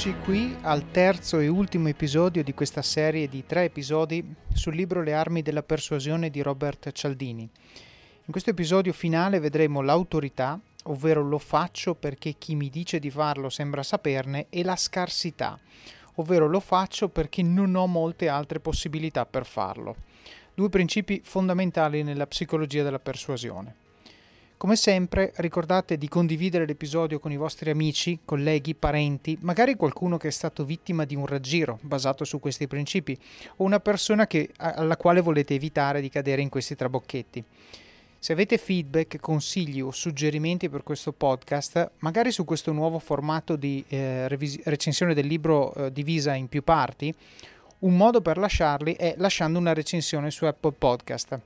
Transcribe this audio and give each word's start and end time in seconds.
Eccoci 0.00 0.24
qui 0.24 0.56
al 0.62 0.90
terzo 0.90 1.40
e 1.40 1.48
ultimo 1.48 1.88
episodio 1.88 2.42
di 2.42 2.54
questa 2.54 2.80
serie 2.80 3.28
di 3.28 3.44
tre 3.44 3.64
episodi 3.64 4.34
sul 4.50 4.74
libro 4.74 5.02
Le 5.02 5.12
armi 5.12 5.42
della 5.42 5.62
persuasione 5.62 6.30
di 6.30 6.40
Robert 6.40 6.90
Cialdini. 6.92 7.42
In 7.42 8.30
questo 8.30 8.48
episodio 8.48 8.94
finale 8.94 9.40
vedremo 9.40 9.82
l'autorità, 9.82 10.58
ovvero 10.84 11.22
lo 11.22 11.36
faccio 11.36 11.94
perché 11.94 12.36
chi 12.38 12.54
mi 12.54 12.70
dice 12.70 12.98
di 12.98 13.10
farlo 13.10 13.50
sembra 13.50 13.82
saperne, 13.82 14.46
e 14.48 14.64
la 14.64 14.74
scarsità, 14.74 15.60
ovvero 16.14 16.48
lo 16.48 16.60
faccio 16.60 17.10
perché 17.10 17.42
non 17.42 17.74
ho 17.74 17.86
molte 17.86 18.30
altre 18.30 18.58
possibilità 18.58 19.26
per 19.26 19.44
farlo. 19.44 19.96
Due 20.54 20.70
principi 20.70 21.20
fondamentali 21.22 22.02
nella 22.02 22.26
psicologia 22.26 22.82
della 22.82 23.00
persuasione. 23.00 23.89
Come 24.60 24.76
sempre 24.76 25.32
ricordate 25.36 25.96
di 25.96 26.06
condividere 26.06 26.66
l'episodio 26.66 27.18
con 27.18 27.32
i 27.32 27.38
vostri 27.38 27.70
amici, 27.70 28.18
colleghi, 28.26 28.74
parenti, 28.74 29.38
magari 29.40 29.74
qualcuno 29.74 30.18
che 30.18 30.28
è 30.28 30.30
stato 30.30 30.66
vittima 30.66 31.06
di 31.06 31.16
un 31.16 31.24
raggiro 31.24 31.78
basato 31.80 32.24
su 32.24 32.40
questi 32.40 32.66
principi 32.66 33.16
o 33.56 33.64
una 33.64 33.80
persona 33.80 34.26
che, 34.26 34.50
alla 34.58 34.98
quale 34.98 35.22
volete 35.22 35.54
evitare 35.54 36.02
di 36.02 36.10
cadere 36.10 36.42
in 36.42 36.50
questi 36.50 36.76
trabocchetti. 36.76 37.42
Se 38.18 38.34
avete 38.34 38.58
feedback, 38.58 39.18
consigli 39.18 39.80
o 39.80 39.92
suggerimenti 39.92 40.68
per 40.68 40.82
questo 40.82 41.12
podcast, 41.12 41.92
magari 42.00 42.30
su 42.30 42.44
questo 42.44 42.70
nuovo 42.70 42.98
formato 42.98 43.56
di 43.56 43.82
eh, 43.88 44.28
revis- 44.28 44.60
recensione 44.64 45.14
del 45.14 45.26
libro 45.26 45.72
eh, 45.72 45.90
divisa 45.90 46.34
in 46.34 46.48
più 46.48 46.62
parti, 46.62 47.14
un 47.80 47.96
modo 47.96 48.20
per 48.20 48.36
lasciarli 48.36 48.94
è 48.94 49.14
lasciando 49.16 49.58
una 49.58 49.72
recensione 49.72 50.30
su 50.30 50.44
Apple 50.44 50.72
Podcast. 50.72 51.40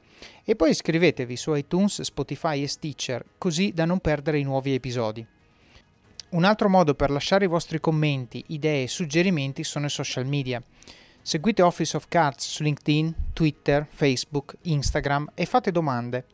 E 0.45 0.57
poi 0.57 0.70
iscrivetevi 0.70 1.37
su 1.37 1.55
iTunes, 1.55 2.01
Spotify 2.02 2.62
e 2.62 2.69
Stitcher, 2.69 3.24
così 3.38 3.73
da 3.73 3.85
non 3.85 4.01
perdere 4.01 4.38
i 4.38 4.43
nuovi 4.43 4.74
episodi. 4.74 5.24
Un 6.30 6.45
altro 6.45 6.68
modo 6.68 6.95
per 6.95 7.10
lasciare 7.10 7.45
i 7.45 7.49
vostri 7.49 7.79
commenti, 7.79 8.43
idee 8.49 8.85
e 8.85 8.88
suggerimenti 8.88 9.62
sono 9.62 9.87
i 9.87 9.90
social 9.90 10.27
media. 10.27 10.60
Seguite 11.23 11.62
Office 11.62 11.96
of 11.96 12.07
Cards 12.09 12.49
su 12.49 12.65
LinkedIn, 12.65 13.15
Twitter, 13.32 13.87
Facebook, 13.88 14.57
Instagram 14.62 15.30
e 15.35 15.46
fate 15.46 15.71
domande. 15.71 16.24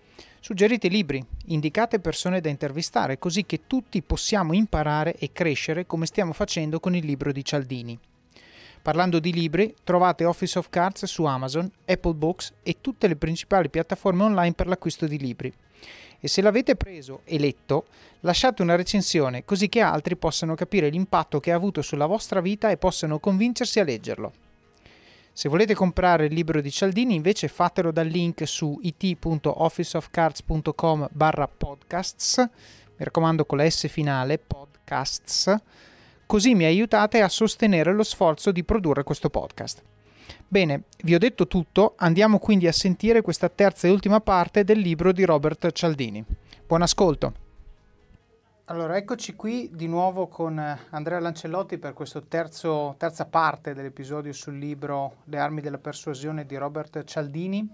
Suggerite 0.40 0.88
libri, 0.88 1.22
indicate 1.46 2.00
persone 2.00 2.40
da 2.40 2.48
intervistare 2.48 3.18
così 3.18 3.44
che 3.44 3.66
tutti 3.66 4.00
possiamo 4.00 4.54
imparare 4.54 5.14
e 5.16 5.32
crescere 5.32 5.86
come 5.86 6.06
stiamo 6.06 6.32
facendo 6.32 6.80
con 6.80 6.96
il 6.96 7.04
libro 7.04 7.30
di 7.30 7.44
Cialdini. 7.44 7.98
Parlando 8.82 9.18
di 9.18 9.32
libri, 9.32 9.74
trovate 9.84 10.24
Office 10.24 10.58
of 10.58 10.70
Cards 10.70 11.04
su 11.04 11.24
Amazon, 11.24 11.70
Apple 11.84 12.14
Books 12.14 12.54
e 12.62 12.76
tutte 12.80 13.08
le 13.08 13.16
principali 13.16 13.68
piattaforme 13.68 14.22
online 14.22 14.54
per 14.54 14.66
l'acquisto 14.66 15.06
di 15.06 15.18
libri. 15.18 15.52
E 16.18 16.28
se 16.28 16.40
l'avete 16.40 16.76
preso 16.76 17.20
e 17.24 17.38
letto, 17.38 17.84
lasciate 18.20 18.62
una 18.62 18.76
recensione 18.76 19.44
così 19.44 19.68
che 19.68 19.80
altri 19.80 20.16
possano 20.16 20.54
capire 20.54 20.88
l'impatto 20.88 21.40
che 21.40 21.52
ha 21.52 21.56
avuto 21.56 21.82
sulla 21.82 22.06
vostra 22.06 22.40
vita 22.40 22.70
e 22.70 22.78
possano 22.78 23.18
convincersi 23.18 23.80
a 23.80 23.84
leggerlo. 23.84 24.32
Se 25.32 25.48
volete 25.48 25.74
comprare 25.74 26.26
il 26.26 26.34
libro 26.34 26.60
di 26.60 26.70
Cialdini 26.70 27.14
invece 27.14 27.48
fatelo 27.48 27.90
dal 27.92 28.06
link 28.06 28.46
su 28.46 28.78
it.officeofcards.com 28.82 31.08
barra 31.12 31.48
podcasts, 31.48 32.36
mi 32.38 33.04
raccomando 33.04 33.46
con 33.46 33.58
la 33.58 33.68
S 33.68 33.88
finale, 33.88 34.38
podcasts, 34.38 35.52
così 36.30 36.54
mi 36.54 36.62
aiutate 36.64 37.22
a 37.22 37.28
sostenere 37.28 37.92
lo 37.92 38.04
sforzo 38.04 38.52
di 38.52 38.62
produrre 38.62 39.02
questo 39.02 39.30
podcast. 39.30 39.82
Bene, 40.46 40.84
vi 41.02 41.16
ho 41.16 41.18
detto 41.18 41.48
tutto, 41.48 41.94
andiamo 41.96 42.38
quindi 42.38 42.68
a 42.68 42.72
sentire 42.72 43.20
questa 43.20 43.48
terza 43.48 43.88
e 43.88 43.90
ultima 43.90 44.20
parte 44.20 44.62
del 44.62 44.78
libro 44.78 45.10
di 45.10 45.24
Robert 45.24 45.72
Cialdini. 45.72 46.24
Buon 46.68 46.82
ascolto! 46.82 47.32
Allora, 48.66 48.96
eccoci 48.96 49.34
qui 49.34 49.70
di 49.72 49.88
nuovo 49.88 50.28
con 50.28 50.56
Andrea 50.90 51.18
Lancellotti 51.18 51.78
per 51.78 51.94
questa 51.94 52.20
terza 52.20 53.26
parte 53.28 53.74
dell'episodio 53.74 54.32
sul 54.32 54.56
libro 54.56 55.22
Le 55.24 55.38
armi 55.38 55.60
della 55.60 55.78
persuasione 55.78 56.46
di 56.46 56.54
Robert 56.54 57.02
Cialdini. 57.02 57.68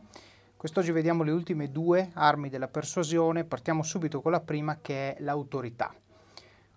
Quest'oggi 0.56 0.92
vediamo 0.92 1.24
le 1.24 1.32
ultime 1.32 1.70
due 1.70 2.08
armi 2.14 2.48
della 2.48 2.68
persuasione, 2.68 3.44
partiamo 3.44 3.82
subito 3.82 4.22
con 4.22 4.32
la 4.32 4.40
prima 4.40 4.78
che 4.80 5.14
è 5.14 5.20
l'autorità. 5.20 5.94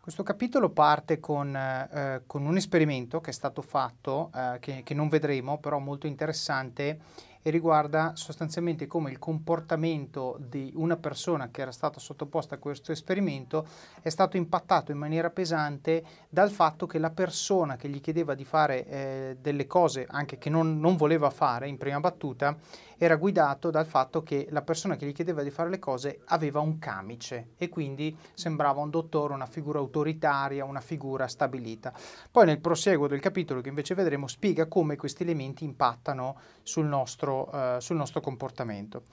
Questo 0.10 0.26
capitolo 0.26 0.72
parte 0.72 1.20
con, 1.20 1.56
eh, 1.56 2.24
con, 2.26 2.44
un 2.44 2.58
esperimento 2.58 3.22
che 3.22 3.30
è 3.30 3.34
stato 3.34 3.62
fatto, 3.62 4.32
eh, 4.34 4.58
che, 4.60 4.82
che, 4.84 4.96
non 4.96 5.08
vedremo, 5.08 5.60
però 5.60 5.78
molto 5.78 6.08
interessante, 6.08 7.00
e 7.42 7.50
riguarda 7.50 8.14
sostanzialmente 8.16 8.88
come 8.88 9.12
il 9.12 9.20
comportamento 9.20 10.38
di 10.40 10.72
una 10.76 10.98
persona 10.98 11.50
che 11.50 11.62
era 11.62 11.72
stata 11.72 12.00
sottoposta 12.00 12.56
a 12.56 12.58
questo 12.58 12.92
esperimento 12.92 13.66
è 14.02 14.10
stato 14.10 14.38
impattato 14.38 14.92
in 14.92 14.98
maniera 14.98 15.30
pesante 15.30 16.04
dal 16.28 16.52
fatto 16.52 16.86
che 16.86 17.00
la 17.00 17.12
persona 17.12 17.78
che 17.78 17.88
gli 17.88 18.02
chiedeva 18.02 18.34
di 18.34 18.44
fare 18.44 18.86
eh, 18.86 19.38
delle 19.40 19.68
cose 19.68 20.06
anche 20.10 20.38
che 20.38 20.50
non, 20.50 20.80
non 20.80 20.98
voleva 20.98 21.30
fare 21.30 21.68
in 21.68 21.78
prima 21.78 22.00
battuta 22.00 22.58
era 23.02 23.16
guidato 23.16 23.72
dal 23.72 23.86
fatto 23.86 24.22
che 24.24 24.48
la 24.50 24.62
persona 24.62 24.98
che 24.98 25.06
gli 25.06 25.14
chiedeva 25.14 25.42
di 25.42 25.52
fare 25.52 25.70
le 25.70 25.80
cose 25.80 26.20
aveva 26.26 26.60
un 26.60 26.80
camice 26.80 27.52
e 27.56 27.70
quindi 27.70 28.16
sembrava 28.34 28.82
un 28.82 28.90
dottore, 28.90 29.34
una 29.34 29.46
figura 29.46 29.80
autoritaria, 29.80 30.66
una 30.66 30.82
figura 30.82 31.26
stabilita. 31.28 31.94
Poi 32.30 32.46
nel 32.46 32.60
proseguo 32.60 33.08
del 33.08 33.22
capitolo 33.22 33.62
che 33.62 33.70
invece 33.70 33.96
vedremo 33.96 34.28
spiega 34.28 34.66
come 34.66 34.98
questi 34.98 35.24
elementi 35.24 35.64
impattano 35.64 36.38
sul 36.62 36.88
nostro, 36.88 37.29
uh, 37.38 37.80
sul 37.80 37.96
nostro 37.96 38.22
comportamento. 38.22 39.04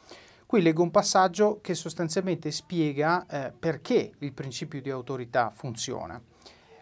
Qui 0.46 0.62
leggo 0.62 0.82
un 0.82 0.92
passaggio 0.92 1.58
che 1.60 1.74
sostanzialmente 1.74 2.52
spiega 2.52 3.26
eh, 3.26 3.52
perché 3.58 4.12
il 4.18 4.32
principio 4.32 4.80
di 4.80 4.90
autorità 4.90 5.50
funziona. 5.52 6.22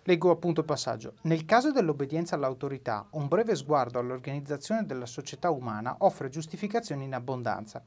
Leggo 0.06 0.31
appunto 0.31 0.60
il 0.60 0.66
passaggio. 0.66 1.15
Nel 1.22 1.47
caso 1.47 1.72
dell'obbedienza 1.72 2.34
all'autorità, 2.34 3.06
un 3.12 3.26
breve 3.26 3.54
sguardo 3.54 3.98
all'organizzazione 3.98 4.84
della 4.84 5.06
società 5.06 5.48
umana 5.48 5.97
offre 6.00 6.28
giustificazioni 6.28 7.04
in 7.04 7.15
abbondanza. 7.15 7.82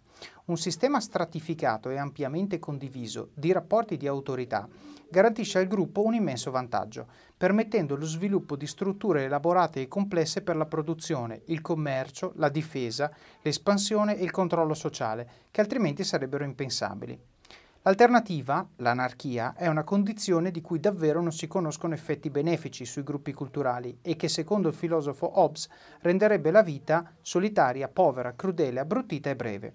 Un 0.45 0.57
sistema 0.57 0.99
stratificato 0.99 1.91
e 1.91 1.97
ampiamente 1.97 2.57
condiviso 2.57 3.29
di 3.35 3.51
rapporti 3.51 3.97
di 3.97 4.07
autorità 4.07 4.67
garantisce 5.09 5.59
al 5.59 5.67
gruppo 5.67 6.03
un 6.03 6.15
immenso 6.15 6.49
vantaggio, 6.49 7.05
permettendo 7.37 7.95
lo 7.95 8.05
sviluppo 8.05 8.55
di 8.55 8.65
strutture 8.65 9.25
elaborate 9.25 9.81
e 9.81 9.87
complesse 9.87 10.41
per 10.41 10.55
la 10.55 10.65
produzione, 10.65 11.43
il 11.45 11.61
commercio, 11.61 12.33
la 12.37 12.49
difesa, 12.49 13.11
l'espansione 13.43 14.17
e 14.17 14.23
il 14.23 14.31
controllo 14.31 14.73
sociale, 14.73 15.29
che 15.51 15.61
altrimenti 15.61 16.03
sarebbero 16.03 16.43
impensabili. 16.43 17.17
L'alternativa, 17.87 18.67
l'anarchia, 18.79 19.53
è 19.55 19.67
una 19.67 19.85
condizione 19.85 20.51
di 20.51 20.59
cui 20.59 20.77
davvero 20.77 21.21
non 21.21 21.31
si 21.31 21.47
conoscono 21.47 21.93
effetti 21.93 22.29
benefici 22.29 22.83
sui 22.83 23.01
gruppi 23.01 23.31
culturali 23.31 23.99
e 24.01 24.17
che, 24.17 24.27
secondo 24.27 24.67
il 24.67 24.73
filosofo 24.73 25.39
Hobbes, 25.39 25.69
renderebbe 26.01 26.51
la 26.51 26.63
vita 26.63 27.13
solitaria, 27.21 27.87
povera, 27.87 28.35
crudele, 28.35 28.81
abbruttita 28.81 29.29
e 29.29 29.37
breve. 29.37 29.73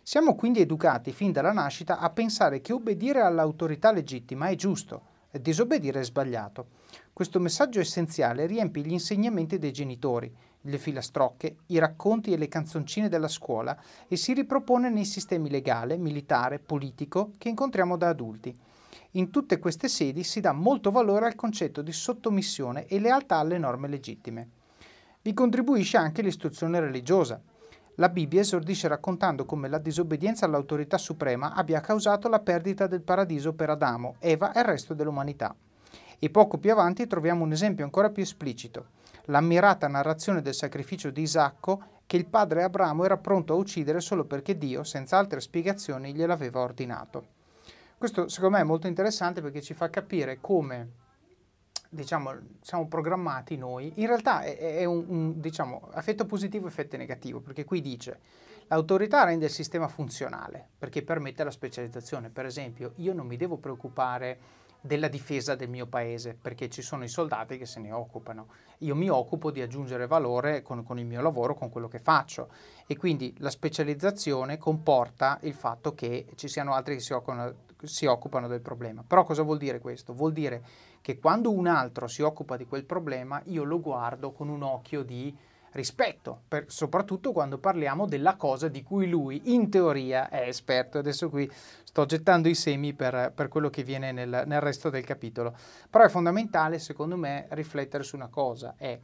Siamo 0.00 0.36
quindi 0.36 0.60
educati 0.60 1.10
fin 1.10 1.32
dalla 1.32 1.50
nascita 1.50 1.98
a 1.98 2.10
pensare 2.10 2.60
che 2.60 2.72
obbedire 2.72 3.22
all'autorità 3.22 3.90
legittima 3.90 4.46
è 4.46 4.54
giusto 4.54 5.02
e 5.32 5.40
disobbedire 5.40 5.98
è 5.98 6.04
sbagliato. 6.04 6.68
Questo 7.12 7.40
messaggio 7.40 7.80
essenziale 7.80 8.46
riempie 8.46 8.84
gli 8.84 8.92
insegnamenti 8.92 9.58
dei 9.58 9.72
genitori, 9.72 10.32
le 10.68 10.78
filastrocche, 10.78 11.56
i 11.66 11.78
racconti 11.78 12.32
e 12.32 12.36
le 12.36 12.48
canzoncine 12.48 13.08
della 13.08 13.28
scuola 13.28 13.76
e 14.06 14.16
si 14.16 14.32
ripropone 14.32 14.90
nei 14.90 15.04
sistemi 15.04 15.50
legale, 15.50 15.96
militare, 15.96 16.58
politico 16.58 17.32
che 17.38 17.48
incontriamo 17.48 17.96
da 17.96 18.08
adulti. 18.08 18.56
In 19.12 19.30
tutte 19.30 19.58
queste 19.58 19.88
sedi 19.88 20.22
si 20.22 20.40
dà 20.40 20.52
molto 20.52 20.90
valore 20.90 21.26
al 21.26 21.34
concetto 21.34 21.80
di 21.80 21.92
sottomissione 21.92 22.86
e 22.86 23.00
lealtà 23.00 23.36
alle 23.36 23.58
norme 23.58 23.88
legittime. 23.88 24.50
Vi 25.22 25.32
contribuisce 25.32 25.96
anche 25.96 26.22
l'istruzione 26.22 26.78
religiosa. 26.78 27.40
La 27.96 28.10
Bibbia 28.10 28.40
esordisce 28.40 28.86
raccontando 28.86 29.44
come 29.44 29.68
la 29.68 29.78
disobbedienza 29.78 30.44
all'autorità 30.44 30.98
suprema 30.98 31.54
abbia 31.54 31.80
causato 31.80 32.28
la 32.28 32.38
perdita 32.38 32.86
del 32.86 33.00
paradiso 33.00 33.54
per 33.54 33.70
Adamo, 33.70 34.16
Eva 34.20 34.52
e 34.52 34.60
il 34.60 34.66
resto 34.66 34.94
dell'umanità. 34.94 35.54
E 36.20 36.30
poco 36.30 36.58
più 36.58 36.70
avanti 36.70 37.06
troviamo 37.06 37.44
un 37.44 37.52
esempio 37.52 37.84
ancora 37.84 38.10
più 38.10 38.22
esplicito 38.22 38.96
l'ammirata 39.28 39.88
narrazione 39.88 40.42
del 40.42 40.54
sacrificio 40.54 41.10
di 41.10 41.22
Isacco 41.22 41.96
che 42.06 42.16
il 42.16 42.26
padre 42.26 42.62
Abramo 42.62 43.04
era 43.04 43.18
pronto 43.18 43.52
a 43.52 43.56
uccidere 43.56 44.00
solo 44.00 44.24
perché 44.24 44.56
Dio, 44.56 44.82
senza 44.82 45.18
altre 45.18 45.40
spiegazioni, 45.40 46.14
gliel'aveva 46.14 46.60
ordinato. 46.60 47.36
Questo 47.98 48.28
secondo 48.28 48.56
me 48.56 48.62
è 48.62 48.66
molto 48.66 48.86
interessante 48.86 49.42
perché 49.42 49.60
ci 49.60 49.74
fa 49.74 49.90
capire 49.90 50.38
come 50.40 50.88
diciamo, 51.90 52.32
siamo 52.60 52.86
programmati 52.86 53.56
noi. 53.56 53.92
In 53.96 54.06
realtà 54.06 54.40
è, 54.40 54.56
è 54.56 54.84
un, 54.84 55.04
un 55.08 55.40
diciamo, 55.40 55.90
effetto 55.94 56.24
positivo 56.24 56.66
e 56.66 56.68
effetto 56.68 56.96
negativo, 56.96 57.40
perché 57.40 57.64
qui 57.64 57.80
dice 57.80 58.20
l'autorità 58.68 59.24
rende 59.24 59.46
il 59.46 59.50
sistema 59.50 59.88
funzionale 59.88 60.68
perché 60.78 61.02
permette 61.02 61.44
la 61.44 61.50
specializzazione. 61.50 62.30
Per 62.30 62.46
esempio, 62.46 62.92
io 62.96 63.12
non 63.12 63.26
mi 63.26 63.36
devo 63.36 63.58
preoccupare 63.58 64.38
della 64.80 65.08
difesa 65.08 65.54
del 65.54 65.68
mio 65.68 65.86
paese, 65.86 66.36
perché 66.40 66.68
ci 66.68 66.82
sono 66.82 67.04
i 67.04 67.08
soldati 67.08 67.58
che 67.58 67.66
se 67.66 67.80
ne 67.80 67.92
occupano. 67.92 68.48
Io 68.78 68.94
mi 68.94 69.08
occupo 69.08 69.50
di 69.50 69.60
aggiungere 69.60 70.06
valore 70.06 70.62
con, 70.62 70.84
con, 70.84 70.98
il 70.98 71.06
mio 71.06 71.20
lavoro, 71.20 71.54
con 71.54 71.68
quello 71.68 71.88
che 71.88 71.98
faccio 71.98 72.48
e 72.86 72.96
quindi 72.96 73.34
la 73.38 73.50
specializzazione 73.50 74.56
comporta 74.56 75.38
il 75.42 75.54
fatto 75.54 75.94
che 75.94 76.26
ci 76.36 76.48
siano 76.48 76.74
altri 76.74 76.94
che 76.94 77.00
si 77.00 77.12
occupano, 77.12 77.54
si 77.82 78.06
occupano 78.06 78.46
del 78.46 78.60
problema. 78.60 79.02
Però 79.06 79.24
cosa 79.24 79.42
vuol 79.42 79.58
dire 79.58 79.80
questo? 79.80 80.14
Vuol 80.14 80.32
dire 80.32 80.62
che 81.00 81.18
quando 81.18 81.50
un 81.50 81.66
altro 81.66 82.06
si 82.06 82.22
occupa 82.22 82.56
di 82.56 82.66
quel 82.66 82.84
problema, 82.84 83.40
io 83.46 83.64
lo 83.64 83.80
guardo 83.80 84.30
con 84.30 84.48
un 84.48 84.62
occhio 84.62 85.02
di 85.02 85.36
rispetto, 85.72 86.42
per, 86.48 86.64
soprattutto 86.68 87.32
quando 87.32 87.58
parliamo 87.58 88.06
della 88.06 88.36
cosa 88.36 88.68
di 88.68 88.82
cui 88.82 89.08
lui 89.08 89.52
in 89.52 89.70
teoria 89.70 90.28
è 90.28 90.48
esperto. 90.48 90.98
Adesso 90.98 91.28
qui 91.28 91.50
sto 91.84 92.06
gettando 92.06 92.48
i 92.48 92.54
semi 92.54 92.94
per, 92.94 93.32
per 93.34 93.48
quello 93.48 93.70
che 93.70 93.82
viene 93.82 94.12
nel, 94.12 94.44
nel, 94.46 94.60
resto 94.60 94.90
del 94.90 95.04
capitolo. 95.04 95.54
Però 95.90 96.04
è 96.04 96.08
fondamentale, 96.08 96.78
secondo 96.78 97.16
me, 97.16 97.46
riflettere 97.50 98.02
su 98.02 98.16
una 98.16 98.28
cosa. 98.28 98.74
È, 98.76 98.98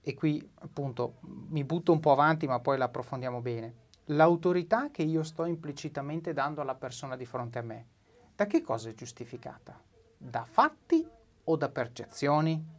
e 0.00 0.14
qui 0.14 0.48
appunto 0.60 1.16
mi 1.48 1.64
butto 1.64 1.92
un 1.92 2.00
po' 2.00 2.12
avanti, 2.12 2.46
ma 2.46 2.60
poi 2.60 2.78
la 2.78 2.84
approfondiamo 2.84 3.40
bene. 3.40 3.86
L'autorità 4.06 4.90
che 4.90 5.02
io 5.02 5.22
sto 5.22 5.44
implicitamente 5.44 6.32
dando 6.32 6.62
alla 6.62 6.74
persona 6.74 7.14
di 7.16 7.26
fronte 7.26 7.58
a 7.58 7.62
me, 7.62 7.86
da 8.34 8.46
che 8.46 8.62
cosa 8.62 8.88
è 8.88 8.94
giustificata? 8.94 9.78
Da 10.16 10.46
fatti 10.48 11.06
o 11.44 11.56
da 11.56 11.68
percezioni? 11.68 12.76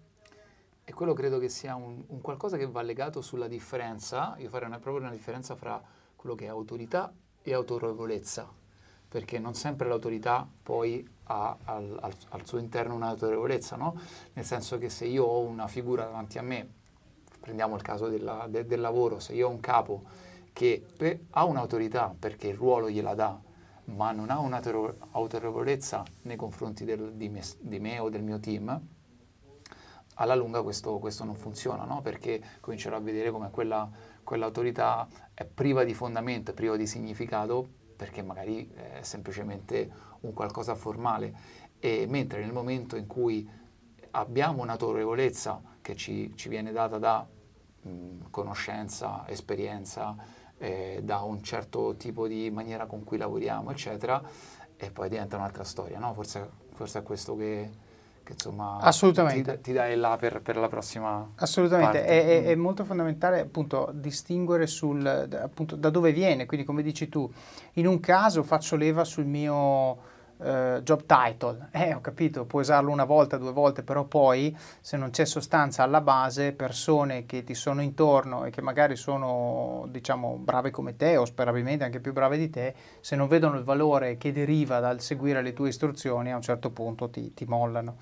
E 0.89 0.93
quello 0.93 1.13
credo 1.13 1.37
che 1.37 1.49
sia 1.49 1.75
un, 1.75 2.03
un, 2.07 2.19
qualcosa 2.19 2.57
che 2.57 2.65
va 2.65 2.81
legato 2.81 3.21
sulla 3.21 3.47
differenza, 3.47 4.33
io 4.39 4.49
farei 4.49 4.69
una, 4.69 4.79
proprio 4.79 5.03
una 5.03 5.13
differenza 5.13 5.55
fra 5.55 5.79
quello 6.15 6.33
che 6.33 6.45
è 6.45 6.47
autorità 6.47 7.13
e 7.43 7.53
autorevolezza, 7.53 8.51
perché 9.07 9.37
non 9.37 9.53
sempre 9.53 9.87
l'autorità 9.87 10.49
poi 10.63 11.07
ha 11.25 11.55
al, 11.65 11.95
al, 12.01 12.13
al 12.29 12.47
suo 12.47 12.57
interno 12.57 12.95
un'autorevolezza, 12.95 13.75
no? 13.75 13.99
Nel 14.33 14.43
senso 14.43 14.79
che 14.79 14.89
se 14.89 15.05
io 15.05 15.25
ho 15.25 15.41
una 15.41 15.67
figura 15.67 16.05
davanti 16.05 16.39
a 16.39 16.41
me, 16.41 16.67
prendiamo 17.39 17.75
il 17.75 17.83
caso 17.83 18.07
della, 18.07 18.47
de, 18.49 18.65
del 18.65 18.79
lavoro, 18.79 19.19
se 19.19 19.33
io 19.33 19.47
ho 19.47 19.51
un 19.51 19.59
capo 19.59 20.01
che 20.53 20.83
per, 20.97 21.19
ha 21.29 21.45
un'autorità 21.45 22.15
perché 22.17 22.47
il 22.47 22.55
ruolo 22.55 22.89
gliela 22.89 23.13
dà, 23.13 23.39
ma 23.95 24.11
non 24.11 24.31
ha 24.31 24.39
un'autorevolezza 24.39 26.03
nei 26.23 26.35
confronti 26.35 26.83
del, 26.83 27.13
di, 27.13 27.29
me, 27.29 27.43
di 27.59 27.79
me 27.79 27.99
o 27.99 28.09
del 28.09 28.23
mio 28.23 28.39
team, 28.39 28.97
alla 30.19 30.35
lunga 30.35 30.61
questo, 30.61 30.99
questo 30.99 31.23
non 31.23 31.35
funziona, 31.35 31.83
no? 31.83 32.01
perché 32.01 32.41
comincerò 32.59 32.97
a 32.97 32.99
vedere 32.99 33.31
come 33.31 33.49
quella, 33.51 33.89
quell'autorità 34.23 35.07
è 35.33 35.45
priva 35.45 35.83
di 35.83 35.93
fondamento, 35.93 36.51
è 36.51 36.53
priva 36.53 36.75
di 36.75 36.85
significato, 36.85 37.67
perché 37.95 38.21
magari 38.21 38.69
è 38.69 38.99
semplicemente 39.01 39.91
un 40.21 40.33
qualcosa 40.33 40.75
formale. 40.75 41.33
E 41.79 42.05
mentre 42.07 42.41
nel 42.41 42.51
momento 42.51 42.95
in 42.97 43.07
cui 43.07 43.49
abbiamo 44.11 44.61
un'autorevolezza 44.63 45.61
che 45.81 45.95
ci, 45.95 46.33
ci 46.35 46.49
viene 46.49 46.71
data 46.71 46.97
da 46.97 47.25
mh, 47.81 48.29
conoscenza, 48.29 49.25
esperienza, 49.27 50.15
eh, 50.57 50.99
da 51.01 51.21
un 51.21 51.41
certo 51.41 51.95
tipo 51.95 52.27
di 52.27 52.49
maniera 52.51 52.85
con 52.85 53.05
cui 53.05 53.17
lavoriamo, 53.17 53.71
eccetera, 53.71 54.21
e 54.75 54.91
poi 54.91 55.07
diventa 55.07 55.37
un'altra 55.37 55.63
storia, 55.63 55.99
no? 55.99 56.13
Forse, 56.13 56.49
forse 56.73 56.99
è 56.99 57.03
questo 57.03 57.35
che, 57.37 57.69
che 58.29 58.33
insomma 58.33 58.77
Assolutamente. 58.77 59.55
Ti, 59.55 59.61
ti 59.61 59.73
dai 59.73 59.95
là 59.95 60.15
per, 60.17 60.41
per, 60.41 60.55
la 60.57 60.67
prossima 60.67 61.31
Assolutamente, 61.35 62.05
è, 62.05 62.43
è, 62.45 62.55
molto 62.55 62.85
fondamentale 62.85 63.39
appunto 63.39 63.89
distinguere 63.93 64.67
sul, 64.67 65.05
appunto, 65.05 65.75
da 65.75 65.89
dove 65.89 66.11
viene, 66.11 66.45
quindi 66.45 66.65
come 66.65 66.83
dici 66.83 67.09
tu, 67.09 67.29
in 67.73 67.87
un 67.87 67.99
caso 67.99 68.43
faccio 68.43 68.75
leva 68.75 69.03
sul 69.03 69.25
mio 69.25 70.17
Uh, 70.39 70.79
job 70.83 71.03
title. 71.05 71.67
Eh, 71.71 71.93
ho 71.93 71.99
capito, 71.99 72.45
puoi 72.45 72.61
usarlo 72.61 72.91
una 72.91 73.03
volta, 73.03 73.35
due 73.35 73.51
volte, 73.51 73.83
però 73.83 74.05
poi 74.05 74.55
se 74.79 74.95
non 74.95 75.09
c'è 75.09 75.25
sostanza 75.25 75.83
alla 75.83 75.99
base, 75.99 76.53
persone 76.53 77.25
che 77.25 77.43
ti 77.43 77.53
sono 77.53 77.81
intorno 77.81 78.45
e 78.45 78.49
che 78.49 78.61
magari 78.61 78.95
sono, 78.95 79.85
diciamo, 79.89 80.37
brave 80.37 80.71
come 80.71 80.95
te 80.95 81.17
o 81.17 81.25
sperabilmente 81.25 81.83
anche 81.83 81.99
più 81.99 82.13
brave 82.13 82.37
di 82.37 82.49
te, 82.49 82.73
se 83.01 83.17
non 83.17 83.27
vedono 83.27 83.57
il 83.57 83.65
valore 83.65 84.15
che 84.15 84.31
deriva 84.31 84.79
dal 84.79 85.01
seguire 85.01 85.41
le 85.41 85.51
tue 85.51 85.67
istruzioni, 85.67 86.31
a 86.31 86.37
un 86.37 86.41
certo 86.41 86.71
punto 86.71 87.09
ti, 87.09 87.33
ti 87.33 87.43
mollano. 87.43 87.97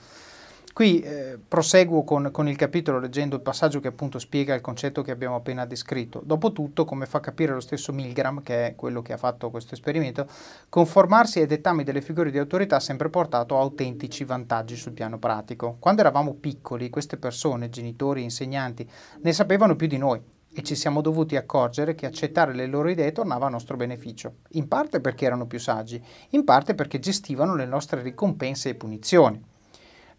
Qui 0.77 0.99
eh, 0.99 1.39
proseguo 1.47 2.03
con, 2.03 2.29
con, 2.31 2.47
il 2.47 2.55
capitolo 2.55 2.99
leggendo 2.99 3.35
il 3.35 3.41
passaggio 3.41 3.79
che 3.79 3.87
appunto 3.87 4.19
spiega 4.19 4.53
il 4.53 4.61
concetto 4.61 5.01
che 5.01 5.09
abbiamo 5.09 5.33
appena 5.33 5.65
descritto. 5.65 6.21
Dopotutto, 6.23 6.85
come 6.85 7.07
fa 7.07 7.19
capire 7.19 7.51
lo 7.51 7.61
stesso 7.61 7.91
Milgram, 7.91 8.43
che 8.43 8.67
è 8.67 8.75
quello 8.75 9.01
che 9.01 9.13
ha 9.13 9.17
fatto 9.17 9.49
questo 9.49 9.73
esperimento, 9.73 10.27
conformarsi 10.69 11.39
ai 11.39 11.47
dettami 11.47 11.83
delle 11.83 12.01
figure 12.01 12.29
di 12.29 12.37
autorità 12.37 12.75
ha 12.75 12.79
sempre 12.79 13.09
portato 13.09 13.57
autentici 13.57 14.23
vantaggi 14.23 14.75
sul 14.75 14.91
piano 14.91 15.17
pratico. 15.17 15.77
Quando 15.79 16.01
eravamo 16.01 16.35
piccoli, 16.35 16.91
queste 16.91 17.17
persone, 17.17 17.71
genitori, 17.71 18.21
insegnanti, 18.21 18.87
ne 19.21 19.33
sapevano 19.33 19.75
più 19.75 19.87
di 19.87 19.97
noi 19.97 20.21
e 20.53 20.61
ci 20.61 20.75
siamo 20.75 21.01
dovuti 21.01 21.35
accorgere 21.35 21.95
che 21.95 22.05
accettare 22.05 22.53
le 22.53 22.67
loro 22.67 22.89
idee 22.89 23.11
tornava 23.11 23.47
a 23.47 23.49
nostro 23.49 23.77
beneficio, 23.77 24.31
in 24.49 24.67
parte 24.67 24.99
perché 24.99 25.25
erano 25.25 25.47
più 25.47 25.57
saggi, 25.57 25.99
in 26.29 26.43
parte 26.43 26.75
perché 26.75 26.99
gestivano 26.99 27.55
le 27.55 27.65
nostre 27.65 28.03
ricompense 28.03 28.69
e 28.69 28.75
punizioni. 28.75 29.55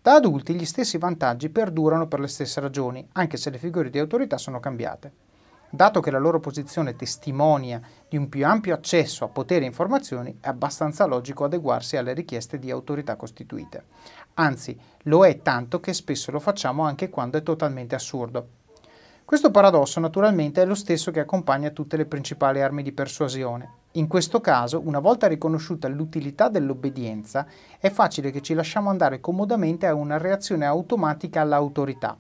Da 0.09 0.15
adulti 0.15 0.55
gli 0.55 0.65
stessi 0.65 0.97
vantaggi 0.97 1.51
perdurano 1.51 2.09
per 2.09 2.19
le 2.19 2.29
stesse 2.29 2.61
ragioni, 2.61 3.07
anche 3.13 3.37
se 3.37 3.51
le 3.51 3.59
figure 3.59 3.91
di 3.91 3.99
autorità 3.99 4.39
sono 4.39 4.59
cambiate. 4.59 5.13
Dato 5.69 6.01
che 6.01 6.11
la 6.11 6.19
loro 6.19 6.41
posizione 6.41 6.97
testimonia 6.97 7.79
di 8.09 8.17
un 8.17 8.31
più 8.31 8.47
ampio 8.47 8.73
accesso 8.73 9.27
a 9.27 9.29
potere 9.29 9.65
e 9.65 9.69
informazioni, 9.69 10.39
è 10.41 10.49
abbastanza 10.49 11.05
logico 11.05 11.45
adeguarsi 11.45 11.99
alle 11.99 12.15
richieste 12.15 12.59
di 12.59 12.71
autorità 12.71 13.17
costituite. 13.17 13.85
Anzi, 14.33 14.81
lo 15.03 15.27
è 15.27 15.43
tanto 15.43 15.79
che 15.79 15.93
spesso 15.93 16.31
lo 16.31 16.41
facciamo 16.41 16.85
anche 16.85 17.11
quando 17.11 17.37
è 17.37 17.43
totalmente 17.43 17.95
assurdo. 17.95 18.49
Questo 19.27 19.51
paradosso 19.51 20.01
naturalmente 20.01 20.63
è 20.63 20.65
lo 20.65 20.75
stesso 20.75 21.11
che 21.11 21.21
accompagna 21.21 21.69
tutte 21.69 21.99
le 21.99 22.07
principali 22.07 22.63
armi 22.63 22.83
di 22.83 22.93
persuasione. 22.93 23.73
In 23.99 24.07
questo 24.07 24.41
caso, 24.41 24.81
una 24.85 25.01
volta 25.01 25.27
riconosciuta 25.27 25.89
l'utilità 25.89 26.49
dell'obbedienza, 26.49 27.47
è 27.81 27.91
facile 27.91 28.31
che 28.31 28.43
ci 28.43 28.55
lasciamo 28.55 28.91
andare 28.91 29.19
comodamente 29.19 29.87
a 29.87 29.95
una 29.95 30.19
reazione 30.19 30.67
automatica 30.67 31.41
all'autorità. 31.41 32.17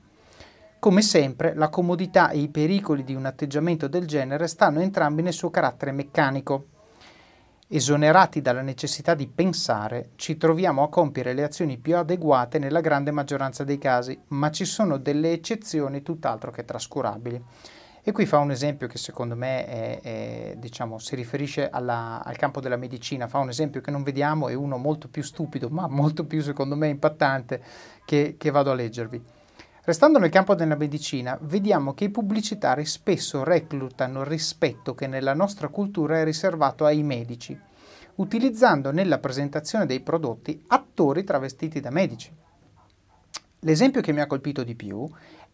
Come 0.80 1.02
sempre, 1.02 1.54
la 1.54 1.68
comodità 1.68 2.30
e 2.30 2.38
i 2.38 2.48
pericoli 2.48 3.04
di 3.04 3.14
un 3.14 3.26
atteggiamento 3.26 3.86
del 3.86 4.06
genere 4.06 4.48
stanno 4.48 4.80
entrambi 4.80 5.22
nel 5.22 5.32
suo 5.32 5.50
carattere 5.50 5.92
meccanico. 5.92 6.66
Esonerati 7.68 8.40
dalla 8.40 8.62
necessità 8.62 9.14
di 9.14 9.28
pensare, 9.28 10.10
ci 10.16 10.36
troviamo 10.36 10.82
a 10.82 10.88
compiere 10.88 11.32
le 11.32 11.44
azioni 11.44 11.78
più 11.78 11.96
adeguate 11.96 12.58
nella 12.58 12.80
grande 12.80 13.12
maggioranza 13.12 13.62
dei 13.62 13.78
casi, 13.78 14.18
ma 14.28 14.50
ci 14.50 14.64
sono 14.64 14.96
delle 14.96 15.30
eccezioni 15.30 16.02
tutt'altro 16.02 16.50
che 16.50 16.64
trascurabili. 16.64 17.40
E 18.08 18.12
qui 18.12 18.24
fa 18.24 18.38
un 18.38 18.50
esempio 18.50 18.86
che 18.86 18.96
secondo 18.96 19.36
me 19.36 19.66
è, 19.66 20.00
è, 20.00 20.54
diciamo, 20.56 20.98
si 20.98 21.14
riferisce 21.14 21.68
alla, 21.68 22.24
al 22.24 22.38
campo 22.38 22.58
della 22.58 22.78
medicina, 22.78 23.28
fa 23.28 23.36
un 23.36 23.50
esempio 23.50 23.82
che 23.82 23.90
non 23.90 24.02
vediamo 24.02 24.48
e 24.48 24.54
uno 24.54 24.78
molto 24.78 25.08
più 25.08 25.22
stupido, 25.22 25.68
ma 25.68 25.86
molto 25.88 26.24
più 26.24 26.40
secondo 26.40 26.74
me 26.74 26.88
impattante 26.88 27.62
che, 28.06 28.36
che 28.38 28.50
vado 28.50 28.70
a 28.70 28.74
leggervi. 28.74 29.22
Restando 29.82 30.18
nel 30.18 30.30
campo 30.30 30.54
della 30.54 30.74
medicina, 30.74 31.38
vediamo 31.42 31.92
che 31.92 32.04
i 32.04 32.10
pubblicitari 32.10 32.86
spesso 32.86 33.44
reclutano 33.44 34.20
il 34.20 34.26
rispetto 34.26 34.94
che 34.94 35.06
nella 35.06 35.34
nostra 35.34 35.68
cultura 35.68 36.18
è 36.18 36.24
riservato 36.24 36.86
ai 36.86 37.02
medici, 37.02 37.60
utilizzando 38.14 38.90
nella 38.90 39.18
presentazione 39.18 39.84
dei 39.84 40.00
prodotti 40.00 40.64
attori 40.68 41.24
travestiti 41.24 41.78
da 41.80 41.90
medici. 41.90 42.34
L'esempio 43.62 44.00
che 44.00 44.12
mi 44.12 44.20
ha 44.20 44.26
colpito 44.26 44.62
di 44.62 44.76
più 44.76 45.06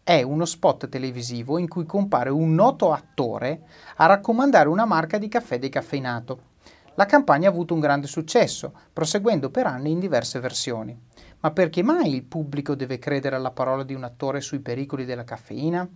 è 0.05 0.21
uno 0.21 0.45
spot 0.45 0.87
televisivo 0.87 1.57
in 1.57 1.67
cui 1.67 1.87
compare 1.87 2.29
un 2.29 2.53
noto 2.53 2.91
attore 2.91 3.63
a 3.95 4.05
raccomandare 4.05 4.69
una 4.69 4.85
marca 4.85 5.17
di 5.17 5.27
caffè 5.27 5.57
decaffeinato. 5.57 6.53
La 6.93 7.07
campagna 7.07 7.47
ha 7.49 7.51
avuto 7.51 7.73
un 7.73 7.79
grande 7.79 8.05
successo, 8.05 8.71
proseguendo 8.93 9.49
per 9.49 9.65
anni 9.65 9.89
in 9.89 9.99
diverse 9.99 10.39
versioni. 10.39 10.95
Ma 11.39 11.49
perché 11.49 11.81
mai 11.81 12.13
il 12.13 12.21
pubblico 12.21 12.75
deve 12.75 12.99
credere 12.99 13.35
alla 13.35 13.49
parola 13.49 13.81
di 13.81 13.95
un 13.95 14.03
attore 14.03 14.41
sui 14.41 14.59
pericoli 14.59 15.05
della 15.05 15.23
caffeina? 15.23 15.89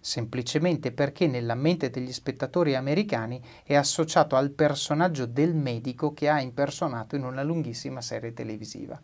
Semplicemente 0.00 0.90
perché 0.90 1.28
nella 1.28 1.54
mente 1.54 1.88
degli 1.88 2.12
spettatori 2.12 2.74
americani 2.74 3.40
è 3.62 3.76
associato 3.76 4.34
al 4.34 4.50
personaggio 4.50 5.24
del 5.24 5.54
medico 5.54 6.12
che 6.12 6.28
ha 6.28 6.40
impersonato 6.40 7.14
in 7.14 7.22
una 7.22 7.44
lunghissima 7.44 8.00
serie 8.00 8.32
televisiva. 8.32 9.00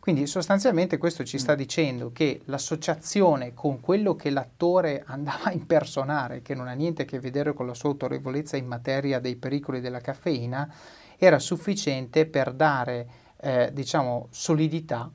Quindi 0.00 0.26
sostanzialmente 0.26 0.96
questo 0.96 1.24
ci 1.24 1.38
sta 1.38 1.52
mm. 1.52 1.56
dicendo 1.56 2.10
che 2.10 2.40
l'associazione 2.46 3.52
con 3.52 3.80
quello 3.80 4.16
che 4.16 4.30
l'attore 4.30 5.04
andava 5.06 5.44
a 5.44 5.52
impersonare, 5.52 6.40
che 6.40 6.54
non 6.54 6.68
ha 6.68 6.72
niente 6.72 7.02
a 7.02 7.04
che 7.04 7.20
vedere 7.20 7.52
con 7.52 7.66
la 7.66 7.74
sua 7.74 7.90
autorevolezza 7.90 8.56
in 8.56 8.66
materia 8.66 9.20
dei 9.20 9.36
pericoli 9.36 9.80
della 9.80 10.00
caffeina, 10.00 10.72
era 11.18 11.38
sufficiente 11.38 12.24
per 12.24 12.52
dare 12.54 13.08
eh, 13.42 13.70
diciamo 13.74 14.28
solidità 14.30 15.10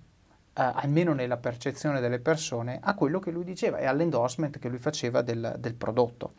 eh, 0.58 0.62
almeno 0.62 1.13
nella 1.13 1.38
percezione 1.38 2.00
delle 2.00 2.20
persone, 2.20 2.80
a 2.82 2.94
quello 2.94 3.20
che 3.20 3.32
lui 3.32 3.44
diceva 3.44 3.77
e 3.80 3.86
all'endorsement 3.86 4.60
che 4.60 4.70
lui 4.70 4.77
faceva 4.77 5.22
del, 5.22 5.56
del 5.58 5.74
prodotto. 5.74 6.34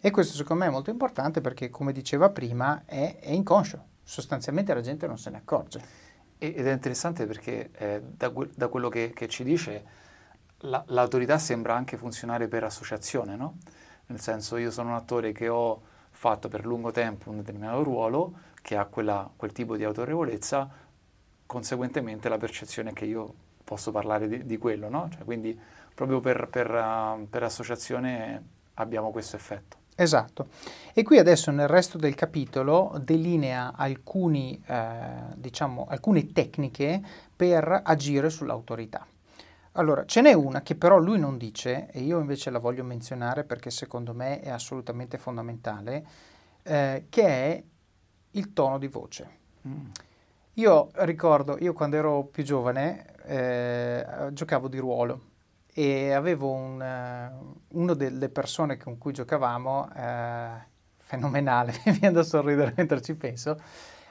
E 0.00 0.10
questo 0.10 0.36
secondo 0.36 0.62
me 0.62 0.68
è 0.68 0.72
molto 0.72 0.90
importante 0.90 1.40
perché, 1.40 1.70
come 1.70 1.92
diceva 1.92 2.28
prima, 2.28 2.82
è, 2.84 3.18
è 3.18 3.30
inconscio. 3.30 3.82
Sostanzialmente 4.04 4.72
la 4.72 4.80
gente 4.80 5.06
non 5.06 5.18
se 5.18 5.30
ne 5.30 5.38
accorge. 5.38 6.07
Ed 6.38 6.66
è 6.66 6.72
interessante 6.72 7.26
perché 7.26 7.70
eh, 7.72 8.00
da, 8.02 8.32
da, 8.54 8.68
quello 8.68 8.88
che, 8.88 9.10
che 9.12 9.28
ci 9.28 9.42
dice 9.42 9.84
la, 10.58 10.82
l'autorità 10.88 11.38
sembra 11.38 11.74
anche 11.74 11.96
funzionare 11.96 12.48
per 12.48 12.64
associazione, 12.64 13.36
no? 13.36 13.58
Nel 14.06 14.20
senso 14.20 14.56
io 14.56 14.70
sono 14.70 14.90
un 14.90 14.94
attore 14.94 15.32
che 15.32 15.48
ho 15.48 15.82
fatto 16.10 16.48
per 16.48 16.64
lungo 16.64 16.90
tempo 16.90 17.30
un 17.30 17.36
determinato 17.36 17.82
ruolo, 17.82 18.32
che 18.62 18.76
ha 18.76 18.84
quella, 18.86 19.28
quel 19.34 19.52
tipo 19.52 19.76
di 19.76 19.84
autorevolezza, 19.84 20.68
conseguentemente 21.44 22.28
la 22.28 22.38
percezione 22.38 22.90
è 22.90 22.92
che 22.92 23.04
io 23.04 23.34
posso 23.64 23.90
parlare 23.90 24.28
di, 24.28 24.46
di 24.46 24.58
quello, 24.58 24.88
no? 24.88 25.08
Cioè, 25.12 25.24
quindi 25.24 25.58
proprio 25.94 26.20
per, 26.20 26.48
per, 26.48 26.70
uh, 26.70 27.28
per 27.28 27.42
associazione 27.42 28.42
abbiamo 28.74 29.10
questo 29.10 29.36
effetto. 29.36 29.76
Esatto. 30.00 30.46
E 30.94 31.02
qui 31.02 31.18
adesso 31.18 31.50
nel 31.50 31.66
resto 31.66 31.98
del 31.98 32.14
capitolo 32.14 33.00
delinea 33.02 33.72
alcuni, 33.74 34.62
eh, 34.64 35.34
diciamo, 35.34 35.86
alcune 35.88 36.30
tecniche 36.30 37.02
per 37.34 37.80
agire 37.82 38.30
sull'autorità. 38.30 39.04
Allora, 39.72 40.04
ce 40.04 40.20
n'è 40.20 40.32
una 40.34 40.62
che 40.62 40.76
però 40.76 40.98
lui 40.98 41.18
non 41.18 41.36
dice, 41.36 41.90
e 41.90 41.98
io 42.02 42.20
invece 42.20 42.50
la 42.50 42.60
voglio 42.60 42.84
menzionare 42.84 43.42
perché 43.42 43.70
secondo 43.70 44.14
me 44.14 44.38
è 44.38 44.50
assolutamente 44.50 45.18
fondamentale, 45.18 46.06
eh, 46.62 47.06
che 47.08 47.26
è 47.26 47.62
il 48.30 48.52
tono 48.52 48.78
di 48.78 48.86
voce. 48.86 49.28
Mm. 49.66 49.86
Io 50.54 50.90
ricordo, 50.92 51.56
io 51.58 51.72
quando 51.72 51.96
ero 51.96 52.22
più 52.22 52.44
giovane 52.44 53.04
eh, 53.24 54.06
giocavo 54.30 54.68
di 54.68 54.78
ruolo 54.78 55.27
e 55.78 56.10
avevo 56.10 56.50
un, 56.50 56.80
uh, 56.80 57.78
una 57.80 57.94
delle 57.94 58.28
persone 58.30 58.76
con 58.78 58.98
cui 58.98 59.12
giocavamo, 59.12 59.88
uh, 59.94 60.60
fenomenale, 60.96 61.72
mi 61.86 61.92
viene 61.92 62.16
da 62.16 62.24
sorridere 62.24 62.72
mentre 62.76 63.00
ci 63.00 63.14
penso. 63.14 63.56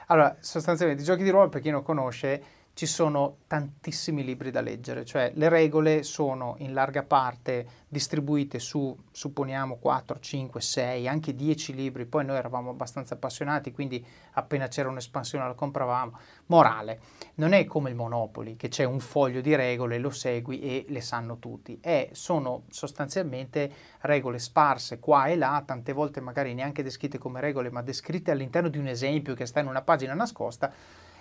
Allora, 0.06 0.34
sostanzialmente, 0.40 1.02
i 1.02 1.04
giochi 1.04 1.22
di 1.22 1.28
ruolo, 1.28 1.50
per 1.50 1.60
chi 1.60 1.68
non 1.68 1.82
conosce, 1.82 2.42
ci 2.78 2.86
sono 2.86 3.38
tantissimi 3.48 4.22
libri 4.22 4.52
da 4.52 4.60
leggere, 4.60 5.04
cioè 5.04 5.32
le 5.34 5.48
regole 5.48 6.04
sono 6.04 6.54
in 6.58 6.72
larga 6.72 7.02
parte 7.02 7.66
distribuite 7.88 8.60
su, 8.60 8.96
supponiamo, 9.10 9.78
4, 9.78 10.20
5, 10.20 10.60
6, 10.60 11.08
anche 11.08 11.34
10 11.34 11.74
libri, 11.74 12.06
poi 12.06 12.24
noi 12.24 12.36
eravamo 12.36 12.70
abbastanza 12.70 13.14
appassionati, 13.14 13.72
quindi 13.72 14.06
appena 14.34 14.68
c'era 14.68 14.88
un'espansione 14.90 15.44
la 15.44 15.54
compravamo. 15.54 16.18
Morale, 16.46 17.00
non 17.34 17.52
è 17.52 17.64
come 17.64 17.90
il 17.90 17.96
Monopoli, 17.96 18.54
che 18.54 18.68
c'è 18.68 18.84
un 18.84 19.00
foglio 19.00 19.40
di 19.40 19.56
regole, 19.56 19.98
lo 19.98 20.10
segui 20.10 20.60
e 20.60 20.84
le 20.86 21.00
sanno 21.00 21.40
tutti, 21.40 21.80
è, 21.82 22.10
sono 22.12 22.62
sostanzialmente 22.70 23.72
regole 24.02 24.38
sparse 24.38 25.00
qua 25.00 25.26
e 25.26 25.34
là, 25.34 25.60
tante 25.66 25.92
volte 25.92 26.20
magari 26.20 26.54
neanche 26.54 26.84
descritte 26.84 27.18
come 27.18 27.40
regole, 27.40 27.72
ma 27.72 27.82
descritte 27.82 28.30
all'interno 28.30 28.68
di 28.68 28.78
un 28.78 28.86
esempio 28.86 29.34
che 29.34 29.46
sta 29.46 29.58
in 29.58 29.66
una 29.66 29.82
pagina 29.82 30.14
nascosta, 30.14 30.72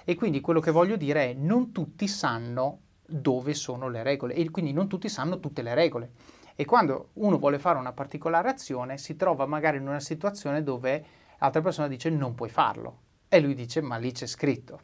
e 0.09 0.15
quindi 0.15 0.39
quello 0.39 0.61
che 0.61 0.71
voglio 0.71 0.95
dire 0.95 1.31
è 1.31 1.33
non 1.33 1.73
tutti 1.73 2.07
sanno 2.07 2.79
dove 3.05 3.53
sono 3.53 3.89
le 3.89 4.03
regole 4.03 4.35
e 4.35 4.49
quindi 4.49 4.71
non 4.71 4.87
tutti 4.87 5.09
sanno 5.09 5.41
tutte 5.41 5.61
le 5.61 5.73
regole. 5.75 6.11
E 6.55 6.63
quando 6.63 7.09
uno 7.15 7.37
vuole 7.37 7.59
fare 7.59 7.77
una 7.77 7.91
particolare 7.91 8.47
azione 8.47 8.97
si 8.97 9.17
trova 9.17 9.45
magari 9.45 9.75
in 9.75 9.85
una 9.85 9.99
situazione 9.99 10.63
dove 10.63 11.05
l'altra 11.39 11.59
persona 11.59 11.89
dice 11.89 12.09
non 12.09 12.35
puoi 12.35 12.47
farlo 12.47 12.99
e 13.27 13.41
lui 13.41 13.53
dice 13.53 13.81
ma 13.81 13.97
lì 13.97 14.13
c'è 14.13 14.27
scritto. 14.27 14.79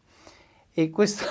E 0.74 0.90
questo, 0.90 1.24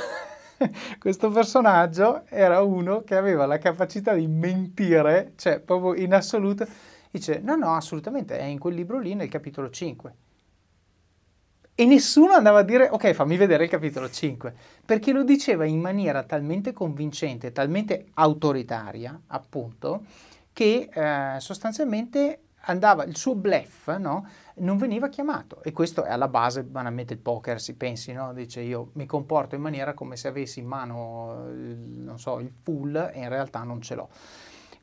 questo 0.99 1.29
personaggio 1.29 2.25
era 2.29 2.63
uno 2.63 3.03
che 3.03 3.15
aveva 3.15 3.45
la 3.45 3.59
capacità 3.59 4.15
di 4.15 4.27
mentire, 4.27 5.35
cioè 5.37 5.61
proprio 5.61 6.03
in 6.03 6.15
assoluto, 6.15 6.67
dice 7.11 7.41
no 7.41 7.57
no 7.57 7.75
assolutamente 7.75 8.39
è 8.39 8.45
in 8.45 8.59
quel 8.59 8.75
libro 8.75 8.99
lì 8.99 9.15
nel 9.15 9.29
capitolo 9.29 9.69
5 9.69 10.15
e 11.75 11.87
nessuno 11.87 12.35
andava 12.35 12.59
a 12.61 12.63
dire 12.63 12.89
ok 12.91 13.13
fammi 13.13 13.37
vedere 13.37 13.65
il 13.65 13.71
capitolo 13.71 14.11
5 14.11 14.55
perché 14.85 15.13
lo 15.13 15.25
diceva 15.25 15.65
in 15.65 15.81
maniera 15.81 16.23
talmente 16.23 16.73
convincente, 16.73 17.53
talmente 17.53 18.07
autoritaria 18.15 19.19
appunto 19.29 20.05
che 20.53 20.91
eh, 20.93 21.41
sostanzialmente 21.41 22.41
andava 22.65 23.05
il 23.05 23.17
suo 23.17 23.35
bluff 23.35 23.89
no? 23.97 24.29
non 24.57 24.77
veniva 24.77 25.09
chiamato 25.09 25.63
e 25.63 25.73
questo 25.73 26.05
è 26.05 26.11
alla 26.11 26.29
base 26.29 26.63
banalmente 26.63 27.15
il 27.15 27.21
poker 27.21 27.61
si 27.61 27.75
pensi 27.75 28.13
no? 28.13 28.35
dice 28.35 28.61
io 28.61 28.91
mi 28.93 29.07
comporto 29.07 29.55
in 29.55 29.63
maniera 29.63 29.95
come 29.95 30.17
se 30.17 30.29
avessi 30.29 30.61
in 30.61 30.67
mano 30.67 31.47
non 31.51 32.19
so 32.19 32.39
il 32.39 32.53
full 32.63 32.95
e 33.15 33.19
in 33.19 33.29
realtà 33.31 33.63
non 33.63 33.81
ce 33.81 33.95
l'ho 33.95 34.09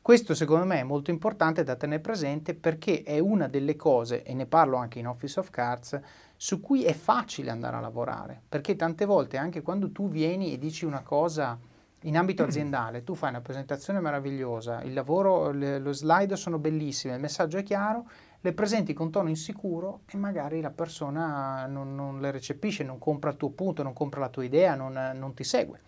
questo 0.02 0.34
secondo 0.34 0.64
me 0.64 0.80
è 0.80 0.82
molto 0.82 1.10
importante 1.10 1.62
da 1.62 1.76
tenere 1.76 2.00
presente 2.00 2.54
perché 2.54 3.02
è 3.02 3.18
una 3.18 3.48
delle 3.48 3.76
cose, 3.76 4.22
e 4.22 4.32
ne 4.32 4.46
parlo 4.46 4.78
anche 4.78 4.98
in 4.98 5.06
Office 5.06 5.38
of 5.38 5.50
Cards, 5.50 6.00
su 6.42 6.58
cui 6.62 6.84
è 6.84 6.94
facile 6.94 7.50
andare 7.50 7.76
a 7.76 7.80
lavorare, 7.80 8.40
perché 8.48 8.74
tante 8.74 9.04
volte 9.04 9.36
anche 9.36 9.60
quando 9.60 9.92
tu 9.92 10.08
vieni 10.08 10.54
e 10.54 10.58
dici 10.58 10.86
una 10.86 11.02
cosa 11.02 11.58
in 12.04 12.16
ambito 12.16 12.44
aziendale, 12.44 13.04
tu 13.04 13.14
fai 13.14 13.28
una 13.28 13.42
presentazione 13.42 14.00
meravigliosa, 14.00 14.80
il 14.80 14.94
lavoro, 14.94 15.50
le, 15.50 15.78
lo 15.78 15.92
slide 15.92 16.36
sono 16.36 16.58
bellissime, 16.58 17.12
il 17.12 17.20
messaggio 17.20 17.58
è 17.58 17.62
chiaro, 17.62 18.08
le 18.40 18.54
presenti 18.54 18.94
con 18.94 19.10
tono 19.10 19.28
insicuro 19.28 20.00
e 20.10 20.16
magari 20.16 20.62
la 20.62 20.70
persona 20.70 21.66
non, 21.66 21.94
non 21.94 22.22
le 22.22 22.30
recepisce, 22.30 22.84
non 22.84 22.98
compra 22.98 23.28
il 23.28 23.36
tuo 23.36 23.50
punto, 23.50 23.82
non 23.82 23.92
compra 23.92 24.20
la 24.20 24.30
tua 24.30 24.42
idea, 24.42 24.74
non, 24.74 25.12
non 25.14 25.34
ti 25.34 25.44
segue. 25.44 25.80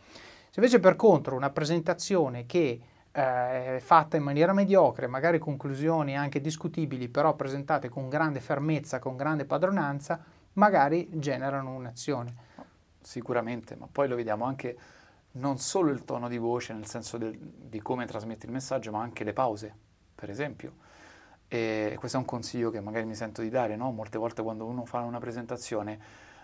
Se 0.50 0.60
invece 0.60 0.80
per 0.80 0.96
contro 0.96 1.34
una 1.34 1.48
presentazione 1.48 2.44
che 2.44 2.78
eh, 3.10 3.78
fatta 3.80 4.18
in 4.18 4.22
maniera 4.22 4.52
mediocre, 4.52 5.06
magari 5.06 5.38
conclusioni 5.38 6.14
anche 6.14 6.42
discutibili, 6.42 7.08
però 7.08 7.34
presentate 7.36 7.88
con 7.88 8.10
grande 8.10 8.40
fermezza, 8.40 8.98
con 8.98 9.16
grande 9.16 9.46
padronanza, 9.46 10.22
magari 10.54 11.08
generano 11.12 11.74
un'azione. 11.74 12.50
Sicuramente, 13.00 13.74
ma 13.74 13.88
poi 13.90 14.08
lo 14.08 14.16
vediamo 14.16 14.44
anche 14.44 14.78
non 15.32 15.58
solo 15.58 15.90
il 15.90 16.04
tono 16.04 16.28
di 16.28 16.38
voce, 16.38 16.72
nel 16.72 16.86
senso 16.86 17.16
del, 17.18 17.36
di 17.36 17.80
come 17.80 18.06
trasmetti 18.06 18.46
il 18.46 18.52
messaggio, 18.52 18.90
ma 18.90 19.00
anche 19.00 19.24
le 19.24 19.32
pause, 19.32 19.74
per 20.14 20.30
esempio. 20.30 20.74
E 21.48 21.96
questo 21.98 22.16
è 22.16 22.20
un 22.20 22.26
consiglio 22.26 22.70
che 22.70 22.80
magari 22.80 23.06
mi 23.06 23.14
sento 23.14 23.42
di 23.42 23.48
dare, 23.48 23.76
no? 23.76 23.90
Molte 23.92 24.18
volte 24.18 24.42
quando 24.42 24.66
uno 24.66 24.84
fa 24.84 25.00
una 25.00 25.18
presentazione, 25.18 25.98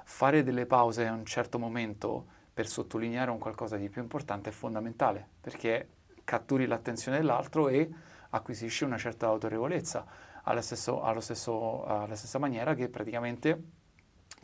fare 0.05 0.43
delle 0.43 0.67
pause 0.67 1.07
a 1.07 1.13
un 1.13 1.25
certo 1.25 1.59
momento 1.59 2.27
per 2.53 2.67
sottolineare 2.67 3.31
un 3.31 3.39
qualcosa 3.39 3.77
di 3.77 3.89
più 3.89 4.03
importante 4.03 4.51
è 4.51 4.53
fondamentale, 4.53 5.27
perché 5.41 5.89
catturi 6.25 6.67
l'attenzione 6.67 7.19
dell'altro 7.19 7.69
e 7.69 7.89
acquisisci 8.31 8.85
una 8.85 8.99
certa 8.99 9.27
autorevolezza, 9.27 10.05
alla, 10.43 10.61
stesso, 10.61 11.03
stesso, 11.21 11.85
alla 11.85 12.17
stessa 12.17 12.39
maniera 12.39 12.75
che 12.75 12.89
praticamente 12.89 13.63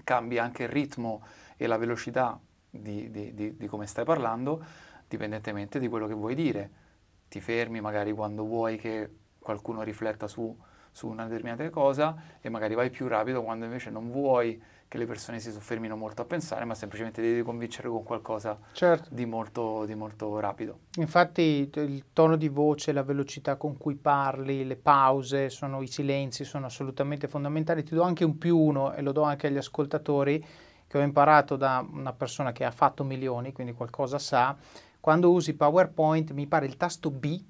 cambia 0.02 0.42
anche 0.42 0.64
il 0.64 0.68
ritmo 0.68 1.22
e 1.56 1.66
la 1.66 1.76
velocità 1.76 2.38
di, 2.68 3.10
di, 3.10 3.34
di, 3.34 3.56
di, 3.56 3.66
come 3.66 3.86
stai 3.86 4.04
parlando, 4.04 4.64
dipendentemente 5.06 5.78
di 5.78 5.88
quello 5.88 6.06
che 6.06 6.14
vuoi 6.14 6.34
dire. 6.34 6.82
Ti 7.28 7.40
fermi 7.40 7.80
magari 7.80 8.12
quando 8.12 8.44
vuoi 8.44 8.76
che 8.76 9.10
qualcuno 9.38 9.82
rifletta 9.82 10.26
su, 10.26 10.56
su 10.90 11.08
una 11.08 11.26
determinata 11.26 11.68
cosa 11.70 12.16
e 12.40 12.48
magari 12.48 12.74
vai 12.74 12.90
più 12.90 13.06
rapido 13.06 13.42
quando 13.42 13.64
invece 13.64 13.90
non 13.90 14.10
vuoi 14.10 14.60
che 14.88 14.98
le 14.98 15.06
persone 15.06 15.40
si 15.40 15.50
soffermino 15.50 15.96
molto 15.96 16.22
a 16.22 16.24
pensare, 16.24 16.64
ma 16.64 16.74
semplicemente 16.74 17.20
devi 17.20 17.42
convincere 17.42 17.88
con 17.88 18.02
qualcosa 18.02 18.58
certo. 18.72 19.08
di, 19.12 19.26
molto, 19.26 19.84
di, 19.86 19.94
molto, 19.94 20.38
rapido. 20.38 20.78
Infatti 20.96 21.68
il 21.74 22.04
tono 22.12 22.36
di 22.36 22.48
voce, 22.48 22.92
la 22.92 23.02
velocità 23.02 23.56
con 23.56 23.76
cui 23.76 23.96
parli, 23.96 24.64
le 24.64 24.76
pause, 24.76 25.50
sono, 25.50 25.82
i 25.82 25.88
silenzi 25.88 26.44
sono 26.44 26.66
assolutamente 26.66 27.26
fondamentali. 27.26 27.82
Ti 27.82 27.94
do 27.94 28.02
anche 28.02 28.24
un 28.24 28.38
più 28.38 28.56
uno 28.56 28.92
e 28.94 29.02
lo 29.02 29.12
do 29.12 29.22
anche 29.22 29.48
agli 29.48 29.56
ascoltatori 29.56 30.44
che 30.86 30.98
ho 30.98 31.02
imparato 31.02 31.56
da 31.56 31.84
una 31.90 32.12
persona 32.12 32.52
che 32.52 32.64
ha 32.64 32.70
fatto 32.70 33.02
milioni, 33.02 33.52
quindi 33.52 33.72
qualcosa 33.72 34.18
sa. 34.18 34.56
Quando 35.00 35.32
usi 35.32 35.54
PowerPoint, 35.54 36.30
mi 36.30 36.46
pare 36.46 36.66
il 36.66 36.76
tasto 36.76 37.10
B 37.10 37.42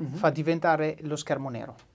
mm-hmm. 0.00 0.14
fa 0.14 0.30
diventare 0.30 0.96
lo 1.00 1.16
schermo 1.16 1.48
nero 1.48 1.94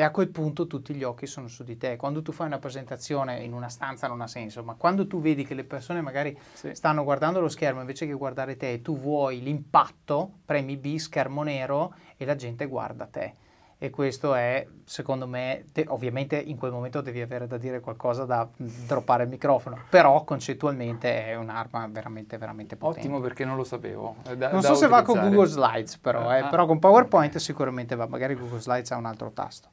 e 0.00 0.02
a 0.02 0.10
quel 0.10 0.30
punto 0.30 0.66
tutti 0.66 0.94
gli 0.94 1.02
occhi 1.02 1.26
sono 1.26 1.46
su 1.46 1.62
di 1.62 1.76
te. 1.76 1.96
Quando 1.96 2.22
tu 2.22 2.32
fai 2.32 2.46
una 2.46 2.58
presentazione 2.58 3.42
in 3.44 3.52
una 3.52 3.68
stanza 3.68 4.06
non 4.06 4.22
ha 4.22 4.26
senso, 4.26 4.62
ma 4.62 4.72
quando 4.72 5.06
tu 5.06 5.20
vedi 5.20 5.44
che 5.44 5.52
le 5.52 5.64
persone 5.64 6.00
magari 6.00 6.34
sì. 6.54 6.74
stanno 6.74 7.04
guardando 7.04 7.38
lo 7.38 7.50
schermo 7.50 7.80
invece 7.80 8.06
che 8.06 8.14
guardare 8.14 8.56
te 8.56 8.72
e 8.72 8.80
tu 8.80 8.98
vuoi 8.98 9.42
l'impatto, 9.42 10.38
premi 10.46 10.78
B, 10.78 10.96
schermo 10.96 11.42
nero 11.42 11.94
e 12.16 12.24
la 12.24 12.34
gente 12.34 12.64
guarda 12.64 13.04
te. 13.04 13.34
E 13.82 13.88
questo 13.88 14.34
è, 14.34 14.66
secondo 14.84 15.26
me, 15.26 15.64
te, 15.72 15.86
ovviamente 15.88 16.36
in 16.36 16.58
quel 16.58 16.70
momento 16.70 17.00
devi 17.00 17.22
avere 17.22 17.46
da 17.46 17.56
dire 17.56 17.80
qualcosa 17.80 18.26
da 18.26 18.46
droppare 18.58 19.22
il 19.22 19.30
microfono, 19.30 19.84
però 19.88 20.22
concettualmente 20.22 21.24
è 21.24 21.34
un'arma 21.34 21.88
veramente, 21.90 22.36
veramente 22.36 22.76
potente. 22.76 23.06
Ottimo 23.06 23.20
perché 23.20 23.46
non 23.46 23.56
lo 23.56 23.64
sapevo. 23.64 24.16
Da, 24.36 24.50
non 24.50 24.60
so 24.60 24.74
se 24.74 24.86
va 24.86 25.00
con 25.00 25.18
Google 25.18 25.46
Slides 25.46 25.96
però, 25.96 26.30
eh, 26.30 26.40
ah, 26.40 26.48
però 26.48 26.66
con 26.66 26.78
PowerPoint 26.78 27.30
okay. 27.30 27.40
sicuramente 27.40 27.96
va, 27.96 28.06
magari 28.06 28.34
Google 28.34 28.60
Slides 28.60 28.90
ha 28.90 28.98
un 28.98 29.06
altro 29.06 29.30
tasto. 29.30 29.70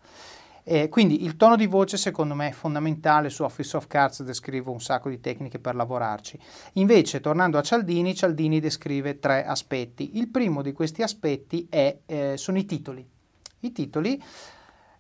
Eh, 0.64 0.88
quindi 0.88 1.26
il 1.26 1.36
tono 1.36 1.58
di 1.58 1.68
voce 1.68 1.98
secondo 1.98 2.34
me 2.34 2.48
è 2.48 2.54
fondamentale, 2.54 3.30
su 3.30 3.44
Office 3.44 3.76
of 3.76 3.88
Cards 3.88 4.24
descrivo 4.24 4.72
un 4.72 4.80
sacco 4.80 5.10
di 5.10 5.20
tecniche 5.20 5.60
per 5.60 5.76
lavorarci. 5.76 6.40
Invece, 6.74 7.20
tornando 7.20 7.58
a 7.58 7.62
Cialdini, 7.62 8.16
Cialdini 8.16 8.62
descrive 8.62 9.20
tre 9.20 9.44
aspetti. 9.44 10.18
Il 10.18 10.30
primo 10.30 10.62
di 10.62 10.72
questi 10.72 11.02
aspetti 11.02 11.68
è, 11.70 12.00
eh, 12.06 12.38
sono 12.38 12.58
i 12.58 12.64
titoli 12.64 13.16
i 13.68 13.72
titoli, 13.72 14.22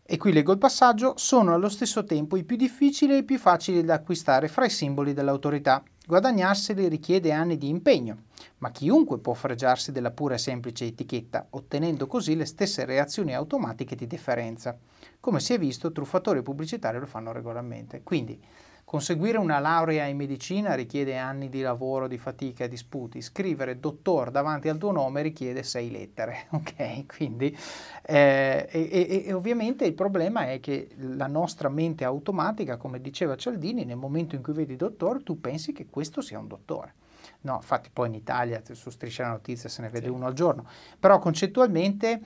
e 0.10 0.16
qui 0.16 0.32
leggo 0.32 0.54
il 0.54 0.58
passaggio, 0.58 1.16
sono 1.18 1.54
allo 1.54 1.68
stesso 1.68 2.06
tempo 2.06 2.38
i 2.38 2.46
più 2.46 2.56
difficili 2.56 3.14
e 3.14 3.18
i 3.18 3.24
più 3.24 3.38
facili 3.38 3.84
da 3.84 3.96
acquistare 3.96 4.48
fra 4.48 4.66
i 4.66 4.70
simboli 4.70 5.14
dell'autorità. 5.14 5.84
Guadagnarseli 6.06 6.88
richiede 6.88 7.34
anni 7.34 7.58
di 7.58 7.68
impegno, 7.68 8.24
ma 8.60 8.72
chiunque 8.72 9.20
può 9.20 9.34
fregiarsi 9.34 9.92
della 9.92 10.12
pura 10.12 10.36
e 10.36 10.38
semplice 10.38 10.86
etichetta, 10.86 11.48
ottenendo 11.50 12.08
così 12.08 12.38
le 12.38 12.46
stesse 12.46 12.86
reazioni 12.86 13.36
automatiche 13.36 13.96
di 13.98 14.08
deferenza. 14.08 14.78
Come 15.20 15.42
si 15.42 15.54
è 15.54 15.60
visto, 15.60 15.92
truffatori 15.92 16.42
pubblicitari 16.42 17.00
lo 17.00 17.06
fanno 17.06 17.34
regolarmente. 17.34 18.04
Quindi, 18.04 18.42
Conseguire 18.88 19.38
una 19.38 19.60
laurea 19.60 20.06
in 20.06 20.16
medicina 20.16 20.74
richiede 20.74 21.18
anni 21.18 21.50
di 21.50 21.60
lavoro, 21.60 22.08
di 22.08 22.18
fatica 22.18 22.64
e 22.64 22.68
di 22.70 22.78
sputi. 22.78 23.22
Scrivere 23.22 23.82
dottor 23.82 24.32
davanti 24.32 24.70
al 24.70 24.78
tuo 24.78 24.94
nome 24.94 25.22
richiede 25.22 25.62
sei 25.64 25.92
lettere, 25.92 26.48
ok? 26.56 27.06
Quindi, 27.06 27.54
eh, 28.04 28.66
e, 28.72 29.24
e, 29.26 29.34
ovviamente 29.34 29.84
il 29.84 29.94
problema 29.94 30.50
è 30.50 30.62
che 30.62 30.88
la 31.00 31.28
nostra 31.28 31.68
mente 31.68 32.06
automatica, 32.06 32.78
come 32.78 33.02
diceva 33.02 33.36
Cialdini, 33.36 33.84
nel 33.84 33.98
momento 33.98 34.36
in 34.36 34.42
cui 34.42 34.54
vedi 34.54 34.78
dottor, 34.78 35.22
tu 35.22 35.42
pensi 35.42 35.74
che 35.74 35.88
questo 35.90 36.22
sia 36.22 36.40
un 36.40 36.48
dottore. 36.48 36.94
No, 37.42 37.56
infatti 37.56 37.90
poi 37.92 38.08
in 38.08 38.14
Italia 38.14 38.62
su 38.72 38.90
Striscia 38.90 39.24
la 39.24 39.32
Notizia 39.32 39.68
se 39.68 39.82
ne 39.82 39.90
vede 39.90 40.06
sì. 40.06 40.14
uno 40.14 40.28
al 40.28 40.34
giorno, 40.34 40.66
però 40.98 41.20
concettualmente 41.20 42.22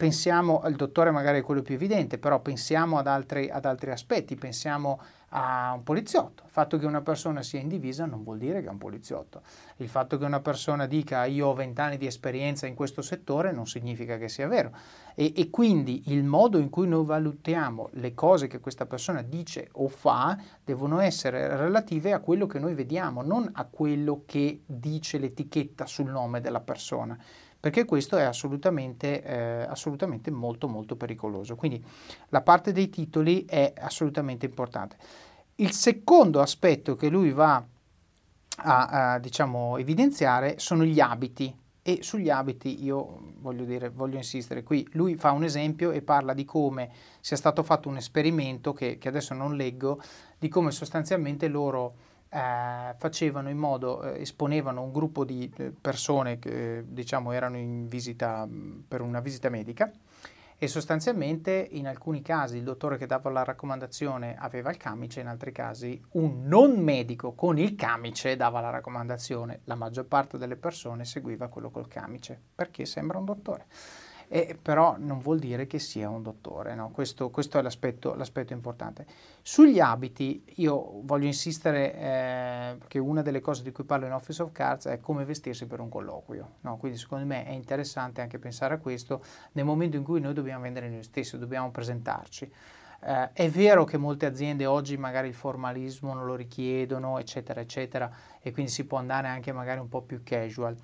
pensiamo, 0.00 0.62
il 0.66 0.76
dottore 0.76 1.10
magari 1.10 1.38
è 1.38 1.42
quello 1.42 1.60
più 1.60 1.74
evidente, 1.74 2.16
però 2.18 2.40
pensiamo 2.40 2.96
ad 2.96 3.06
altri, 3.06 3.50
ad 3.50 3.66
altri 3.66 3.90
aspetti, 3.90 4.34
pensiamo 4.34 4.98
a 5.30 5.72
un 5.74 5.82
poliziotto. 5.82 6.42
Il 6.44 6.50
fatto 6.50 6.78
che 6.78 6.86
una 6.86 7.02
persona 7.02 7.42
sia 7.42 7.60
in 7.60 7.68
divisa 7.68 8.04
non 8.06 8.22
vuol 8.22 8.38
dire 8.38 8.60
che 8.60 8.66
è 8.66 8.70
un 8.70 8.78
poliziotto. 8.78 9.42
Il 9.76 9.88
fatto 9.88 10.18
che 10.18 10.24
una 10.24 10.40
persona 10.40 10.86
dica 10.86 11.24
io 11.24 11.48
ho 11.48 11.54
vent'anni 11.54 11.96
di 11.96 12.06
esperienza 12.06 12.66
in 12.66 12.74
questo 12.74 13.02
settore 13.02 13.52
non 13.52 13.66
significa 13.66 14.16
che 14.16 14.28
sia 14.28 14.48
vero. 14.48 14.72
E, 15.14 15.32
e, 15.36 15.50
quindi 15.50 16.04
il 16.06 16.24
modo 16.24 16.58
in 16.58 16.68
cui 16.68 16.88
noi 16.88 17.04
valutiamo 17.04 17.90
le 17.94 18.14
cose 18.14 18.46
che 18.46 18.58
questa 18.60 18.86
persona 18.86 19.22
dice 19.22 19.68
o 19.72 19.88
fa 19.88 20.36
devono 20.64 21.00
essere 21.00 21.56
relative 21.56 22.12
a 22.12 22.20
quello 22.20 22.46
che 22.46 22.58
noi 22.58 22.74
vediamo, 22.74 23.22
non 23.22 23.48
a 23.52 23.64
quello 23.64 24.22
che 24.26 24.62
dice 24.66 25.18
l'etichetta 25.18 25.86
sul 25.86 26.10
nome 26.10 26.40
della 26.40 26.60
persona 26.60 27.18
perché 27.60 27.84
questo 27.84 28.16
è 28.16 28.22
assolutamente, 28.22 29.22
eh, 29.22 29.62
assolutamente 29.68 30.30
molto 30.30 30.66
molto 30.66 30.96
pericoloso. 30.96 31.54
Quindi 31.54 31.84
la 32.30 32.40
parte 32.40 32.72
dei 32.72 32.88
titoli 32.88 33.44
è 33.44 33.74
assolutamente 33.78 34.46
importante. 34.46 34.96
Il 35.56 35.72
secondo 35.72 36.40
aspetto 36.40 36.96
che 36.96 37.08
lui 37.10 37.32
va 37.32 37.62
a, 38.56 38.86
a 39.12 39.18
diciamo, 39.18 39.76
evidenziare 39.76 40.58
sono 40.58 40.84
gli 40.84 41.00
abiti 41.00 41.54
e 41.82 42.02
sugli 42.02 42.28
abiti 42.28 42.84
io 42.84 43.32
voglio, 43.38 43.64
dire, 43.64 43.88
voglio 43.90 44.16
insistere 44.16 44.62
qui. 44.62 44.86
Lui 44.92 45.16
fa 45.16 45.32
un 45.32 45.44
esempio 45.44 45.90
e 45.90 46.02
parla 46.02 46.34
di 46.34 46.44
come 46.44 46.90
sia 47.20 47.36
stato 47.36 47.62
fatto 47.62 47.88
un 47.88 47.96
esperimento 47.96 48.72
che, 48.72 48.98
che 48.98 49.08
adesso 49.08 49.34
non 49.34 49.56
leggo, 49.56 50.00
di 50.38 50.48
come 50.48 50.70
sostanzialmente 50.70 51.48
loro 51.48 51.94
eh, 52.30 52.94
facevano 52.96 53.50
in 53.50 53.58
modo, 53.58 54.02
eh, 54.02 54.20
esponevano 54.20 54.82
un 54.82 54.92
gruppo 54.92 55.24
di 55.24 55.52
eh, 55.56 55.72
persone 55.72 56.38
che 56.38 56.84
diciamo 56.86 57.32
erano 57.32 57.56
in 57.56 57.88
visita 57.88 58.46
mm, 58.46 58.82
per 58.86 59.00
una 59.00 59.20
visita 59.20 59.48
medica 59.48 59.90
e 60.62 60.68
sostanzialmente 60.68 61.68
in 61.70 61.88
alcuni 61.88 62.22
casi 62.22 62.58
il 62.58 62.62
dottore 62.62 62.98
che 62.98 63.06
dava 63.06 63.30
la 63.30 63.42
raccomandazione 63.42 64.36
aveva 64.38 64.70
il 64.70 64.76
camice, 64.76 65.20
in 65.20 65.26
altri 65.26 65.52
casi 65.52 66.00
un 66.12 66.46
non 66.46 66.78
medico 66.78 67.32
con 67.32 67.58
il 67.58 67.74
camice 67.74 68.36
dava 68.36 68.60
la 68.60 68.70
raccomandazione. 68.70 69.62
La 69.64 69.74
maggior 69.74 70.04
parte 70.04 70.38
delle 70.38 70.56
persone 70.56 71.04
seguiva 71.04 71.48
quello 71.48 71.70
col 71.70 71.88
camice 71.88 72.38
perché 72.54 72.84
sembra 72.84 73.18
un 73.18 73.24
dottore 73.24 73.66
e, 74.32 74.56
però 74.62 74.94
non 74.96 75.18
vuol 75.18 75.40
dire 75.40 75.66
che 75.66 75.80
sia 75.80 76.08
un 76.08 76.22
dottore, 76.22 76.76
no? 76.76 76.90
questo, 76.90 77.30
questo, 77.30 77.58
è 77.58 77.62
l'aspetto, 77.62 78.14
l'aspetto, 78.14 78.52
importante. 78.52 79.04
Sugli 79.42 79.80
abiti 79.80 80.44
io 80.58 81.00
voglio 81.02 81.26
insistere 81.26 81.92
eh, 81.94 82.76
perché 82.78 83.00
una 83.00 83.22
delle 83.22 83.40
cose 83.40 83.64
di 83.64 83.72
cui 83.72 83.82
parlo 83.82 84.06
in 84.06 84.12
Office 84.12 84.40
of 84.40 84.52
Cards 84.52 84.86
è 84.86 85.00
come 85.00 85.24
vestirsi 85.24 85.66
per 85.66 85.80
un 85.80 85.88
colloquio, 85.88 86.50
no? 86.60 86.76
quindi 86.76 86.96
secondo 86.96 87.26
me 87.26 87.44
è 87.44 87.50
interessante 87.50 88.20
anche 88.20 88.38
pensare 88.38 88.74
a 88.74 88.78
questo 88.78 89.20
nel 89.52 89.64
momento 89.64 89.96
in 89.96 90.04
cui 90.04 90.20
noi 90.20 90.32
dobbiamo 90.32 90.62
vendere 90.62 90.88
noi 90.88 91.02
stessi, 91.02 91.36
dobbiamo 91.36 91.72
presentarci. 91.72 92.52
Eh, 93.02 93.32
è 93.32 93.50
vero 93.50 93.82
che 93.82 93.96
molte 93.96 94.26
aziende 94.26 94.64
oggi 94.64 94.96
magari 94.96 95.26
il 95.26 95.34
formalismo 95.34 96.14
non 96.14 96.24
lo 96.24 96.36
richiedono, 96.36 97.18
eccetera, 97.18 97.60
eccetera, 97.60 98.08
e 98.40 98.52
quindi 98.52 98.70
si 98.70 98.86
può 98.86 98.98
andare 98.98 99.26
anche 99.26 99.50
magari 99.50 99.80
un 99.80 99.88
po' 99.88 100.02
più 100.02 100.22
casual. 100.22 100.76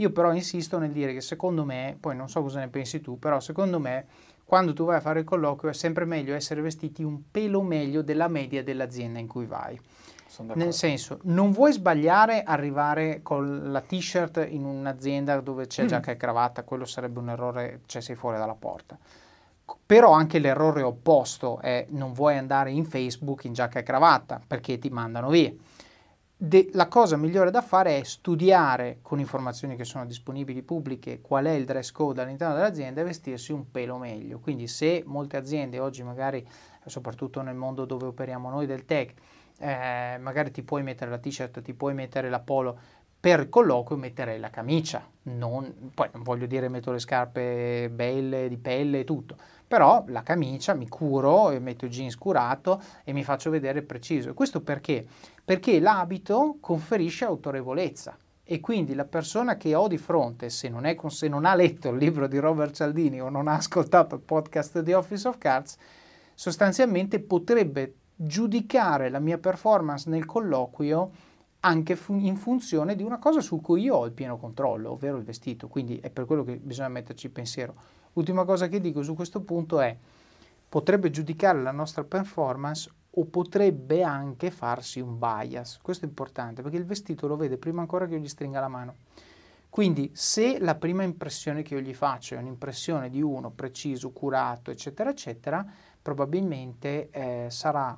Io 0.00 0.10
però 0.10 0.32
insisto 0.32 0.78
nel 0.78 0.92
dire 0.92 1.12
che 1.12 1.20
secondo 1.20 1.64
me, 1.64 1.96
poi 2.00 2.16
non 2.16 2.28
so 2.28 2.40
cosa 2.40 2.58
ne 2.58 2.68
pensi 2.68 3.00
tu, 3.02 3.18
però 3.18 3.38
secondo 3.38 3.78
me 3.78 4.06
quando 4.46 4.72
tu 4.72 4.84
vai 4.84 4.96
a 4.96 5.00
fare 5.00 5.20
il 5.20 5.24
colloquio 5.24 5.70
è 5.70 5.74
sempre 5.74 6.06
meglio 6.06 6.34
essere 6.34 6.62
vestiti 6.62 7.04
un 7.04 7.30
pelo 7.30 7.62
meglio 7.62 8.02
della 8.02 8.26
media 8.26 8.64
dell'azienda 8.64 9.18
in 9.18 9.28
cui 9.28 9.46
vai. 9.46 9.78
Nel 10.54 10.72
senso, 10.72 11.18
non 11.24 11.50
vuoi 11.50 11.72
sbagliare 11.72 12.42
arrivare 12.42 13.20
con 13.22 13.70
la 13.70 13.80
t-shirt 13.80 14.46
in 14.48 14.64
un'azienda 14.64 15.38
dove 15.40 15.66
c'è 15.66 15.84
mm. 15.84 15.86
giacca 15.86 16.12
e 16.12 16.16
cravatta, 16.16 16.64
quello 16.64 16.86
sarebbe 16.86 17.18
un 17.18 17.28
errore, 17.28 17.80
cioè 17.86 18.00
sei 18.00 18.16
fuori 18.16 18.38
dalla 18.38 18.54
porta. 18.54 18.98
Però 19.84 20.12
anche 20.12 20.38
l'errore 20.38 20.82
opposto 20.82 21.60
è 21.60 21.86
non 21.90 22.12
vuoi 22.12 22.38
andare 22.38 22.70
in 22.70 22.86
Facebook 22.86 23.44
in 23.44 23.52
giacca 23.52 23.80
e 23.80 23.82
cravatta 23.82 24.40
perché 24.44 24.78
ti 24.78 24.88
mandano 24.88 25.28
via 25.28 25.52
de- 26.42 26.70
la 26.72 26.88
cosa 26.88 27.18
migliore 27.18 27.50
da 27.50 27.60
fare 27.60 27.98
è 27.98 28.02
studiare 28.02 29.00
con 29.02 29.18
informazioni 29.18 29.76
che 29.76 29.84
sono 29.84 30.06
disponibili 30.06 30.62
pubbliche 30.62 31.20
qual 31.20 31.44
è 31.44 31.50
il 31.50 31.66
dress 31.66 31.92
code 31.92 32.22
all'interno 32.22 32.54
dell'azienda 32.54 33.02
e 33.02 33.04
vestirsi 33.04 33.52
un 33.52 33.70
pelo 33.70 33.98
meglio. 33.98 34.38
Quindi 34.38 34.66
se 34.66 35.02
molte 35.04 35.36
aziende 35.36 35.78
oggi 35.78 36.02
magari, 36.02 36.46
soprattutto 36.86 37.42
nel 37.42 37.56
mondo 37.56 37.84
dove 37.84 38.06
operiamo 38.06 38.48
noi 38.48 38.64
del 38.64 38.86
tech, 38.86 39.12
eh, 39.58 40.16
magari 40.18 40.50
ti 40.50 40.62
puoi 40.62 40.82
mettere 40.82 41.10
la 41.10 41.18
t-shirt, 41.18 41.60
ti 41.60 41.74
puoi 41.74 41.92
mettere 41.92 42.30
la 42.30 42.40
polo, 42.40 42.78
per 43.20 43.40
il 43.40 43.48
colloquio 43.50 43.98
metterei 43.98 44.40
la 44.40 44.48
camicia, 44.48 45.06
non, 45.24 45.90
poi 45.92 46.08
non 46.14 46.22
voglio 46.22 46.46
dire 46.46 46.70
metto 46.70 46.90
le 46.90 47.00
scarpe 47.00 47.90
belle, 47.92 48.48
di 48.48 48.56
pelle 48.56 49.00
e 49.00 49.04
tutto, 49.04 49.36
però 49.70 50.02
la 50.08 50.24
camicia 50.24 50.74
mi 50.74 50.88
curo, 50.88 51.56
metto 51.60 51.84
il 51.84 51.92
jeans 51.92 52.16
curato 52.16 52.82
e 53.04 53.12
mi 53.12 53.22
faccio 53.22 53.50
vedere 53.50 53.82
preciso. 53.82 54.34
Questo 54.34 54.62
perché? 54.62 55.06
Perché 55.44 55.78
l'abito 55.78 56.56
conferisce 56.58 57.24
autorevolezza 57.24 58.18
e 58.42 58.58
quindi 58.58 58.96
la 58.96 59.04
persona 59.04 59.56
che 59.56 59.76
ho 59.76 59.86
di 59.86 59.96
fronte, 59.96 60.50
se 60.50 60.68
non, 60.68 60.86
è, 60.86 60.96
se 61.06 61.28
non 61.28 61.44
ha 61.44 61.54
letto 61.54 61.90
il 61.90 61.98
libro 61.98 62.26
di 62.26 62.38
Robert 62.38 62.74
Cialdini 62.74 63.20
o 63.20 63.28
non 63.28 63.46
ha 63.46 63.54
ascoltato 63.54 64.16
il 64.16 64.22
podcast 64.22 64.80
di 64.80 64.92
Office 64.92 65.28
of 65.28 65.38
Cards, 65.38 65.76
sostanzialmente 66.34 67.20
potrebbe 67.20 67.94
giudicare 68.16 69.08
la 69.08 69.20
mia 69.20 69.38
performance 69.38 70.10
nel 70.10 70.24
colloquio 70.24 71.12
anche 71.60 71.96
in 72.08 72.34
funzione 72.34 72.96
di 72.96 73.04
una 73.04 73.20
cosa 73.20 73.40
su 73.40 73.60
cui 73.60 73.82
io 73.82 73.94
ho 73.94 74.04
il 74.04 74.12
pieno 74.12 74.36
controllo, 74.36 74.90
ovvero 74.90 75.16
il 75.16 75.22
vestito, 75.22 75.68
quindi 75.68 76.00
è 76.00 76.10
per 76.10 76.24
quello 76.24 76.42
che 76.42 76.56
bisogna 76.56 76.88
metterci 76.88 77.28
pensiero. 77.28 77.99
L'ultima 78.12 78.44
cosa 78.44 78.68
che 78.68 78.80
dico 78.80 79.02
su 79.02 79.14
questo 79.14 79.40
punto 79.40 79.80
è 79.80 79.96
potrebbe 80.68 81.10
giudicare 81.10 81.60
la 81.60 81.72
nostra 81.72 82.04
performance 82.04 82.90
o 83.10 83.24
potrebbe 83.24 84.02
anche 84.02 84.50
farsi 84.50 85.00
un 85.00 85.18
bias. 85.18 85.78
Questo 85.82 86.04
è 86.04 86.08
importante 86.08 86.62
perché 86.62 86.76
il 86.76 86.84
vestito 86.84 87.26
lo 87.26 87.36
vede 87.36 87.58
prima 87.58 87.80
ancora 87.80 88.06
che 88.06 88.14
io 88.14 88.20
gli 88.20 88.28
stringa 88.28 88.60
la 88.60 88.68
mano. 88.68 88.94
Quindi 89.68 90.10
se 90.14 90.58
la 90.58 90.74
prima 90.74 91.04
impressione 91.04 91.62
che 91.62 91.74
io 91.74 91.80
gli 91.80 91.94
faccio 91.94 92.34
è 92.34 92.38
un'impressione 92.38 93.08
di 93.08 93.22
uno 93.22 93.50
preciso, 93.50 94.10
curato, 94.10 94.72
eccetera, 94.72 95.10
eccetera, 95.10 95.64
probabilmente 96.02 97.08
eh, 97.10 97.48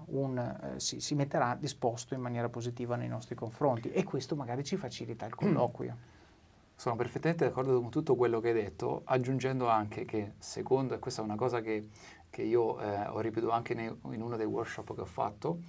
un, 0.06 0.38
eh, 0.38 0.80
si, 0.80 1.00
si, 1.00 1.14
metterà 1.14 1.56
disposto 1.58 2.12
in 2.12 2.20
maniera 2.20 2.50
positiva 2.50 2.96
nei 2.96 3.08
nostri 3.08 3.34
confronti 3.34 3.90
e 3.90 4.04
questo 4.04 4.36
magari 4.36 4.64
ci 4.64 4.76
facilita 4.76 5.24
il 5.24 5.34
colloquio. 5.34 5.96
Sono 6.82 6.96
perfettamente 6.96 7.44
d'accordo 7.44 7.80
con 7.80 7.90
tutto 7.90 8.16
quello 8.16 8.40
che 8.40 8.48
hai 8.48 8.54
detto, 8.54 9.02
aggiungendo 9.04 9.68
anche 9.68 10.04
che 10.04 10.32
secondo, 10.38 10.94
e 10.94 10.98
questa 10.98 11.22
è 11.22 11.24
una 11.24 11.36
cosa 11.36 11.60
che, 11.60 11.90
che 12.28 12.42
io 12.42 12.80
eh, 12.80 13.06
ho 13.06 13.20
ripetuto 13.20 13.52
anche 13.52 13.72
nei, 13.72 13.86
in 13.86 14.20
uno 14.20 14.36
dei 14.36 14.46
workshop 14.46 14.92
che 14.92 15.00
ho 15.00 15.04
fatto, 15.04 15.60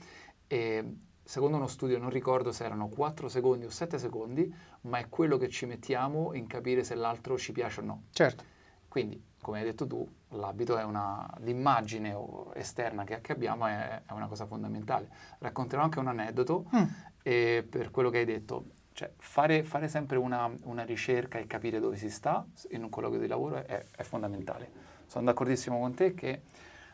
e 0.47 0.95
secondo 1.23 1.57
uno 1.57 1.67
studio 1.67 1.99
non 1.99 2.09
ricordo 2.09 2.51
se 2.51 2.65
erano 2.65 2.87
4 2.87 3.29
secondi 3.29 3.65
o 3.65 3.69
7 3.69 3.99
secondi, 3.99 4.51
ma 4.81 4.97
è 4.97 5.07
quello 5.07 5.37
che 5.37 5.49
ci 5.49 5.67
mettiamo 5.67 6.33
in 6.33 6.47
capire 6.47 6.83
se 6.83 6.95
l'altro 6.95 7.37
ci 7.37 7.51
piace 7.51 7.81
o 7.81 7.83
no. 7.83 8.03
Certo. 8.09 8.43
Quindi, 8.87 9.23
come 9.39 9.59
hai 9.59 9.65
detto 9.65 9.85
tu, 9.85 10.11
l'abito 10.29 10.79
è 10.79 10.83
una, 10.83 11.31
l'immagine 11.41 12.17
esterna 12.55 13.03
che, 13.03 13.21
che 13.21 13.33
abbiamo 13.33 13.67
è, 13.67 14.01
è, 14.03 14.13
una 14.13 14.25
cosa 14.25 14.47
fondamentale. 14.47 15.11
Racconterò 15.37 15.83
anche 15.83 15.99
un 15.99 16.07
aneddoto 16.07 16.65
mm. 16.75 16.83
e 17.21 17.67
per 17.69 17.91
quello 17.91 18.09
che 18.09 18.17
hai 18.17 18.25
detto 18.25 18.81
cioè, 18.93 19.11
fare, 19.17 19.63
fare 19.63 19.87
sempre 19.87 20.17
una, 20.17 20.49
una, 20.63 20.83
ricerca 20.83 21.39
e 21.39 21.47
capire 21.47 21.79
dove 21.79 21.97
si 21.97 22.09
sta 22.09 22.45
in 22.69 22.83
un 22.83 22.89
colloquio 22.89 23.19
di 23.19 23.27
lavoro 23.27 23.55
è, 23.65 23.83
è, 23.95 24.03
fondamentale. 24.03 24.69
Sono 25.07 25.25
d'accordissimo 25.25 25.79
con 25.79 25.93
te 25.93 26.13
che 26.13 26.41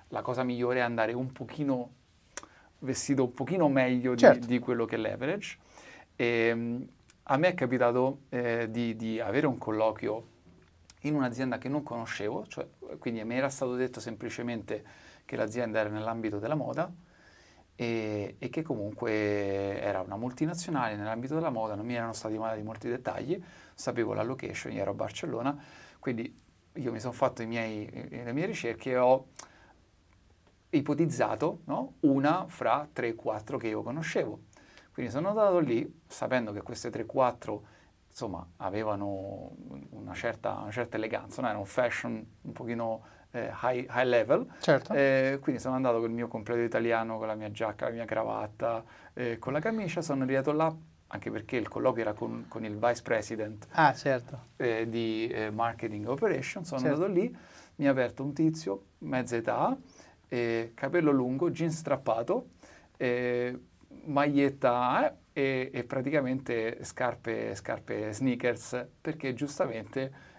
la 0.09 0.21
cosa 0.21 0.43
migliore 0.43 0.79
è 0.79 0.81
andare 0.81 1.13
un 1.13 1.31
pochino 1.31 1.97
vestito 2.79 3.23
un 3.23 3.33
pochino 3.33 3.67
meglio 3.67 4.13
di, 4.13 4.19
certo. 4.19 4.47
di 4.47 4.59
quello 4.59 4.85
che 4.85 4.95
è 4.95 4.99
l'average. 4.99 5.57
E, 6.15 6.25
ehm, 6.25 6.88
a 7.23 7.38
me 7.38 7.49
è 7.49 7.53
capitato 7.53 8.21
eh, 8.29 8.67
di, 8.71 8.95
di, 8.95 9.19
avere 9.19 9.45
un 9.45 9.57
colloquio 9.57 10.27
in 11.01 11.15
un'azienda 11.15 11.59
che 11.59 11.69
non 11.69 11.83
conoscevo, 11.83 12.47
cioè, 12.47 12.67
quindi 12.97 13.23
mi 13.23 13.35
era 13.35 13.49
stato 13.49 13.75
detto 13.75 13.99
semplicemente 13.99 14.83
che 15.25 15.35
l'azienda 15.35 15.79
era 15.79 15.89
nell'ambito 15.89 16.39
della 16.39 16.55
moda, 16.55 16.91
e, 17.82 18.36
e, 18.39 18.50
che 18.50 18.62
comunque 18.62 19.80
era 19.80 20.02
una 20.02 20.18
multinazionale 20.18 20.98
nell'ambito 20.98 21.36
della 21.36 21.50
moda, 21.50 21.76
non 21.76 21.86
mi 21.86 21.96
erano 21.96 22.12
stati 22.12 22.38
dati 22.38 22.62
molti 22.62 22.89
dettagli, 22.89 23.42
sapevo 23.74 24.13
la 24.13 24.22
location, 24.22 24.74
io 24.74 24.82
ero 24.82 24.92
a 24.92 24.96
Barcellona, 24.96 25.58
quindi 25.98 26.38
io 26.74 26.92
mi 26.92 27.00
sono 27.00 27.13
fatto 27.13 27.48
miei, 27.48 27.89
le 28.10 28.34
mie 28.34 28.48
ricerche 28.48 28.92
e 28.92 28.98
ho 28.98 29.28
ipotizzato 30.72 31.62
no? 31.68 31.94
una 32.02 32.48
fra 32.50 32.86
3-4 32.94 33.56
che 33.56 33.70
io 33.70 33.82
conoscevo. 33.82 34.42
Quindi 34.92 35.10
sono 35.10 35.30
andato 35.30 35.60
lì 35.60 36.02
sapendo 36.06 36.52
che 36.52 36.62
queste 36.62 36.89
3-4 36.89 37.60
insomma 38.10 38.46
avevano 38.58 39.52
una 39.92 40.13
certa, 40.13 40.58
una 40.60 40.72
certa 40.72 40.98
eleganza, 40.98 41.42
no? 41.42 41.48
era 41.48 41.58
un 41.58 41.65
fashion 41.65 42.26
un 42.42 42.52
pochino 42.52 43.04
eh, 43.32 43.52
high, 43.62 43.88
high, 43.89 44.06
level. 44.06 44.48
Certo. 44.60 44.94
Eh, 44.94 45.39
quindi 45.42 45.62
sono 45.62 45.76
andato 45.76 46.00
con 46.00 46.10
il 46.10 46.15
mio 46.15 46.28
completo 46.28 46.62
italiano, 46.62 47.18
con 47.18 47.28
la 47.28 47.36
mia 47.36 47.52
giacca, 47.52 47.86
la 47.86 47.92
mia 47.92 48.06
cravatta, 48.06 48.84
eh, 49.13 49.38
con 49.38 49.54
la 49.54 49.60
camicia, 49.60 50.02
sono 50.02 50.24
arrivato 50.24 50.52
là 50.52 50.74
anche 51.12 51.32
perché 51.32 51.58
il 51.58 51.68
colloquio 51.68 52.04
era 52.04 52.13
con, 52.13 52.46
con 52.48 52.63
il 52.63 52.78
vice 52.78 53.02
president 53.02 53.65
ah, 53.72 53.96
certo. 53.96 54.50
Eh, 54.58 54.88
di 54.88 55.28
eh, 55.28 55.50
marketing 55.50 56.08
operations, 56.08 56.68
sono 56.68 56.82
certo. 56.82 57.04
andato 57.04 57.20
lì, 57.20 57.36
mi 57.78 57.88
ha 57.88 57.92
aperto 57.92 58.24
un 58.24 58.34
tizio, 58.34 58.84
mezza 59.00 59.36
età, 59.36 59.76
capello 60.76 61.10
lungo, 61.10 61.50
jeans 61.50 61.78
strappato, 61.78 62.50
maglietta 64.06 65.18
e, 65.34 65.72
e, 65.74 65.84
praticamente 65.84 66.84
scarpe, 66.84 67.56
scarpe 67.56 68.12
sneakers, 68.12 68.86
perché 69.02 69.34
giustamente 69.34 70.12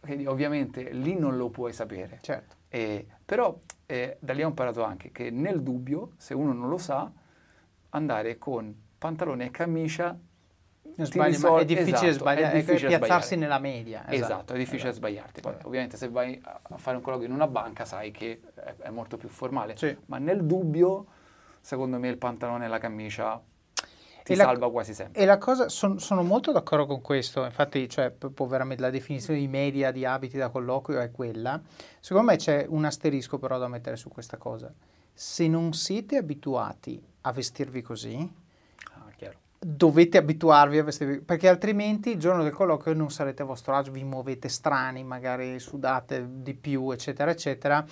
Quindi 0.00 0.26
ovviamente 0.26 0.90
lì 0.90 1.14
non 1.18 1.36
lo 1.36 1.50
puoi 1.50 1.72
sapere. 1.72 2.18
Certo. 2.22 2.56
Eh, 2.68 3.06
però 3.24 3.58
eh, 3.86 4.16
da 4.20 4.32
lì 4.32 4.42
ho 4.42 4.48
imparato 4.48 4.82
anche 4.82 5.12
che 5.12 5.30
nel 5.30 5.62
dubbio, 5.62 6.12
se 6.16 6.34
uno 6.34 6.52
non 6.52 6.68
lo 6.68 6.78
sa, 6.78 7.10
andare 7.90 8.38
con 8.38 8.74
pantalone 8.96 9.46
e 9.46 9.50
camicia 9.50 10.18
Sbagli, 10.96 11.32
risol- 11.32 11.60
è 11.60 11.64
difficile, 11.64 11.96
esatto, 11.96 12.12
sbagliare, 12.12 12.52
è 12.52 12.60
difficile 12.60 12.98
piazzarsi 12.98 13.34
sbagliare. 13.34 13.40
nella 13.40 13.58
media. 13.58 14.00
Esatto, 14.08 14.14
esatto 14.14 14.52
è 14.54 14.56
difficile 14.56 14.90
esatto. 14.90 15.06
sbagliarti. 15.06 15.40
Poi, 15.40 15.54
ovviamente 15.62 15.96
se 15.96 16.08
vai 16.08 16.40
a 16.42 16.76
fare 16.76 16.96
un 16.96 17.02
colloquio 17.02 17.28
in 17.28 17.34
una 17.34 17.46
banca 17.46 17.84
sai 17.84 18.10
che 18.10 18.40
è, 18.54 18.74
è 18.78 18.90
molto 18.90 19.16
più 19.16 19.28
formale, 19.28 19.76
sì. 19.76 19.96
ma 20.06 20.18
nel 20.18 20.44
dubbio, 20.44 21.06
secondo 21.60 21.98
me 21.98 22.08
il 22.08 22.18
pantalone 22.18 22.64
e 22.64 22.68
la 22.68 22.78
camicia 22.78 23.40
ti 24.32 24.36
la, 24.36 24.44
salva 24.44 24.70
quasi 24.70 24.94
sempre. 24.94 25.20
E 25.20 25.24
la 25.24 25.38
cosa, 25.38 25.68
son, 25.68 25.98
sono 25.98 26.22
molto 26.22 26.52
d'accordo 26.52 26.86
con 26.86 27.00
questo, 27.00 27.44
infatti 27.44 27.88
cioè, 27.88 28.14
veramente 28.46 28.82
la 28.82 28.90
definizione 28.90 29.38
di 29.38 29.48
media 29.48 29.90
di 29.90 30.04
abiti 30.04 30.36
da 30.38 30.48
colloquio 30.48 31.00
è 31.00 31.10
quella. 31.10 31.60
Secondo 31.98 32.30
me 32.30 32.36
c'è 32.36 32.66
un 32.68 32.84
asterisco 32.84 33.38
però 33.38 33.58
da 33.58 33.68
mettere 33.68 33.96
su 33.96 34.08
questa 34.08 34.36
cosa. 34.36 34.72
Se 35.12 35.48
non 35.48 35.72
siete 35.72 36.16
abituati 36.16 37.02
a 37.22 37.32
vestirvi 37.32 37.82
così, 37.82 38.32
ah, 38.94 39.32
dovete 39.58 40.16
abituarvi 40.16 40.78
a 40.78 40.84
vestirvi, 40.84 41.20
perché 41.20 41.48
altrimenti 41.48 42.10
il 42.10 42.18
giorno 42.18 42.42
del 42.42 42.52
colloquio 42.52 42.94
non 42.94 43.10
sarete 43.10 43.42
a 43.42 43.44
vostro 43.44 43.74
agio, 43.74 43.90
vi 43.90 44.04
muovete 44.04 44.48
strani, 44.48 45.04
magari 45.04 45.58
sudate 45.58 46.26
di 46.28 46.54
più, 46.54 46.90
eccetera, 46.92 47.30
eccetera 47.30 47.84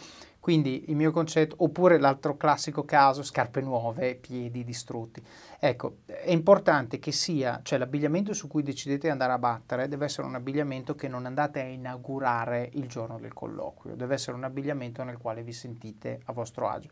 quindi 0.49 0.85
il 0.89 0.97
mio 0.97 1.11
concetto, 1.11 1.57
oppure 1.59 1.99
l'altro 1.99 2.39
classico 2.39 2.83
caso, 2.87 3.23
scarpe 3.23 3.61
nuove, 3.61 4.15
piedi 4.15 4.65
distrutti. 4.65 5.23
Ecco, 5.61 5.97
è 6.07 6.31
importante 6.31 6.99
che 6.99 7.13
sia, 7.13 7.61
cioè 7.63 7.79
l'abbigliamento 7.79 8.33
su 8.33 8.49
cui 8.49 8.63
decidete 8.63 9.09
di 9.09 9.13
andare 9.13 9.35
a 9.35 9.39
battere 9.39 9.89
deve 9.89 10.07
essere 10.07 10.27
un 10.27 10.37
abbigliamento 10.37 10.95
che 10.95 11.07
non 11.07 11.27
andate 11.27 11.61
a 11.61 11.65
inaugurare 11.65 12.71
il 12.77 12.89
giorno 12.89 13.19
del 13.19 13.35
colloquio, 13.35 13.95
deve 13.95 14.15
essere 14.15 14.39
un 14.39 14.45
abbigliamento 14.45 15.03
nel 15.03 15.19
quale 15.19 15.43
vi 15.43 15.53
sentite 15.53 16.23
a 16.25 16.33
vostro 16.33 16.67
agio. 16.67 16.89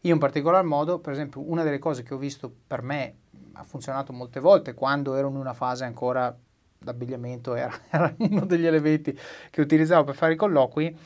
Io 0.00 0.12
in 0.12 0.18
particolar 0.18 0.64
modo, 0.64 0.98
per 0.98 1.12
esempio, 1.12 1.48
una 1.48 1.62
delle 1.62 1.78
cose 1.78 2.02
che 2.02 2.12
ho 2.12 2.18
visto 2.18 2.52
per 2.66 2.82
me 2.82 3.14
ha 3.52 3.62
funzionato 3.62 4.12
molte 4.12 4.40
volte 4.40 4.74
quando 4.74 5.14
ero 5.14 5.28
in 5.28 5.36
una 5.36 5.54
fase 5.54 5.84
ancora 5.84 6.36
l'abbigliamento 6.80 7.54
era, 7.54 7.72
era 7.88 8.12
uno 8.18 8.44
degli 8.46 8.66
elementi 8.66 9.16
che 9.50 9.60
utilizzavo 9.60 10.02
per 10.02 10.14
fare 10.14 10.32
i 10.32 10.36
colloqui, 10.36 10.96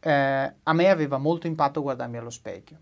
eh, 0.00 0.54
a 0.62 0.72
me 0.72 0.88
aveva 0.88 1.18
molto 1.18 1.46
impatto 1.46 1.82
guardarmi 1.82 2.16
allo 2.16 2.30
specchio, 2.30 2.80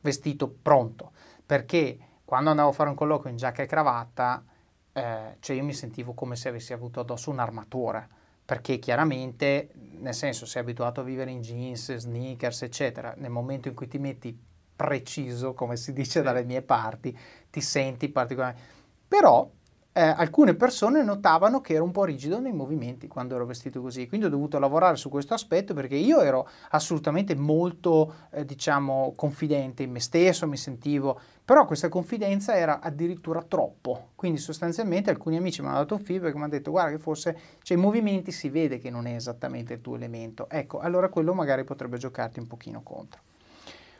vestito 0.00 0.48
pronto, 0.48 1.12
perché 1.44 1.98
quando 2.24 2.50
andavo 2.50 2.70
a 2.70 2.72
fare 2.72 2.88
un 2.88 2.96
colloquio 2.96 3.30
in 3.30 3.36
giacca 3.36 3.62
e 3.62 3.66
cravatta, 3.66 4.44
eh, 4.92 5.36
cioè 5.40 5.56
io 5.56 5.64
mi 5.64 5.74
sentivo 5.74 6.14
come 6.14 6.36
se 6.36 6.48
avessi 6.48 6.72
avuto 6.72 7.00
addosso 7.00 7.30
un'armatura, 7.30 8.08
perché 8.44 8.78
chiaramente, 8.78 9.70
nel 9.98 10.14
senso, 10.14 10.46
sei 10.46 10.62
abituato 10.62 11.00
a 11.00 11.04
vivere 11.04 11.32
in 11.32 11.40
jeans, 11.40 11.94
sneakers, 11.96 12.62
eccetera, 12.62 13.12
nel 13.16 13.30
momento 13.30 13.68
in 13.68 13.74
cui 13.74 13.88
ti 13.88 13.98
metti 13.98 14.38
preciso, 14.76 15.54
come 15.54 15.76
si 15.76 15.92
dice 15.92 16.22
dalle 16.22 16.44
mie 16.44 16.62
parti, 16.62 17.16
ti 17.50 17.60
senti 17.60 18.08
particolarmente... 18.08 18.74
Però 19.08 19.50
eh, 19.96 20.02
alcune 20.02 20.54
persone 20.54 21.02
notavano 21.02 21.62
che 21.62 21.72
ero 21.72 21.84
un 21.84 21.90
po' 21.90 22.04
rigido 22.04 22.38
nei 22.38 22.52
movimenti 22.52 23.08
quando 23.08 23.34
ero 23.34 23.46
vestito 23.46 23.80
così, 23.80 24.06
quindi 24.06 24.26
ho 24.26 24.28
dovuto 24.28 24.58
lavorare 24.58 24.96
su 24.96 25.08
questo 25.08 25.32
aspetto 25.32 25.72
perché 25.72 25.94
io 25.94 26.20
ero 26.20 26.46
assolutamente 26.72 27.34
molto, 27.34 28.12
eh, 28.30 28.44
diciamo, 28.44 29.14
confidente 29.16 29.84
in 29.84 29.92
me 29.92 30.00
stesso, 30.00 30.46
mi 30.46 30.58
sentivo, 30.58 31.18
però 31.42 31.64
questa 31.64 31.88
confidenza 31.88 32.54
era 32.54 32.80
addirittura 32.80 33.40
troppo, 33.40 34.08
quindi 34.16 34.38
sostanzialmente 34.38 35.08
alcuni 35.08 35.38
amici 35.38 35.62
mi 35.62 35.68
hanno 35.68 35.78
dato 35.78 35.94
un 35.94 36.00
feedback, 36.00 36.34
mi 36.34 36.42
hanno 36.42 36.50
detto 36.50 36.72
guarda 36.72 36.90
che 36.90 36.98
forse, 36.98 37.38
cioè 37.62 37.78
i 37.78 37.80
movimenti 37.80 38.32
si 38.32 38.50
vede 38.50 38.76
che 38.78 38.90
non 38.90 39.06
è 39.06 39.14
esattamente 39.14 39.72
il 39.72 39.80
tuo 39.80 39.96
elemento, 39.96 40.46
ecco, 40.50 40.78
allora 40.78 41.08
quello 41.08 41.32
magari 41.32 41.64
potrebbe 41.64 41.96
giocarti 41.96 42.38
un 42.38 42.46
pochino 42.46 42.82
contro. 42.82 43.22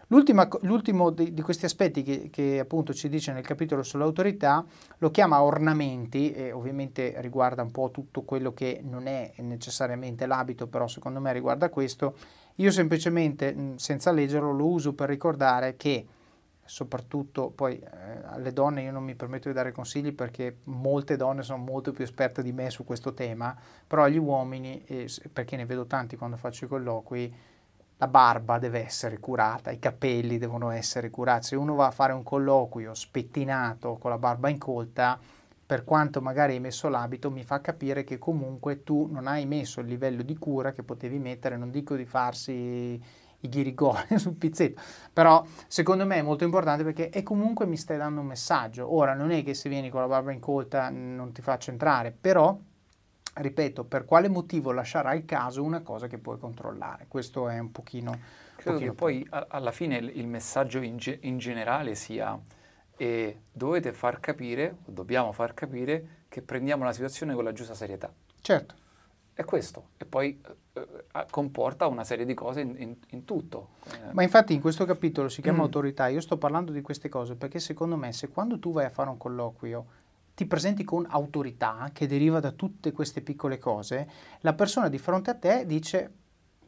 L'ultimo 0.09 1.11
di, 1.11 1.33
di, 1.33 1.43
questi 1.43 1.65
aspetti 1.65 2.03
che, 2.03 2.29
che, 2.31 2.61
appunto 2.61 2.95
ci 2.95 3.09
dice 3.09 3.33
nel 3.33 3.45
capitolo 3.45 3.83
sull'autorità 3.83 4.65
lo 4.99 5.11
chiama 5.11 5.43
ornamenti 5.43 6.33
e 6.33 6.53
ovviamente 6.53 7.15
riguarda 7.19 7.63
un 7.63 7.71
po' 7.71 7.91
tutto 7.91 8.23
quello 8.23 8.53
che 8.53 8.81
non 8.85 9.07
è 9.07 9.33
necessariamente 9.39 10.27
l'abito, 10.27 10.67
però 10.67 10.87
secondo 10.87 11.21
me 11.21 11.33
riguarda 11.33 11.69
questo. 11.69 12.15
Io 12.57 12.71
semplicemente, 12.71 13.75
senza 13.77 14.13
leggerlo, 14.13 14.53
lo 14.53 14.67
uso 14.67 14.95
per 14.95 15.09
ricordare 15.09 15.77
che 15.77 16.07
soprattutto 16.67 17.51
poi 17.51 17.79
eh, 17.79 17.89
alle 18.25 18.53
donne 18.53 18.83
io 18.83 18.93
non 18.93 19.05
mi 19.05 19.15
permetto 19.15 19.49
di 19.49 19.55
dare 19.55 19.73
consigli 19.73 20.13
perché 20.13 20.59
molte 20.65 21.17
donne 21.17 21.43
sono 21.43 21.63
molto 21.63 21.93
più 21.93 22.05
esperte 22.05 22.43
di 22.43 22.53
me 22.53 22.71
su 22.71 22.85
questo 22.85 23.15
tema, 23.15 23.57
però 23.87 24.03
agli 24.03 24.19
uomini, 24.19 24.85
eh, 24.85 25.09
perché 25.33 25.57
ne 25.57 25.65
vedo 25.65 25.87
tanti 25.87 26.17
quando 26.17 26.37
faccio 26.37 26.65
i 26.65 26.69
colloqui, 26.69 27.35
la 27.99 28.09
barba 28.09 28.59
deve 28.59 28.85
essere 28.85 29.19
curata, 29.19 29.71
i 29.71 29.79
capelli 29.79 30.39
devono 30.39 30.71
essere 30.71 31.11
curati. 31.11 31.47
Se 31.47 31.57
uno 31.57 31.75
va 31.75 31.87
a 31.87 31.91
fare 31.91 32.13
un 32.13 32.23
colloquio 32.23 32.95
spettinato 32.95 33.97
con 33.97 34.11
la 34.11 34.19
barba 34.19 34.49
incolta, 34.49 35.19
per 35.67 35.83
quanto 35.83 36.21
magari 36.21 36.53
hai 36.53 36.61
messo 36.61 36.89
l'abito, 36.89 37.31
mi 37.31 37.43
fa 37.43 37.61
capire 37.61 38.05
che 38.05 38.19
comunque 38.19 38.83
tu 38.85 39.09
non 39.11 39.27
hai 39.27 39.47
messo 39.47 39.81
il 39.81 39.87
livello 39.87 40.23
di 40.23 40.37
cura 40.37 40.73
che 40.73 40.83
potevi 40.83 41.19
mettere, 41.19 41.57
non 41.57 41.71
dico 41.71 41.97
di 41.97 42.05
farsi 42.05 43.03
i 43.41 43.49
ghirigori 43.49 44.17
sul 44.19 44.35
pizzetto, 44.35 44.81
però 45.13 45.45
secondo 45.67 46.07
me 46.07 46.17
è 46.17 46.23
molto 46.23 46.45
importante 46.45 46.85
perché 46.85 47.09
è 47.11 47.23
comunque 47.23 47.67
mi 47.67 47.77
stai 47.77 47.97
dando 47.97 48.21
un 48.21 48.27
messaggio. 48.27 48.95
Ora 48.95 49.15
non 49.15 49.31
è 49.31 49.43
che 49.43 49.55
se 49.55 49.69
vieni 49.69 49.89
con 49.91 50.01
la 50.01 50.07
barba 50.07 50.33
incolta 50.33 50.91
non 50.91 51.33
ti 51.33 51.43
faccio 51.43 51.71
entrare, 51.71 52.13
però 52.13 52.57
ripeto, 53.37 53.85
per 53.85 54.05
quale 54.05 54.29
motivo 54.29 54.73
lascerai 54.73 55.19
il 55.19 55.25
caso 55.25 55.63
una 55.63 55.83
cosa 55.83 56.07
che 56.07 56.19
puoi 56.19 56.39
controllare? 56.39 57.07
Questo 57.09 57.49
è 57.49 57.59
un 57.59 57.73
pochino... 57.73 58.19
Credo 58.57 58.79
pochino 58.79 58.91
che 58.91 58.97
poi 58.97 59.27
a, 59.31 59.47
alla 59.51 59.73
fine 59.73 59.97
il, 59.99 60.17
il 60.17 60.27
messaggio 60.27 60.81
in, 60.81 60.97
ge, 60.97 61.19
in, 61.23 61.39
generale 61.39 61.95
sia 61.95 62.39
e 62.97 63.41
dovete 63.53 63.93
far 63.93 64.21
capire, 64.21 64.77
dobbiamo 64.87 65.33
far 65.33 65.53
capire, 65.53 66.25
che 66.29 66.41
prendiamo 66.41 66.85
la 66.85 66.93
situazione 66.93 67.35
con 67.35 67.45
la 67.45 67.53
giusta 67.53 67.75
serietà. 67.75 68.13
Certo. 68.41 68.75
È 69.35 69.45
questo. 69.45 69.91
E 69.99 70.07
poi 70.07 70.41
eh, 70.73 70.81
eh 71.13 71.27
comporta 71.31 71.87
una 71.87 72.05
serie 72.05 72.25
di 72.25 72.33
cose 72.33 72.63
in, 72.63 72.75
in, 72.79 72.97
in 73.11 73.25
tutto. 73.27 73.69
Eh. 73.85 74.13
Ma 74.13 74.23
infatti 74.23 74.55
in 74.55 74.63
questo 74.63 74.87
capitolo 74.87 75.29
si 75.29 75.43
chiama 75.43 75.59
mm. 75.59 75.63
autorità. 75.63 76.07
Io 76.07 76.23
sto 76.23 76.39
parlando 76.39 76.73
di 76.73 76.81
queste 76.81 77.11
cose 77.11 77.35
perché 77.37 77.59
secondo 77.59 77.97
me 77.97 78.13
se 78.13 78.29
quando 78.29 78.59
tu 78.59 78.73
vai 78.73 78.87
a 78.87 78.91
fare 78.91 79.11
un 79.11 79.19
colloquio 79.19 79.87
ti 80.37 80.45
presenti 80.45 80.85
con 80.85 81.07
autorità 81.09 81.89
che 81.95 82.07
deriva 82.07 82.41
da 82.41 82.51
tutte 82.51 82.93
queste 82.93 83.23
piccole 83.23 83.57
cose, 83.57 84.07
la 84.41 84.53
persona 84.53 84.91
di 84.91 84.99
fronte 84.99 85.31
a 85.31 85.35
te 85.35 85.65
dice, 85.65 86.13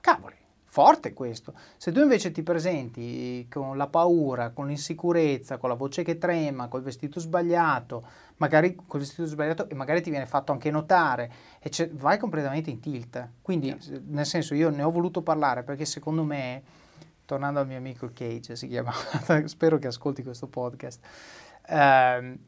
cavoli, 0.00 0.36
forte 0.64 1.12
questo. 1.12 1.52
Se 1.76 1.92
tu 1.92 2.00
invece 2.00 2.32
ti 2.32 2.42
presenti 2.42 3.46
con 3.50 3.76
la 3.76 3.86
paura, 3.86 4.52
con 4.52 4.68
l'insicurezza, 4.68 5.58
con 5.58 5.68
la 5.68 5.74
voce 5.74 6.02
che 6.02 6.16
trema, 6.16 6.68
col 6.68 6.80
vestito 6.80 7.20
sbagliato, 7.20 8.06
magari 8.36 8.74
col 8.74 9.00
vestito 9.00 9.26
sbagliato 9.26 9.68
e 9.68 9.74
magari 9.74 10.00
ti 10.00 10.08
viene 10.08 10.24
fatto 10.24 10.50
anche 10.52 10.70
notare, 10.70 11.30
e 11.60 11.90
vai 11.92 12.16
completamente 12.16 12.70
in 12.70 12.80
tilt. 12.80 13.28
Quindi, 13.42 13.68
yeah. 13.68 14.00
nel 14.06 14.24
senso, 14.24 14.54
io 14.54 14.70
ne 14.70 14.82
ho 14.82 14.90
voluto 14.90 15.20
parlare 15.20 15.62
perché 15.62 15.84
secondo 15.84 16.24
me, 16.24 16.62
tornando 17.26 17.60
al 17.60 17.66
mio 17.66 17.76
amico 17.76 18.08
Cage, 18.14 18.56
si 18.56 18.66
chiama, 18.66 18.94
spero 19.44 19.76
che 19.76 19.88
ascolti 19.88 20.22
questo 20.22 20.46
podcast, 20.46 21.04
ehm, 21.66 22.38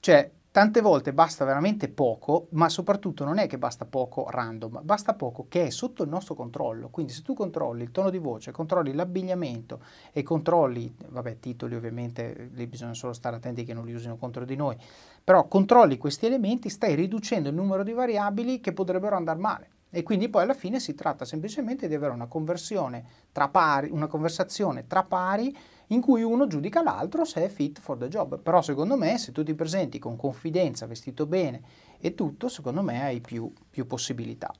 cioè 0.00 0.30
Tante 0.52 0.82
volte 0.82 1.14
basta 1.14 1.46
veramente 1.46 1.88
poco, 1.88 2.48
ma 2.50 2.68
soprattutto 2.68 3.24
non 3.24 3.38
è 3.38 3.46
che 3.46 3.56
basta 3.56 3.86
poco 3.86 4.26
random, 4.28 4.80
basta 4.82 5.14
poco 5.14 5.46
che 5.48 5.64
è 5.64 5.70
sotto 5.70 6.02
il 6.02 6.10
nostro 6.10 6.34
controllo. 6.34 6.90
Quindi 6.90 7.14
se 7.14 7.22
tu 7.22 7.32
controlli 7.32 7.82
il 7.84 7.90
tono 7.90 8.10
di 8.10 8.18
voce, 8.18 8.50
controlli 8.50 8.92
l'abbigliamento 8.92 9.80
e 10.12 10.22
controlli, 10.22 10.94
vabbè, 11.08 11.38
titoli 11.38 11.74
ovviamente, 11.74 12.50
lì 12.52 12.66
bisogna 12.66 12.92
solo 12.92 13.14
stare 13.14 13.36
attenti 13.36 13.64
che 13.64 13.72
non 13.72 13.86
li 13.86 13.94
usino 13.94 14.18
contro 14.18 14.44
di 14.44 14.54
noi, 14.54 14.76
però 15.24 15.48
controlli 15.48 15.96
questi 15.96 16.26
elementi, 16.26 16.68
stai 16.68 16.96
riducendo 16.96 17.48
il 17.48 17.54
numero 17.54 17.82
di 17.82 17.92
variabili 17.94 18.60
che 18.60 18.74
potrebbero 18.74 19.16
andare 19.16 19.38
male. 19.38 19.70
E 19.94 20.02
quindi 20.02 20.28
poi 20.28 20.42
alla 20.42 20.54
fine 20.54 20.80
si 20.80 20.94
tratta 20.94 21.24
semplicemente 21.24 21.88
di 21.88 21.94
avere 21.94 22.12
una 22.12 22.26
conversione 22.26 23.04
tra 23.32 23.48
pari, 23.48 23.90
una 23.90 24.06
conversazione 24.06 24.86
tra 24.86 25.02
pari 25.02 25.54
in 25.92 26.00
cui 26.00 26.22
uno 26.22 26.46
giudica 26.46 26.82
l'altro 26.82 27.24
se 27.24 27.44
è 27.44 27.48
fit 27.48 27.78
for 27.78 27.98
the 27.98 28.08
job. 28.08 28.38
Però 28.40 28.60
secondo 28.62 28.96
me 28.96 29.18
se 29.18 29.30
tu 29.30 29.42
ti 29.42 29.54
presenti 29.54 29.98
con 29.98 30.16
confidenza, 30.16 30.86
vestito 30.86 31.26
bene 31.26 31.62
e 32.00 32.14
tutto, 32.14 32.48
secondo 32.48 32.82
me 32.82 33.02
hai 33.02 33.20
più, 33.20 33.52
più 33.70 33.86
possibilità. 33.86 34.52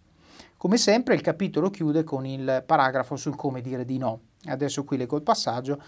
Come 0.57 0.77
sempre 0.77 1.15
il 1.15 1.23
capitolo 1.23 1.71
chiude 1.71 2.05
con 2.05 2.25
il 2.25 2.63
paragrafo 2.65 3.17
sul 3.17 3.35
come 3.35 3.61
dire 3.61 3.85
di 3.85 3.99
no. 3.99 4.21
Adesso 4.45 4.85
qui 4.85 4.97
leggo 4.97 5.17
il 5.17 5.23
passaggio. 5.23 5.83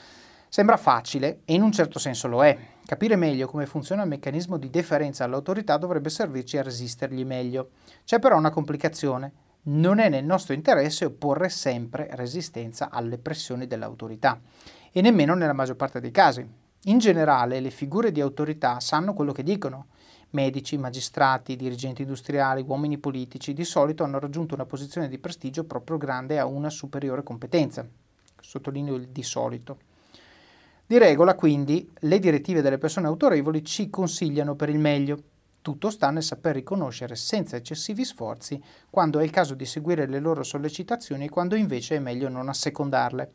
Sembra 0.49 0.77
facile 0.77 1.41
e 1.45 1.55
in 1.55 1.63
un 1.63 1.73
certo 1.73 1.99
senso 1.99 2.27
lo 2.27 2.45
è. 2.45 2.57
Capire 2.85 3.17
meglio 3.17 3.47
come 3.47 3.67
funziona 3.67 4.03
il 4.03 4.09
meccanismo 4.09 4.57
di 4.57 4.71
deferenza 4.71 5.25
all'autorità 5.25 5.77
dovrebbe 5.77 6.11
servirci 6.11 6.59
a 6.59 6.63
resistergli 6.63 7.25
meglio. 7.25 7.71
C'è 8.05 8.19
però 8.19 8.37
una 8.37 8.51
complicazione. 8.51 9.33
Non 9.67 9.99
è 9.99 10.09
nel 10.09 10.25
nostro 10.25 10.55
interesse 10.55 11.07
opporre 11.07 11.49
sempre 11.49 12.09
resistenza 12.13 12.91
alle 12.91 13.19
pressioni 13.19 13.67
dell'autorità 13.67 14.39
e 14.97 15.01
nemmeno 15.01 15.35
nella 15.35 15.53
maggior 15.53 15.75
parte 15.75 15.99
dei 15.99 16.13
casi. 16.13 16.49
In 16.85 16.99
generale 16.99 17.59
le 17.59 17.71
figure 17.71 18.13
di 18.13 18.21
autorità 18.21 18.79
sanno 18.79 19.13
quello 19.13 19.33
che 19.33 19.43
dicono. 19.43 19.87
Medici, 20.31 20.79
magistrati, 20.79 21.57
dirigenti 21.57 22.03
industriali, 22.03 22.65
uomini 22.65 22.99
politici 22.99 23.55
di 23.55 23.65
solito 23.65 24.05
hanno 24.05 24.21
raggiunto 24.21 24.55
una 24.55 24.67
posizione 24.67 25.09
di 25.09 25.19
prestigio 25.19 25.65
proprio 25.65 25.97
grande 25.97 26.39
a 26.39 26.47
una 26.47 26.71
superiore 26.71 27.25
competenza. 27.25 27.85
Sottolineo 28.41 28.95
il 28.95 29.09
di 29.09 29.25
solito. 29.25 29.79
Di 30.87 30.97
regola, 30.97 31.35
quindi, 31.35 31.91
le 32.01 32.19
direttive 32.21 32.63
delle 32.63 32.79
persone 32.79 33.09
autorevoli 33.09 33.65
ci 33.65 33.91
consigliano 33.91 34.55
per 34.55 34.69
il 34.69 34.79
meglio. 34.79 35.19
Tutto 35.61 35.91
sta 35.91 36.11
nel 36.11 36.23
saper 36.23 36.55
riconoscere 36.55 37.17
senza 37.17 37.57
eccessivi 37.57 38.05
sforzi 38.05 38.63
quando 38.91 39.19
è 39.19 39.25
il 39.25 39.31
caso 39.31 39.55
di 39.55 39.65
seguire 39.65 40.07
le 40.07 40.21
loro 40.21 40.45
sollecitazioni 40.45 41.25
e 41.25 41.31
quando 41.31 41.57
invece 41.57 41.97
è 41.97 41.99
meglio 41.99 42.29
non 42.29 42.49
assecondarle. 42.49 43.33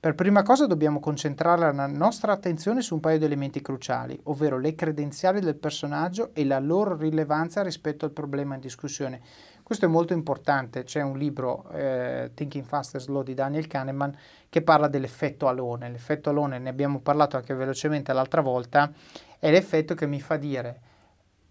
Per 0.00 0.14
prima 0.14 0.44
cosa 0.44 0.66
dobbiamo 0.66 1.00
concentrare 1.00 1.72
la 1.74 1.86
nostra 1.88 2.30
attenzione 2.30 2.82
su 2.82 2.94
un 2.94 3.00
paio 3.00 3.18
di 3.18 3.24
elementi 3.24 3.60
cruciali, 3.60 4.16
ovvero 4.24 4.56
le 4.56 4.76
credenziali 4.76 5.40
del 5.40 5.56
personaggio 5.56 6.30
e 6.34 6.44
la 6.44 6.60
loro 6.60 6.96
rilevanza 6.96 7.64
rispetto 7.64 8.04
al 8.04 8.12
problema 8.12 8.54
in 8.54 8.60
discussione. 8.60 9.20
Questo 9.60 9.86
è 9.86 9.88
molto 9.88 10.12
importante, 10.12 10.84
c'è 10.84 11.02
un 11.02 11.18
libro, 11.18 11.68
eh, 11.70 12.30
Thinking 12.32 12.64
Fast 12.64 12.94
and 12.94 13.02
Slow 13.02 13.24
di 13.24 13.34
Daniel 13.34 13.66
Kahneman, 13.66 14.16
che 14.48 14.62
parla 14.62 14.86
dell'effetto 14.86 15.48
alone. 15.48 15.90
L'effetto 15.90 16.30
alone, 16.30 16.60
ne 16.60 16.68
abbiamo 16.68 17.00
parlato 17.00 17.36
anche 17.36 17.54
velocemente 17.54 18.12
l'altra 18.12 18.40
volta, 18.40 18.92
è 19.40 19.50
l'effetto 19.50 19.96
che 19.96 20.06
mi 20.06 20.20
fa 20.20 20.36
dire 20.36 20.80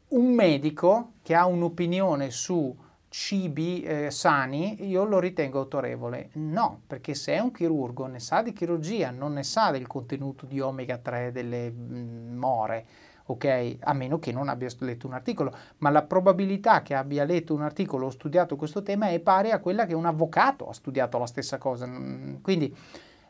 un 0.09 0.33
medico 0.33 1.15
che 1.21 1.35
ha 1.35 1.45
un'opinione 1.45 2.31
su 2.31 2.73
cibi 3.17 3.81
eh, 3.81 4.11
sani, 4.11 4.87
io 4.87 5.03
lo 5.03 5.19
ritengo 5.19 5.57
autorevole. 5.57 6.29
No, 6.33 6.81
perché 6.85 7.15
se 7.15 7.33
è 7.33 7.39
un 7.39 7.51
chirurgo 7.51 8.05
ne 8.05 8.19
sa 8.19 8.43
di 8.43 8.53
chirurgia, 8.53 9.09
non 9.09 9.33
ne 9.33 9.43
sa 9.43 9.71
del 9.71 9.87
contenuto 9.87 10.45
di 10.45 10.59
omega 10.59 10.99
3 10.99 11.31
delle 11.31 11.71
mh, 11.71 11.95
mm, 11.95 12.37
more, 12.37 12.85
ok? 13.25 13.77
A 13.79 13.93
meno 13.93 14.19
che 14.19 14.31
non 14.31 14.49
abbia 14.49 14.69
letto 14.81 15.07
un 15.07 15.13
articolo, 15.13 15.51
ma 15.79 15.89
la 15.89 16.03
probabilità 16.03 16.83
che 16.83 16.93
abbia 16.93 17.23
letto 17.23 17.55
un 17.55 17.63
articolo 17.63 18.05
o 18.05 18.09
studiato 18.11 18.55
questo 18.55 18.83
tema 18.83 19.07
è 19.07 19.19
pari 19.19 19.49
a 19.49 19.57
quella 19.57 19.87
che 19.87 19.95
un 19.95 20.05
avvocato 20.05 20.69
ha 20.69 20.73
studiato 20.73 21.17
la 21.17 21.25
stessa 21.25 21.57
cosa. 21.57 21.87
Mm, 21.87 22.35
quindi 22.41 22.73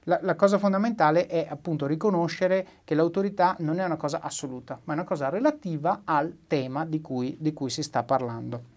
la, 0.04 0.20
la 0.22 0.36
cosa 0.36 0.58
fondamentale 0.58 1.28
è 1.28 1.48
appunto 1.50 1.86
riconoscere 1.86 2.68
che 2.84 2.94
l'autorità 2.94 3.56
non 3.60 3.80
è 3.80 3.86
una 3.86 3.96
cosa 3.96 4.20
assoluta, 4.20 4.82
ma 4.84 4.92
è 4.92 4.98
una 4.98 5.06
cosa 5.06 5.30
relativa 5.30 6.02
al 6.04 6.40
tema 6.46 6.86
di 6.86 7.00
cui, 7.00 7.38
di 7.40 7.54
cui 7.54 7.70
si 7.70 7.82
sta 7.82 8.04
parlando. 8.04 8.76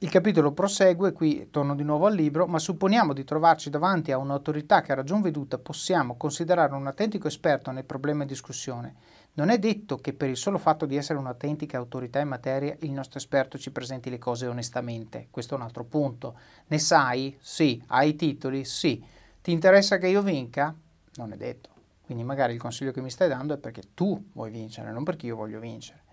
Il 0.00 0.10
capitolo 0.10 0.52
prosegue, 0.52 1.12
qui 1.12 1.48
torno 1.50 1.74
di 1.74 1.82
nuovo 1.82 2.04
al 2.04 2.14
libro, 2.14 2.46
ma 2.46 2.58
supponiamo 2.58 3.14
di 3.14 3.24
trovarci 3.24 3.70
davanti 3.70 4.12
a 4.12 4.18
un'autorità 4.18 4.82
che 4.82 4.92
a 4.92 4.94
ragion 4.94 5.22
veduta 5.22 5.56
possiamo 5.56 6.18
considerare 6.18 6.74
un 6.74 6.86
autentico 6.86 7.28
esperto 7.28 7.70
nel 7.70 7.86
problema 7.86 8.20
in 8.20 8.28
discussione. 8.28 8.94
Non 9.32 9.48
è 9.48 9.58
detto 9.58 9.96
che 9.96 10.12
per 10.12 10.28
il 10.28 10.36
solo 10.36 10.58
fatto 10.58 10.84
di 10.84 10.96
essere 10.96 11.18
un'autentica 11.18 11.78
autorità 11.78 12.20
in 12.20 12.28
materia 12.28 12.76
il 12.80 12.92
nostro 12.92 13.18
esperto 13.18 13.56
ci 13.56 13.70
presenti 13.70 14.10
le 14.10 14.18
cose 14.18 14.46
onestamente. 14.46 15.28
Questo 15.30 15.54
è 15.54 15.56
un 15.56 15.62
altro 15.62 15.84
punto. 15.84 16.38
Ne 16.66 16.78
sai? 16.78 17.34
Sì. 17.40 17.82
Hai 17.86 18.10
i 18.10 18.16
titoli? 18.16 18.66
Sì. 18.66 19.02
Ti 19.40 19.50
interessa 19.50 19.96
che 19.96 20.08
io 20.08 20.20
vinca? 20.20 20.74
Non 21.14 21.32
è 21.32 21.36
detto. 21.38 21.70
Quindi 22.04 22.22
magari 22.22 22.52
il 22.52 22.60
consiglio 22.60 22.92
che 22.92 23.00
mi 23.00 23.10
stai 23.10 23.28
dando 23.28 23.54
è 23.54 23.56
perché 23.56 23.94
tu 23.94 24.22
vuoi 24.34 24.50
vincere, 24.50 24.92
non 24.92 25.04
perché 25.04 25.24
io 25.24 25.36
voglio 25.36 25.58
vincere 25.58 26.04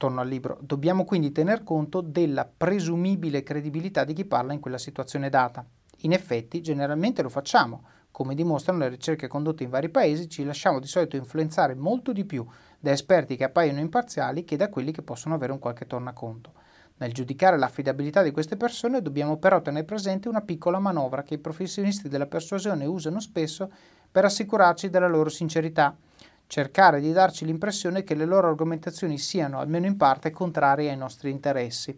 torno 0.00 0.22
al 0.22 0.28
libro, 0.28 0.56
dobbiamo 0.62 1.04
quindi 1.04 1.30
tener 1.30 1.62
conto 1.62 2.00
della 2.00 2.50
presumibile 2.56 3.42
credibilità 3.42 4.02
di 4.02 4.14
chi 4.14 4.24
parla 4.24 4.54
in 4.54 4.58
quella 4.58 4.78
situazione 4.78 5.28
data. 5.28 5.62
In 5.98 6.12
effetti, 6.12 6.62
generalmente 6.62 7.20
lo 7.20 7.28
facciamo. 7.28 7.84
Come 8.10 8.34
dimostrano 8.34 8.78
le 8.78 8.88
ricerche 8.88 9.28
condotte 9.28 9.62
in 9.62 9.68
vari 9.68 9.90
paesi, 9.90 10.26
ci 10.30 10.42
lasciamo 10.42 10.80
di 10.80 10.86
solito 10.86 11.16
influenzare 11.16 11.74
molto 11.74 12.12
di 12.12 12.24
più 12.24 12.46
da 12.78 12.92
esperti 12.92 13.36
che 13.36 13.44
appaiono 13.44 13.78
imparziali 13.78 14.44
che 14.44 14.56
da 14.56 14.70
quelli 14.70 14.90
che 14.90 15.02
possono 15.02 15.34
avere 15.34 15.52
un 15.52 15.58
qualche 15.58 15.86
tornaconto. 15.86 16.54
Nel 16.96 17.12
giudicare 17.12 17.58
l'affidabilità 17.58 18.22
di 18.22 18.30
queste 18.30 18.56
persone 18.56 19.02
dobbiamo 19.02 19.36
però 19.36 19.60
tenere 19.60 19.84
presente 19.84 20.30
una 20.30 20.40
piccola 20.40 20.78
manovra 20.78 21.22
che 21.22 21.34
i 21.34 21.38
professionisti 21.38 22.08
della 22.08 22.26
persuasione 22.26 22.86
usano 22.86 23.20
spesso 23.20 23.70
per 24.10 24.24
assicurarci 24.24 24.88
della 24.88 25.08
loro 25.08 25.28
sincerità 25.28 25.94
cercare 26.50 27.00
di 27.00 27.12
darci 27.12 27.44
l'impressione 27.44 28.02
che 28.02 28.16
le 28.16 28.24
loro 28.24 28.48
argomentazioni 28.48 29.18
siano, 29.18 29.60
almeno 29.60 29.86
in 29.86 29.96
parte, 29.96 30.32
contrarie 30.32 30.90
ai 30.90 30.96
nostri 30.96 31.30
interessi. 31.30 31.96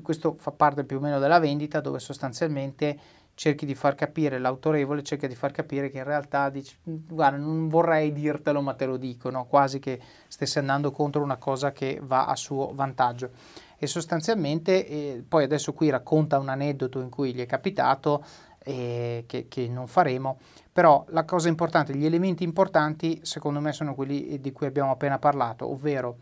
Questo 0.00 0.36
fa 0.38 0.52
parte 0.52 0.84
più 0.84 0.96
o 0.96 1.00
meno 1.00 1.18
della 1.18 1.38
vendita, 1.38 1.80
dove 1.80 1.98
sostanzialmente 1.98 2.98
cerchi 3.34 3.66
di 3.66 3.74
far 3.74 3.94
capire, 3.94 4.38
l'autorevole 4.38 5.02
cerca 5.02 5.26
di 5.26 5.34
far 5.34 5.52
capire 5.52 5.90
che 5.90 5.98
in 5.98 6.04
realtà 6.04 6.48
dici, 6.48 6.74
guarda, 6.82 7.36
non 7.36 7.68
vorrei 7.68 8.10
dirtelo, 8.14 8.62
ma 8.62 8.72
te 8.72 8.86
lo 8.86 8.96
dico, 8.96 9.28
no? 9.28 9.44
quasi 9.44 9.80
che 9.80 10.00
stesse 10.28 10.60
andando 10.60 10.90
contro 10.92 11.22
una 11.22 11.36
cosa 11.36 11.70
che 11.70 12.00
va 12.02 12.24
a 12.24 12.36
suo 12.36 12.72
vantaggio. 12.72 13.30
E 13.76 13.86
sostanzialmente, 13.86 14.86
eh, 14.86 15.24
poi 15.26 15.44
adesso 15.44 15.74
qui 15.74 15.90
racconta 15.90 16.38
un 16.38 16.48
aneddoto 16.48 17.00
in 17.00 17.10
cui 17.10 17.34
gli 17.34 17.40
è 17.40 17.46
capitato, 17.46 18.24
eh, 18.64 19.24
che, 19.26 19.46
che 19.48 19.68
non 19.68 19.86
faremo, 19.86 20.38
però 20.72 21.04
la 21.08 21.24
cosa 21.24 21.48
importante, 21.48 21.94
gli 21.94 22.04
elementi 22.04 22.44
importanti 22.44 23.20
secondo 23.22 23.60
me 23.60 23.72
sono 23.72 23.94
quelli 23.94 24.40
di 24.40 24.52
cui 24.52 24.66
abbiamo 24.66 24.92
appena 24.92 25.18
parlato, 25.18 25.70
ovvero 25.70 26.16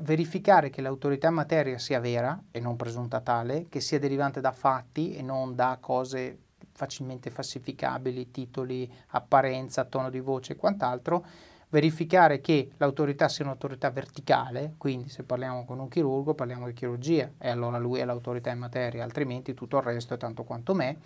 verificare 0.00 0.70
che 0.70 0.82
l'autorità 0.82 1.28
in 1.28 1.34
materia 1.34 1.78
sia 1.78 2.00
vera 2.00 2.40
e 2.50 2.58
non 2.58 2.74
presunta 2.74 3.20
tale, 3.20 3.66
che 3.68 3.80
sia 3.80 3.98
derivante 3.98 4.40
da 4.40 4.50
fatti 4.50 5.14
e 5.14 5.22
non 5.22 5.54
da 5.54 5.78
cose 5.80 6.38
facilmente 6.72 7.30
falsificabili, 7.30 8.30
titoli, 8.30 8.92
apparenza, 9.08 9.84
tono 9.84 10.10
di 10.10 10.20
voce 10.20 10.52
e 10.52 10.56
quant'altro, 10.56 11.24
verificare 11.68 12.40
che 12.40 12.70
l'autorità 12.76 13.28
sia 13.28 13.44
un'autorità 13.44 13.90
verticale, 13.90 14.74
quindi 14.76 15.08
se 15.08 15.22
parliamo 15.22 15.64
con 15.64 15.78
un 15.78 15.88
chirurgo 15.88 16.34
parliamo 16.34 16.66
di 16.66 16.72
chirurgia 16.72 17.32
e 17.38 17.48
allora 17.48 17.78
lui 17.78 18.00
è 18.00 18.04
l'autorità 18.04 18.50
in 18.50 18.58
materia, 18.58 19.02
altrimenti 19.02 19.54
tutto 19.54 19.76
il 19.78 19.82
resto 19.82 20.14
è 20.14 20.16
tanto 20.16 20.44
quanto 20.44 20.74
me. 20.74 20.98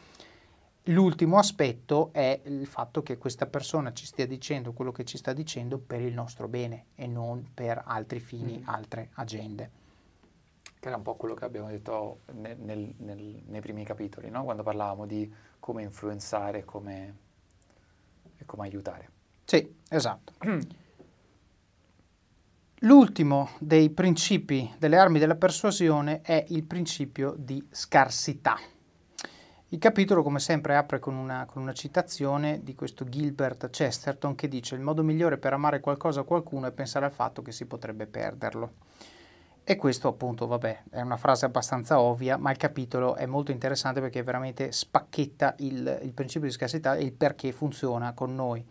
L'ultimo 0.90 1.38
aspetto 1.38 2.10
è 2.12 2.40
il 2.44 2.66
fatto 2.66 3.02
che 3.02 3.16
questa 3.16 3.46
persona 3.46 3.92
ci 3.92 4.06
stia 4.06 4.26
dicendo 4.26 4.72
quello 4.72 4.90
che 4.90 5.04
ci 5.04 5.18
sta 5.18 5.32
dicendo 5.32 5.78
per 5.78 6.00
il 6.00 6.12
nostro 6.12 6.48
bene 6.48 6.86
e 6.96 7.06
non 7.06 7.48
per 7.54 7.82
altri 7.86 8.18
fini, 8.18 8.58
mm. 8.58 8.68
altre 8.68 9.10
agende. 9.14 9.70
Che 10.80 10.88
era 10.88 10.96
un 10.96 11.02
po' 11.02 11.14
quello 11.14 11.34
che 11.34 11.44
abbiamo 11.44 11.68
detto 11.68 12.20
nel, 12.32 12.58
nel, 12.58 12.92
nel, 12.98 13.42
nei 13.46 13.60
primi 13.60 13.84
capitoli, 13.84 14.30
no? 14.30 14.42
quando 14.42 14.64
parlavamo 14.64 15.06
di 15.06 15.32
come 15.60 15.82
influenzare 15.84 16.64
come, 16.64 17.16
e 18.36 18.44
come 18.44 18.64
aiutare. 18.64 19.10
Sì, 19.44 19.76
esatto. 19.88 20.32
L'ultimo 22.80 23.50
dei 23.60 23.90
principi 23.90 24.74
delle 24.78 24.96
armi 24.96 25.20
della 25.20 25.36
persuasione 25.36 26.20
è 26.22 26.44
il 26.48 26.64
principio 26.64 27.34
di 27.38 27.64
scarsità. 27.70 28.58
Il 29.72 29.78
capitolo, 29.78 30.24
come 30.24 30.40
sempre, 30.40 30.74
apre 30.74 30.98
con 30.98 31.14
una, 31.14 31.46
con 31.46 31.62
una, 31.62 31.72
citazione 31.72 32.64
di 32.64 32.74
questo 32.74 33.04
Gilbert 33.08 33.70
Chesterton 33.70 34.34
che 34.34 34.48
dice: 34.48 34.74
Il 34.74 34.80
modo 34.80 35.04
migliore 35.04 35.38
per 35.38 35.52
amare 35.52 35.78
qualcosa 35.78 36.20
a 36.20 36.24
qualcuno 36.24 36.66
è 36.66 36.72
pensare 36.72 37.04
al 37.04 37.12
fatto 37.12 37.40
che 37.40 37.52
si 37.52 37.66
potrebbe 37.66 38.08
perderlo. 38.08 38.72
E 39.62 39.76
questo 39.76 40.08
appunto, 40.08 40.48
vabbè, 40.48 40.82
è 40.90 41.00
una 41.00 41.16
frase 41.16 41.44
abbastanza 41.44 42.00
ovvia, 42.00 42.36
ma 42.36 42.50
il 42.50 42.56
capitolo 42.56 43.14
è 43.14 43.26
molto 43.26 43.52
interessante 43.52 44.00
perché 44.00 44.24
veramente 44.24 44.72
spacchetta 44.72 45.54
il, 45.58 46.00
il 46.02 46.12
principio 46.14 46.48
di 46.48 46.52
scarsità 46.52 46.96
e 46.96 47.04
il 47.04 47.12
perché 47.12 47.52
funziona 47.52 48.12
con 48.12 48.34
noi. 48.34 48.66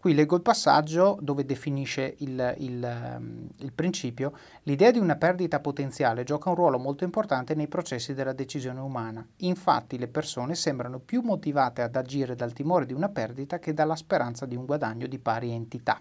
Qui 0.00 0.14
leggo 0.14 0.36
il 0.36 0.42
passaggio 0.42 1.18
dove 1.20 1.44
definisce 1.44 2.14
il, 2.18 2.54
il, 2.58 2.84
ehm, 2.84 3.48
il, 3.56 3.72
principio. 3.72 4.32
L'idea 4.62 4.92
di 4.92 5.00
una 5.00 5.16
perdita 5.16 5.58
potenziale 5.58 6.22
gioca 6.22 6.50
un 6.50 6.54
ruolo 6.54 6.78
molto 6.78 7.02
importante 7.02 7.56
nei 7.56 7.66
processi 7.66 8.14
della 8.14 8.32
decisione 8.32 8.78
umana. 8.78 9.26
Infatti 9.38 9.98
le 9.98 10.06
persone 10.06 10.54
sembrano 10.54 11.00
più 11.00 11.22
motivate 11.22 11.82
ad 11.82 11.96
agire 11.96 12.36
dal 12.36 12.52
timore 12.52 12.86
di 12.86 12.92
una 12.92 13.08
perdita 13.08 13.58
che 13.58 13.74
dalla 13.74 13.96
speranza 13.96 14.46
di 14.46 14.54
un 14.54 14.66
guadagno 14.66 15.08
di 15.08 15.18
pari 15.18 15.50
entità. 15.50 16.00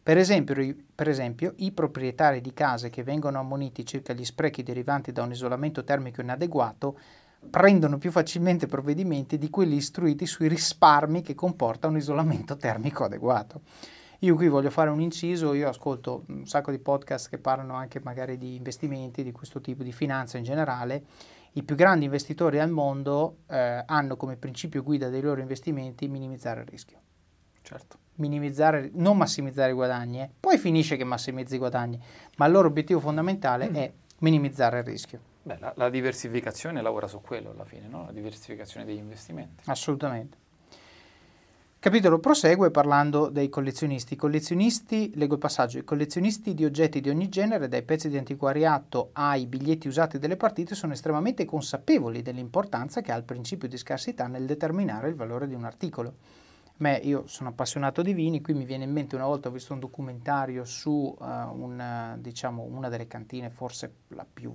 Per 0.00 0.18
esempio, 0.18 0.76
per 0.94 1.08
esempio, 1.08 1.54
i 1.56 1.72
proprietari 1.72 2.40
di 2.40 2.54
case 2.54 2.90
che 2.90 3.02
vengono 3.02 3.40
ammoniti 3.40 3.84
circa 3.84 4.12
gli 4.12 4.24
sprechi 4.24 4.62
derivanti 4.62 5.10
da 5.10 5.24
un 5.24 5.32
isolamento 5.32 5.82
termico 5.82 6.20
inadeguato 6.20 6.96
prendono 7.46 7.98
più 7.98 8.10
facilmente 8.10 8.66
provvedimenti 8.66 9.38
di 9.38 9.50
quelli 9.50 9.76
istruiti 9.76 10.26
sui 10.26 10.48
risparmi 10.48 11.22
che 11.22 11.34
comporta 11.34 11.88
un 11.88 11.96
isolamento 11.96 12.56
termico 12.56 13.04
adeguato. 13.04 13.62
Io 14.20 14.34
qui 14.34 14.48
voglio 14.48 14.70
fare 14.70 14.90
un 14.90 15.00
inciso, 15.00 15.52
io 15.52 15.68
ascolto 15.68 16.24
un 16.28 16.46
sacco 16.46 16.70
di 16.70 16.78
podcast 16.78 17.28
che 17.28 17.38
parlano 17.38 17.74
anche 17.74 18.00
magari 18.02 18.38
di 18.38 18.54
investimenti, 18.56 19.22
di 19.22 19.32
questo 19.32 19.60
tipo 19.60 19.82
di 19.82 19.92
finanza 19.92 20.38
in 20.38 20.44
generale. 20.44 21.04
I 21.52 21.62
più 21.62 21.74
grandi 21.74 22.04
investitori 22.04 22.58
al 22.58 22.70
mondo 22.70 23.38
eh, 23.48 23.82
hanno 23.86 24.16
come 24.16 24.36
principio 24.36 24.82
guida 24.82 25.08
dei 25.08 25.20
loro 25.22 25.40
investimenti 25.40 26.08
minimizzare 26.08 26.60
il 26.60 26.66
rischio. 26.66 26.98
Certo 27.62 27.98
minimizzare, 28.16 28.90
non 28.94 29.16
massimizzare 29.16 29.72
i 29.72 29.74
guadagni, 29.74 30.20
eh. 30.20 30.30
poi 30.38 30.58
finisce 30.58 30.96
che 30.96 31.04
massimizzi 31.04 31.56
i 31.56 31.58
guadagni, 31.58 32.00
ma 32.36 32.46
il 32.46 32.52
loro 32.52 32.68
obiettivo 32.68 33.00
fondamentale 33.00 33.68
mm. 33.68 33.74
è 33.74 33.92
minimizzare 34.18 34.78
il 34.78 34.84
rischio. 34.84 35.20
Beh, 35.46 35.58
la, 35.60 35.72
la, 35.76 35.88
diversificazione 35.90 36.82
lavora 36.82 37.06
su 37.06 37.20
quello 37.20 37.50
alla 37.50 37.64
fine, 37.64 37.86
no? 37.86 38.06
la 38.06 38.10
diversificazione 38.10 38.84
degli 38.84 38.96
investimenti. 38.96 39.62
Assolutamente. 39.66 40.38
Capitolo 41.78 42.18
prosegue 42.18 42.72
parlando 42.72 43.28
dei 43.28 43.48
collezionisti. 43.48 44.16
Collezionisti, 44.16 45.12
leggo 45.14 45.34
il 45.34 45.38
passaggio, 45.38 45.78
i 45.78 45.84
collezionisti 45.84 46.52
di 46.52 46.64
oggetti 46.64 47.00
di 47.00 47.10
ogni 47.10 47.28
genere, 47.28 47.68
dai 47.68 47.84
pezzi 47.84 48.08
di 48.08 48.18
antiquariato 48.18 49.10
ai 49.12 49.46
biglietti 49.46 49.86
usati 49.86 50.18
delle 50.18 50.36
partite, 50.36 50.74
sono 50.74 50.94
estremamente 50.94 51.44
consapevoli 51.44 52.22
dell'importanza 52.22 53.00
che 53.00 53.12
ha 53.12 53.16
il 53.16 53.22
principio 53.22 53.68
di 53.68 53.76
scarsità 53.76 54.26
nel 54.26 54.46
determinare 54.46 55.08
il 55.10 55.14
valore 55.14 55.46
di 55.46 55.54
un 55.54 55.62
articolo. 55.62 56.14
Beh, 56.76 56.96
io 57.04 57.28
sono 57.28 57.50
appassionato 57.50 58.02
di 58.02 58.14
vini, 58.14 58.42
qui 58.42 58.52
mi 58.52 58.64
viene 58.64 58.82
in 58.82 58.90
mente 58.90 59.14
una 59.14 59.26
volta 59.26 59.48
ho 59.48 59.52
visto 59.52 59.72
un 59.72 59.78
documentario 59.78 60.64
su 60.64 61.14
uh, 61.16 61.24
una, 61.24 62.16
diciamo, 62.18 62.64
una 62.64 62.88
delle 62.88 63.06
cantine, 63.06 63.48
forse 63.48 63.92
la 64.08 64.26
più 64.30 64.52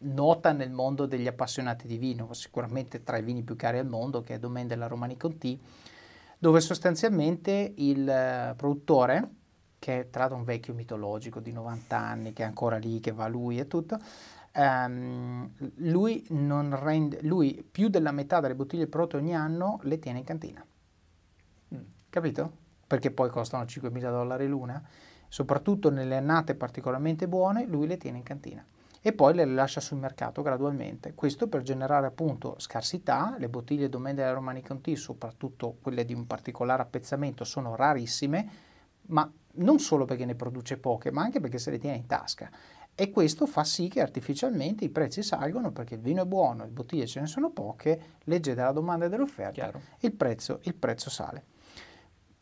nota 0.00 0.52
nel 0.52 0.70
mondo 0.70 1.06
degli 1.06 1.26
appassionati 1.26 1.86
di 1.86 1.96
vino, 1.96 2.32
sicuramente 2.32 3.02
tra 3.02 3.16
i 3.16 3.22
vini 3.22 3.42
più 3.42 3.56
cari 3.56 3.78
al 3.78 3.86
mondo, 3.86 4.22
che 4.22 4.34
è 4.34 4.38
Domaine 4.38 4.68
della 4.68 4.86
Romani 4.86 5.16
Conti, 5.16 5.60
dove 6.38 6.60
sostanzialmente 6.60 7.72
il 7.76 8.50
uh, 8.52 8.54
produttore, 8.56 9.30
che 9.78 10.00
è 10.00 10.10
tra 10.10 10.20
l'altro 10.20 10.38
un 10.38 10.44
vecchio 10.44 10.74
mitologico 10.74 11.40
di 11.40 11.52
90 11.52 11.96
anni, 11.96 12.32
che 12.32 12.42
è 12.42 12.46
ancora 12.46 12.76
lì, 12.76 13.00
che 13.00 13.12
va 13.12 13.26
lui 13.26 13.58
e 13.58 13.66
tutto, 13.66 13.98
um, 14.54 15.50
lui, 15.76 16.24
rende, 16.28 17.20
lui 17.22 17.66
più 17.68 17.88
della 17.88 18.12
metà 18.12 18.40
delle 18.40 18.54
bottiglie 18.54 18.86
prodotte 18.86 19.16
ogni 19.16 19.34
anno 19.34 19.80
le 19.82 19.98
tiene 19.98 20.18
in 20.18 20.24
cantina. 20.24 20.64
Capito? 22.10 22.52
Perché 22.86 23.10
poi 23.10 23.28
costano 23.28 23.64
5.000 23.64 24.00
dollari 24.00 24.46
l'una, 24.46 24.82
soprattutto 25.28 25.90
nelle 25.90 26.16
annate 26.16 26.54
particolarmente 26.54 27.28
buone, 27.28 27.66
lui 27.66 27.86
le 27.86 27.98
tiene 27.98 28.18
in 28.18 28.22
cantina 28.22 28.64
e 29.08 29.14
poi 29.14 29.32
le 29.32 29.46
lascia 29.46 29.80
sul 29.80 29.96
mercato 29.96 30.42
gradualmente. 30.42 31.14
Questo 31.14 31.48
per 31.48 31.62
generare 31.62 32.06
appunto 32.06 32.56
scarsità, 32.58 33.36
le 33.38 33.48
bottiglie 33.48 33.88
Domaine 33.88 34.18
della 34.18 34.32
Romani 34.32 34.62
Conti, 34.62 34.96
soprattutto 34.96 35.78
quelle 35.80 36.04
di 36.04 36.12
un 36.12 36.26
particolare 36.26 36.82
appezzamento, 36.82 37.44
sono 37.44 37.74
rarissime, 37.74 38.50
ma 39.06 39.30
non 39.54 39.78
solo 39.78 40.04
perché 40.04 40.26
ne 40.26 40.34
produce 40.34 40.76
poche, 40.76 41.10
ma 41.10 41.22
anche 41.22 41.40
perché 41.40 41.56
se 41.56 41.70
le 41.70 41.78
tiene 41.78 41.96
in 41.96 42.06
tasca. 42.06 42.50
E 42.94 43.10
questo 43.10 43.46
fa 43.46 43.64
sì 43.64 43.88
che 43.88 44.02
artificialmente 44.02 44.84
i 44.84 44.90
prezzi 44.90 45.22
salgono 45.22 45.72
perché 45.72 45.94
il 45.94 46.00
vino 46.00 46.24
è 46.24 46.26
buono, 46.26 46.64
le 46.64 46.70
bottiglie 46.70 47.06
ce 47.06 47.20
ne 47.20 47.26
sono 47.26 47.48
poche, 47.48 48.16
legge 48.24 48.54
della 48.54 48.72
domanda 48.72 49.06
e 49.06 49.08
dell'offerta, 49.08 49.72
il 50.00 50.12
prezzo, 50.12 50.60
il 50.64 50.74
prezzo 50.74 51.08
sale. 51.08 51.44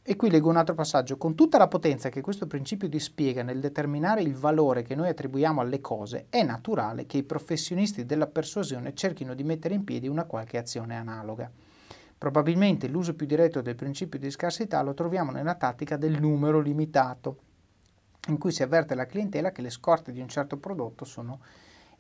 E 0.09 0.15
qui 0.15 0.31
leggo 0.31 0.49
un 0.49 0.57
altro 0.57 0.77
passaggio. 0.77 1.17
Con 1.17 1.35
tutta 1.35 1.59
la 1.59 1.67
potenza 1.67 2.11
che 2.11 2.21
questo 2.21 2.47
principio 2.47 2.89
dispiega 2.89 3.43
nel 3.43 3.59
determinare 3.59 4.23
il 4.23 4.37
valore 4.37 4.83
che 4.83 4.95
noi 4.95 5.09
attribuiamo 5.09 5.61
alle 5.61 5.81
cose, 5.81 6.27
è 6.31 6.45
naturale 6.45 7.07
che 7.07 7.17
i 7.17 7.25
professionisti 7.25 8.07
della 8.07 8.29
persuasione 8.29 8.95
cerchino 8.95 9.35
di 9.35 9.43
mettere 9.43 9.75
in 9.75 9.83
piedi 9.83 10.07
una 10.07 10.23
qualche 10.23 10.59
azione 10.59 10.95
analoga. 10.95 11.51
Probabilmente 12.17 12.87
l'uso 12.87 13.17
più 13.17 13.27
diretto 13.27 13.63
del 13.63 13.75
principio 13.75 14.21
di 14.21 14.31
scarsità 14.31 14.81
lo 14.81 14.95
troviamo 14.95 15.33
nella 15.33 15.57
tattica 15.57 15.97
del 15.97 16.21
numero 16.21 16.61
limitato, 16.61 17.39
in 18.29 18.39
cui 18.39 18.53
si 18.53 18.63
avverte 18.63 18.93
alla 18.93 19.07
clientela 19.07 19.51
che 19.51 19.61
le 19.61 19.71
scorte 19.71 20.13
di 20.13 20.21
un 20.21 20.29
certo 20.29 20.57
prodotto 20.57 21.05
sono 21.05 21.41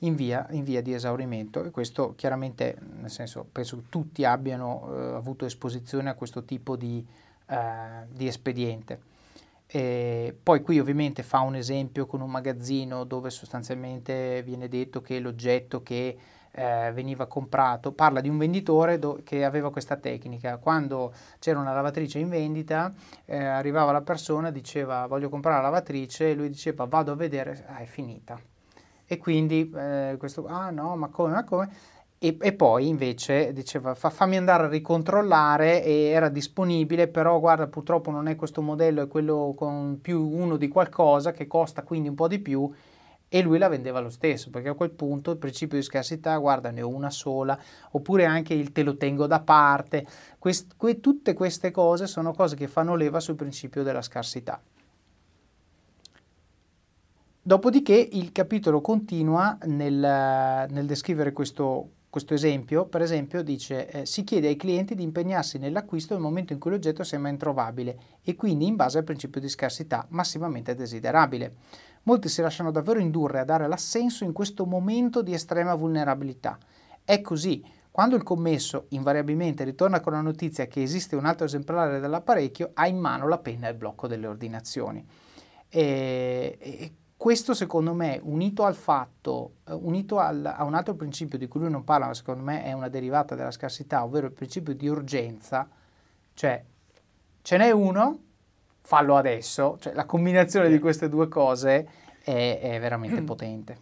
in 0.00 0.14
via, 0.14 0.46
in 0.50 0.62
via 0.62 0.80
di 0.80 0.92
esaurimento 0.92 1.64
e 1.64 1.72
questo 1.72 2.14
chiaramente, 2.14 2.78
nel 3.00 3.10
senso, 3.10 3.44
penso 3.50 3.78
che 3.78 3.84
tutti 3.88 4.24
abbiano 4.24 4.92
eh, 4.94 5.14
avuto 5.14 5.44
esposizione 5.44 6.08
a 6.08 6.14
questo 6.14 6.44
tipo 6.44 6.76
di 6.76 7.04
eh, 7.46 8.06
di 8.08 8.26
espediente. 8.26 9.14
E 9.66 10.36
poi 10.40 10.62
qui 10.62 10.78
ovviamente 10.78 11.22
fa 11.22 11.40
un 11.40 11.56
esempio 11.56 12.06
con 12.06 12.20
un 12.20 12.30
magazzino 12.30 13.04
dove 13.04 13.30
sostanzialmente 13.30 14.42
viene 14.44 14.68
detto 14.68 15.00
che 15.00 15.18
l'oggetto 15.18 15.82
che 15.82 16.16
eh, 16.52 16.90
veniva 16.94 17.26
comprato, 17.26 17.92
parla 17.92 18.20
di 18.20 18.28
un 18.28 18.38
venditore 18.38 18.98
do, 18.98 19.20
che 19.22 19.44
aveva 19.44 19.70
questa 19.70 19.96
tecnica, 19.96 20.56
quando 20.56 21.12
c'era 21.38 21.58
una 21.58 21.74
lavatrice 21.74 22.18
in 22.18 22.30
vendita 22.30 22.94
eh, 23.26 23.36
arrivava 23.36 23.92
la 23.92 24.00
persona, 24.00 24.50
diceva 24.50 25.06
voglio 25.06 25.28
comprare 25.28 25.56
la 25.56 25.64
lavatrice 25.64 26.30
e 26.30 26.34
lui 26.34 26.48
diceva 26.48 26.86
vado 26.86 27.12
a 27.12 27.16
vedere, 27.16 27.64
ah, 27.68 27.78
è 27.78 27.84
finita. 27.84 28.40
E 29.08 29.18
quindi 29.18 29.70
eh, 29.74 30.16
questo, 30.18 30.46
ah 30.46 30.70
no, 30.70 30.96
ma 30.96 31.08
come, 31.08 31.32
ma 31.32 31.44
come? 31.44 31.70
E, 32.18 32.38
e, 32.40 32.52
poi 32.54 32.88
invece 32.88 33.52
diceva 33.52 33.94
fa, 33.94 34.08
fammi 34.08 34.38
andare 34.38 34.64
a 34.64 34.68
ricontrollare 34.68 35.84
e 35.84 36.04
era 36.06 36.30
disponibile 36.30 37.08
però 37.08 37.38
guarda 37.38 37.66
purtroppo 37.66 38.10
non 38.10 38.26
è 38.26 38.36
questo 38.36 38.62
modello 38.62 39.02
è 39.02 39.06
quello 39.06 39.52
con 39.54 39.98
più 40.00 40.26
uno 40.26 40.56
di 40.56 40.66
qualcosa 40.68 41.32
che 41.32 41.46
costa 41.46 41.82
quindi 41.82 42.08
un 42.08 42.14
po' 42.14 42.28
di 42.28 42.38
più. 42.38 42.72
E 43.28 43.42
lui 43.42 43.58
la 43.58 43.68
vendeva 43.68 44.00
lo 44.00 44.08
stesso 44.08 44.50
perché 44.50 44.68
a 44.68 44.74
quel 44.74 44.92
punto 44.92 45.32
il 45.32 45.36
principio 45.36 45.76
di 45.76 45.82
scarsità 45.82 46.36
guarda 46.38 46.70
ne 46.70 46.80
ho 46.82 46.88
una 46.88 47.10
sola. 47.10 47.58
Oppure 47.90 48.24
anche 48.24 48.54
il 48.54 48.72
te 48.72 48.82
lo 48.82 48.96
tengo 48.96 49.26
da 49.26 49.40
parte. 49.40 50.06
Quest, 50.38 50.74
que, 50.76 51.00
tutte 51.00 51.34
queste 51.34 51.70
cose 51.72 52.06
sono 52.06 52.32
cose 52.32 52.54
che 52.56 52.68
fanno 52.68 52.94
leva 52.94 53.18
sul 53.20 53.34
principio 53.34 53.82
della 53.82 54.00
scarsità. 54.00 54.62
Dopodiché 57.42 57.94
il 57.94 58.32
capitolo 58.32 58.80
continua 58.80 59.56
nel, 59.66 59.92
nel 60.68 60.84
descrivere 60.86 61.32
questo, 61.32 61.90
questo 62.16 62.32
esempio, 62.32 62.86
per 62.86 63.02
esempio, 63.02 63.42
dice 63.42 63.90
eh, 63.90 64.06
si 64.06 64.24
chiede 64.24 64.48
ai 64.48 64.56
clienti 64.56 64.94
di 64.94 65.02
impegnarsi 65.02 65.58
nell'acquisto 65.58 66.14
nel 66.14 66.22
momento 66.22 66.54
in 66.54 66.58
cui 66.58 66.70
l'oggetto 66.70 67.04
sembra 67.04 67.30
introvabile 67.30 67.98
e 68.22 68.34
quindi 68.36 68.66
in 68.66 68.74
base 68.74 68.96
al 68.96 69.04
principio 69.04 69.38
di 69.38 69.50
scarsità 69.50 70.06
massimamente 70.08 70.74
desiderabile. 70.74 71.56
Molti 72.04 72.30
si 72.30 72.40
lasciano 72.40 72.70
davvero 72.70 73.00
indurre 73.00 73.40
a 73.40 73.44
dare 73.44 73.68
l'assenso 73.68 74.24
in 74.24 74.32
questo 74.32 74.64
momento 74.64 75.20
di 75.20 75.34
estrema 75.34 75.74
vulnerabilità. 75.74 76.58
È 77.04 77.20
così. 77.20 77.62
Quando 77.90 78.16
il 78.16 78.22
commesso 78.22 78.86
invariabilmente 78.90 79.62
ritorna 79.64 80.00
con 80.00 80.14
la 80.14 80.22
notizia 80.22 80.64
che 80.68 80.80
esiste 80.80 81.16
un 81.16 81.26
altro 81.26 81.44
esemplare 81.44 82.00
dell'apparecchio, 82.00 82.70
ha 82.72 82.86
in 82.86 82.96
mano 82.96 83.28
la 83.28 83.36
penna 83.36 83.68
e 83.68 83.72
il 83.72 83.76
blocco 83.76 84.06
delle 84.06 84.26
ordinazioni. 84.26 85.04
E, 85.68 86.56
e 86.58 86.92
questo 87.16 87.54
secondo 87.54 87.94
me, 87.94 88.20
unito 88.22 88.64
al 88.64 88.74
fatto, 88.74 89.54
eh, 89.66 89.72
unito 89.72 90.18
al, 90.18 90.44
a 90.44 90.64
un 90.64 90.74
altro 90.74 90.94
principio 90.94 91.38
di 91.38 91.48
cui 91.48 91.60
lui 91.60 91.70
non 91.70 91.82
parla, 91.82 92.06
ma 92.06 92.14
secondo 92.14 92.42
me 92.42 92.62
è 92.62 92.72
una 92.72 92.88
derivata 92.88 93.34
della 93.34 93.50
scarsità, 93.50 94.04
ovvero 94.04 94.26
il 94.26 94.32
principio 94.32 94.74
di 94.74 94.86
urgenza, 94.86 95.66
cioè 96.34 96.62
ce 97.40 97.56
n'è 97.56 97.70
uno, 97.70 98.18
fallo 98.82 99.16
adesso, 99.16 99.78
cioè 99.80 99.94
la 99.94 100.04
combinazione 100.04 100.68
di 100.68 100.78
queste 100.78 101.08
due 101.08 101.26
cose 101.28 101.88
è, 102.22 102.58
è 102.60 102.78
veramente 102.80 103.22
potente. 103.22 103.78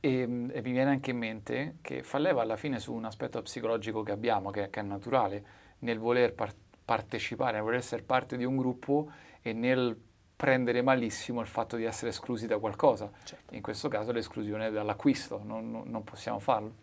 E, 0.00 0.20
e, 0.20 0.26
mi 0.26 0.70
viene 0.70 0.90
anche 0.90 1.10
in 1.10 1.18
mente 1.18 1.76
che 1.82 2.02
fa 2.02 2.18
leva 2.18 2.42
alla 2.42 2.56
fine 2.56 2.78
su 2.78 2.94
un 2.94 3.04
aspetto 3.04 3.42
psicologico 3.42 4.02
che 4.02 4.12
abbiamo, 4.12 4.50
che, 4.50 4.70
che 4.70 4.80
è 4.80 4.82
naturale, 4.82 5.44
nel 5.80 5.98
voler 5.98 6.32
par- 6.32 6.54
partecipare, 6.84 7.52
nel 7.52 7.62
voler 7.62 7.80
essere 7.80 8.02
parte 8.02 8.36
di 8.38 8.44
un 8.44 8.56
gruppo 8.56 9.10
e 9.42 9.52
nel 9.52 9.94
prendere 10.38 10.82
malissimo 10.82 11.40
il 11.40 11.48
fatto 11.48 11.74
di 11.74 11.82
essere 11.82 12.10
esclusi 12.10 12.46
da 12.46 12.58
qualcosa. 12.58 13.10
Certo. 13.24 13.54
In 13.56 13.60
questo 13.60 13.88
caso 13.88 14.12
l'esclusione 14.12 14.70
dall'acquisto, 14.70 15.42
non, 15.44 15.82
non 15.84 16.04
possiamo 16.04 16.38
farlo. 16.38 16.74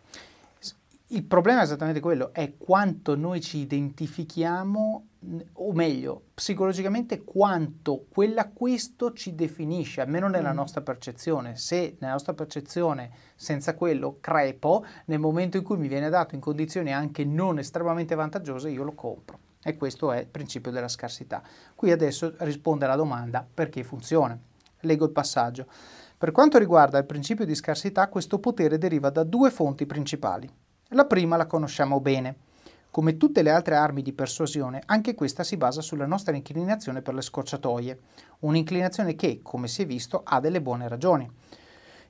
Il 1.10 1.24
problema 1.24 1.60
è 1.60 1.62
esattamente 1.62 2.00
quello, 2.00 2.34
è 2.34 2.56
quanto 2.58 3.16
noi 3.16 3.40
ci 3.40 3.58
identifichiamo, 3.58 5.06
o 5.52 5.72
meglio, 5.72 6.24
psicologicamente 6.34 7.24
quanto 7.24 8.04
quell'acquisto 8.10 9.14
ci 9.14 9.34
definisce, 9.34 10.02
almeno 10.02 10.28
nella 10.28 10.52
mm. 10.52 10.56
nostra 10.56 10.82
percezione. 10.82 11.56
Se 11.56 11.96
nella 12.00 12.12
nostra 12.12 12.34
percezione 12.34 13.10
senza 13.36 13.74
quello 13.74 14.18
crepo, 14.20 14.84
nel 15.06 15.20
momento 15.20 15.56
in 15.56 15.62
cui 15.62 15.78
mi 15.78 15.88
viene 15.88 16.10
dato 16.10 16.34
in 16.34 16.42
condizioni 16.42 16.92
anche 16.92 17.24
non 17.24 17.58
estremamente 17.58 18.14
vantaggiose, 18.14 18.68
io 18.68 18.82
lo 18.82 18.92
compro. 18.92 19.38
E 19.66 19.76
questo 19.76 20.12
è 20.12 20.20
il 20.20 20.28
principio 20.28 20.70
della 20.70 20.86
scarsità. 20.86 21.42
Qui 21.74 21.90
adesso 21.90 22.34
risponde 22.38 22.84
alla 22.84 22.94
domanda 22.94 23.44
perché 23.52 23.82
funziona. 23.82 24.38
Leggo 24.82 25.06
il 25.06 25.10
passaggio. 25.10 25.66
Per 26.16 26.30
quanto 26.30 26.56
riguarda 26.56 26.98
il 26.98 27.04
principio 27.04 27.44
di 27.44 27.56
scarsità, 27.56 28.06
questo 28.06 28.38
potere 28.38 28.78
deriva 28.78 29.10
da 29.10 29.24
due 29.24 29.50
fonti 29.50 29.84
principali. 29.84 30.48
La 30.90 31.04
prima 31.04 31.36
la 31.36 31.46
conosciamo 31.46 31.98
bene. 32.00 32.36
Come 32.92 33.16
tutte 33.16 33.42
le 33.42 33.50
altre 33.50 33.74
armi 33.74 34.02
di 34.02 34.12
persuasione, 34.12 34.82
anche 34.86 35.16
questa 35.16 35.42
si 35.42 35.56
basa 35.56 35.80
sulla 35.80 36.06
nostra 36.06 36.36
inclinazione 36.36 37.02
per 37.02 37.14
le 37.14 37.22
scorciatoie, 37.22 37.98
un'inclinazione 38.38 39.16
che, 39.16 39.40
come 39.42 39.66
si 39.66 39.82
è 39.82 39.86
visto, 39.86 40.22
ha 40.24 40.38
delle 40.38 40.62
buone 40.62 40.86
ragioni. 40.86 41.28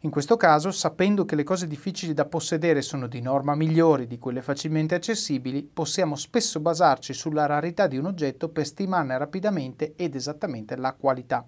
In 0.07 0.13
questo 0.13 0.37
caso, 0.37 0.71
sapendo 0.71 1.25
che 1.25 1.35
le 1.35 1.43
cose 1.43 1.67
difficili 1.67 2.15
da 2.15 2.27
possedere 2.27 2.81
sono 2.81 3.09
di 3.09 3.21
norma 3.21 3.57
migliori 3.57 4.07
di 4.07 4.21
quelle 4.21 4.41
facilmente 4.41 4.95
accessibili, 4.95 5.65
possiamo 5.65 6.15
spesso 6.15 6.61
basarci 6.61 7.13
sulla 7.13 7.45
rarità 7.47 7.89
di 7.89 7.99
un 7.99 8.05
oggetto 8.05 8.49
per 8.51 8.67
stimarne 8.67 9.19
rapidamente 9.19 9.95
ed 9.97 10.15
esattamente 10.15 10.77
la 10.77 10.93
qualità. 10.93 11.45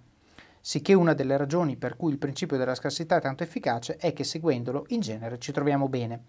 Sicché 0.60 0.92
una 0.92 1.14
delle 1.14 1.36
ragioni 1.36 1.76
per 1.76 1.96
cui 1.96 2.10
il 2.10 2.18
principio 2.18 2.56
della 2.56 2.74
scarsità 2.74 3.18
è 3.18 3.20
tanto 3.20 3.44
efficace 3.44 3.94
è 3.96 4.12
che 4.12 4.24
seguendolo 4.24 4.86
in 4.88 5.02
genere 5.02 5.38
ci 5.38 5.52
troviamo 5.52 5.88
bene. 5.88 6.22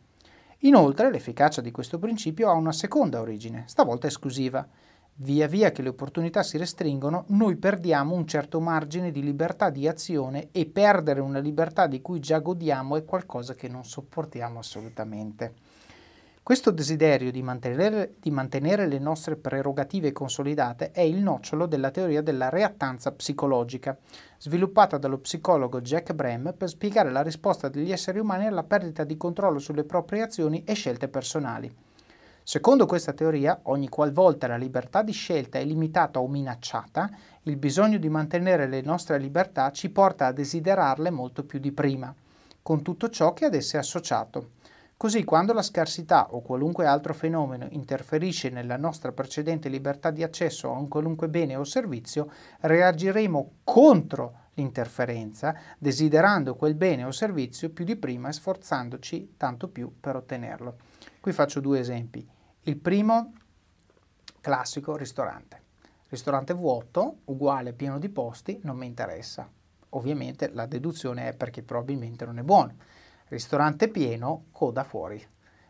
Inoltre 0.60 1.10
l'efficacia 1.10 1.62
di 1.62 1.72
questo 1.72 1.98
principio 1.98 2.52
ha 2.52 2.54
una 2.54 2.72
seconda 2.72 3.22
origine, 3.22 3.64
stavolta 3.66 4.06
esclusiva. 4.06 4.68
Via 5.22 5.48
via 5.48 5.74
che 5.74 5.82
le 5.82 5.90
opportunità 5.90 6.44
si 6.44 6.58
restringono, 6.58 7.26
noi 7.28 7.58
perdiamo 7.58 8.16
un 8.16 8.26
certo 8.26 8.62
margine 8.62 9.12
di 9.12 9.22
libertà 9.22 9.70
di 9.70 9.86
azione 9.86 10.48
e 10.54 10.66
perdere 10.66 11.20
una 11.20 11.40
libertà 11.40 11.88
di 11.88 12.02
cui 12.02 12.22
già 12.22 12.40
godiamo 12.40 12.96
è 12.96 13.04
qualcosa 13.04 13.54
che 13.54 13.68
non 13.68 13.84
sopportiamo 13.84 14.60
assolutamente. 14.60 15.56
Questo 16.42 16.72
desiderio 16.72 17.32
di 17.32 17.42
mantenere, 17.42 18.16
di 18.18 18.32
mantenere, 18.32 18.88
le 18.88 18.98
nostre 18.98 19.36
prerogative 19.36 20.14
consolidate 20.14 20.92
è 20.92 21.02
il 21.02 21.18
nocciolo 21.18 21.66
della 21.66 21.92
teoria 21.92 22.22
della 22.22 22.48
reattanza 22.48 23.12
psicologica, 23.12 23.98
sviluppata 24.38 24.98
dallo 24.98 25.18
psicologo 25.18 25.82
Jack 25.82 26.14
Brem 26.14 26.54
per 26.58 26.70
spiegare 26.70 27.12
la 27.12 27.24
risposta 27.24 27.68
degli 27.68 27.92
esseri 27.92 28.20
umani 28.20 28.48
alla 28.48 28.64
perdita 28.64 29.04
di 29.04 29.18
controllo 29.18 29.60
sulle 29.60 29.84
proprie 29.84 30.22
azioni 30.22 30.64
e 30.64 30.76
scelte 30.76 31.10
personali. 31.10 31.88
Secondo 32.50 32.88
questa 32.88 33.14
teoria, 33.14 33.60
ogni 33.66 33.90
qualvolta 33.90 34.48
la 34.48 34.58
libertà 34.58 35.04
di 35.04 35.12
scelta 35.12 35.60
è 35.60 35.64
limitata 35.64 36.20
o 36.20 36.28
minacciata, 36.28 37.08
il 37.44 37.58
bisogno 37.58 38.00
di 38.00 38.10
mantenere 38.10 38.66
le 38.66 38.82
nostre 38.82 39.20
libertà 39.20 39.72
ci 39.72 39.92
porta 39.92 40.26
a 40.26 40.32
desiderarle 40.32 41.12
molto 41.12 41.44
più 41.44 41.60
di 41.60 41.72
prima, 41.72 42.12
con 42.64 42.82
tutto 42.82 43.12
ciò 43.12 43.34
che 43.34 43.46
ad 43.46 43.54
esse 43.54 43.78
è 43.78 43.80
associato. 43.80 44.54
Così 44.98 45.24
quando 45.26 45.54
la 45.54 45.62
scarsità 45.62 46.34
o 46.34 46.42
qualunque 46.42 46.88
altro 46.88 47.14
fenomeno 47.14 47.68
interferisce 47.70 48.50
nella 48.50 48.78
nostra 48.78 49.12
precedente 49.12 49.70
libertà 49.70 50.10
di 50.10 50.24
accesso 50.24 50.74
a 50.74 50.76
un 50.80 50.88
qualunque 50.88 51.30
bene 51.30 51.56
o 51.56 51.64
servizio, 51.64 52.32
reagiremo 52.62 53.52
contro 53.64 54.34
l'interferenza, 54.56 55.56
desiderando 55.78 56.56
quel 56.56 56.74
bene 56.74 57.04
o 57.04 57.12
servizio 57.12 57.70
più 57.70 57.86
di 57.86 57.96
prima 57.96 58.30
e 58.30 58.34
sforzandoci 58.34 59.36
tanto 59.38 59.68
più 59.68 60.00
per 60.00 60.16
ottenerlo. 60.16 60.78
Qui 61.22 61.32
faccio 61.32 61.60
due 61.60 61.78
esempi. 61.78 62.38
Il 62.64 62.78
primo, 62.78 63.34
classico, 64.42 64.96
ristorante. 64.96 65.62
Ristorante 66.10 66.54
vuoto, 66.54 67.20
uguale, 67.26 67.74
pieno 67.74 68.00
di 68.00 68.10
posti, 68.10 68.60
non 68.64 68.78
mi 68.78 68.86
interessa. 68.86 69.50
Ovviamente 69.90 70.50
la 70.54 70.66
deduzione 70.66 71.30
è 71.30 71.34
perché 71.34 71.64
probabilmente 71.64 72.26
non 72.26 72.40
è 72.40 72.44
buono 72.44 72.76
ristorante 73.30 73.88
pieno, 73.88 74.46
coda 74.52 74.84
fuori. 74.84 75.26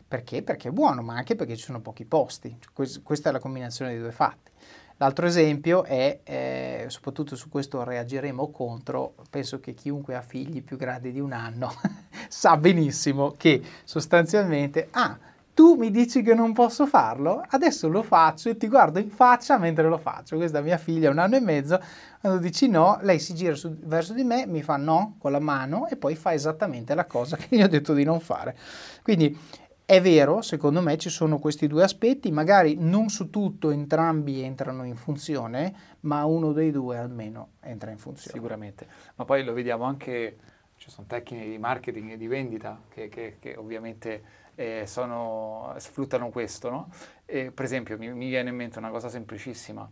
Perché? 0.06 0.42
Perché 0.42 0.68
è 0.68 0.72
buono, 0.72 1.02
ma 1.02 1.14
anche 1.14 1.36
perché 1.36 1.56
ci 1.56 1.64
sono 1.64 1.80
pochi 1.80 2.04
posti. 2.04 2.58
questa 2.72 3.28
è 3.28 3.32
la 3.32 3.38
combinazione 3.38 3.92
dei 3.92 4.00
due 4.00 4.12
fatti. 4.12 4.50
L'altro 4.96 5.24
esempio 5.24 5.84
è, 5.84 6.20
eh, 6.24 6.84
soprattutto 6.88 7.34
su 7.34 7.48
questo 7.48 7.82
reagiremo 7.84 8.50
contro, 8.50 9.14
penso 9.30 9.58
che 9.58 9.72
chiunque 9.72 10.14
ha 10.14 10.20
figli 10.20 10.62
più 10.62 10.76
grandi 10.76 11.10
di 11.10 11.20
un 11.20 11.32
anno 11.32 11.72
sa 12.28 12.56
benissimo 12.58 13.30
che 13.30 13.62
sostanzialmente, 13.84 14.88
ah, 14.90 15.18
tu 15.60 15.74
mi 15.74 15.90
dici 15.90 16.22
che 16.22 16.32
non 16.32 16.54
posso 16.54 16.86
farlo, 16.86 17.44
adesso 17.48 17.86
lo 17.86 18.02
faccio 18.02 18.48
e 18.48 18.56
ti 18.56 18.66
guardo 18.66 18.98
in 18.98 19.10
faccia 19.10 19.58
mentre 19.58 19.90
lo 19.90 19.98
faccio. 19.98 20.36
Questa 20.36 20.62
mia 20.62 20.78
figlia, 20.78 21.10
un 21.10 21.18
anno 21.18 21.36
e 21.36 21.40
mezzo, 21.40 21.78
quando 22.18 22.38
dici 22.38 22.66
no, 22.66 22.98
lei 23.02 23.18
si 23.18 23.34
gira 23.34 23.54
su, 23.54 23.76
verso 23.80 24.14
di 24.14 24.24
me, 24.24 24.46
mi 24.46 24.62
fa 24.62 24.78
no 24.78 25.16
con 25.18 25.32
la 25.32 25.38
mano 25.38 25.86
e 25.88 25.96
poi 25.96 26.16
fa 26.16 26.32
esattamente 26.32 26.94
la 26.94 27.04
cosa 27.04 27.36
che 27.36 27.54
gli 27.54 27.60
ho 27.60 27.68
detto 27.68 27.92
di 27.92 28.04
non 28.04 28.20
fare. 28.20 28.56
Quindi 29.02 29.38
è 29.84 30.00
vero, 30.00 30.40
secondo 30.40 30.80
me 30.80 30.96
ci 30.96 31.10
sono 31.10 31.38
questi 31.38 31.66
due 31.66 31.82
aspetti, 31.82 32.32
magari 32.32 32.76
non 32.78 33.10
su 33.10 33.28
tutto 33.28 33.70
entrambi 33.70 34.40
entrano 34.40 34.84
in 34.84 34.96
funzione, 34.96 35.74
ma 36.00 36.24
uno 36.24 36.52
dei 36.52 36.70
due 36.70 36.96
almeno 36.96 37.48
entra 37.60 37.90
in 37.90 37.98
funzione. 37.98 38.32
Sicuramente, 38.32 38.86
ma 39.16 39.26
poi 39.26 39.44
lo 39.44 39.52
vediamo 39.52 39.84
anche, 39.84 40.38
ci 40.76 40.88
sono 40.88 41.06
tecniche 41.06 41.50
di 41.50 41.58
marketing 41.58 42.12
e 42.12 42.16
di 42.16 42.28
vendita 42.28 42.80
che, 42.88 43.10
che, 43.10 43.36
che 43.38 43.56
ovviamente 43.58 44.39
eh, 44.60 44.86
sono, 44.86 45.74
sfruttano 45.78 46.28
questo. 46.28 46.68
No? 46.68 46.90
E, 47.24 47.50
per 47.50 47.64
esempio, 47.64 47.96
mi, 47.96 48.12
mi, 48.12 48.28
viene 48.28 48.50
in 48.50 48.56
mente 48.56 48.78
una 48.78 48.90
cosa 48.90 49.08
semplicissima. 49.08 49.88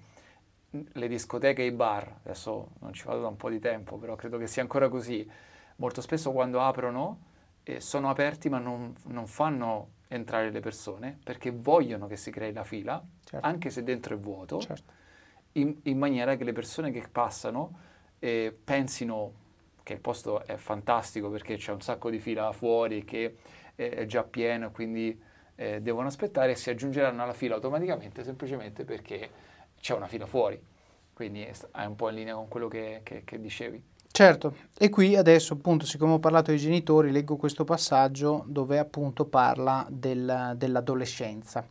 Le 0.70 1.08
discoteche 1.08 1.62
e 1.62 1.66
i 1.66 1.70
bar, 1.70 2.18
adesso 2.24 2.72
non 2.80 2.92
ci 2.92 3.04
vado 3.06 3.22
da 3.22 3.28
un 3.28 3.36
po' 3.36 3.48
di 3.48 3.58
tempo, 3.58 3.96
però 3.96 4.14
credo 4.14 4.36
che 4.36 4.46
sia 4.46 4.60
ancora 4.60 4.90
così. 4.90 5.26
Molto 5.76 6.02
spesso 6.02 6.32
quando 6.32 6.60
aprono 6.60 7.20
eh, 7.62 7.80
sono 7.80 8.10
aperti 8.10 8.50
ma 8.50 8.58
non, 8.58 8.94
non, 9.04 9.26
fanno 9.26 9.92
entrare 10.08 10.50
le 10.50 10.60
persone 10.60 11.18
perché 11.22 11.50
vogliono 11.50 12.06
che 12.06 12.16
si 12.16 12.30
crei 12.30 12.52
la 12.52 12.64
fila, 12.64 13.02
certo. 13.24 13.46
anche 13.46 13.70
se 13.70 13.82
dentro 13.82 14.14
è 14.14 14.18
vuoto, 14.18 14.58
certo. 14.58 14.92
in, 15.52 15.74
in, 15.84 15.96
maniera 15.96 16.36
che 16.36 16.44
le 16.44 16.52
persone 16.52 16.90
che 16.90 17.02
passano 17.10 17.78
eh, 18.18 18.54
pensino 18.64 19.32
che 19.82 19.94
il 19.94 20.00
posto 20.00 20.44
è 20.44 20.56
fantastico 20.56 21.30
perché 21.30 21.56
c'è 21.56 21.72
un 21.72 21.80
sacco 21.80 22.10
di 22.10 22.18
fila 22.18 22.52
fuori, 22.52 23.04
che 23.04 23.36
è 23.78 24.06
già 24.06 24.24
pieno, 24.24 24.72
quindi 24.72 25.16
eh, 25.54 25.80
devono 25.80 26.08
aspettare 26.08 26.52
e 26.52 26.56
si 26.56 26.68
aggiungeranno 26.70 27.22
alla 27.22 27.32
fila 27.32 27.54
automaticamente 27.54 28.24
semplicemente 28.24 28.84
perché 28.84 29.30
c'è 29.80 29.94
una 29.94 30.08
fila 30.08 30.26
fuori. 30.26 30.60
Quindi 31.12 31.42
è 31.42 31.84
un 31.84 31.94
po' 31.96 32.08
in 32.08 32.16
linea 32.16 32.34
con 32.34 32.48
quello 32.48 32.68
che, 32.68 33.00
che, 33.02 33.22
che 33.24 33.40
dicevi. 33.40 33.82
Certo, 34.10 34.54
e 34.76 34.88
qui 34.88 35.14
adesso 35.16 35.54
appunto, 35.54 35.84
siccome 35.84 36.14
ho 36.14 36.18
parlato 36.18 36.50
dei 36.50 36.58
genitori, 36.58 37.12
leggo 37.12 37.36
questo 37.36 37.64
passaggio 37.64 38.42
dove 38.46 38.78
appunto 38.78 39.26
parla 39.26 39.86
del, 39.88 40.54
dell'adolescenza. 40.56 41.66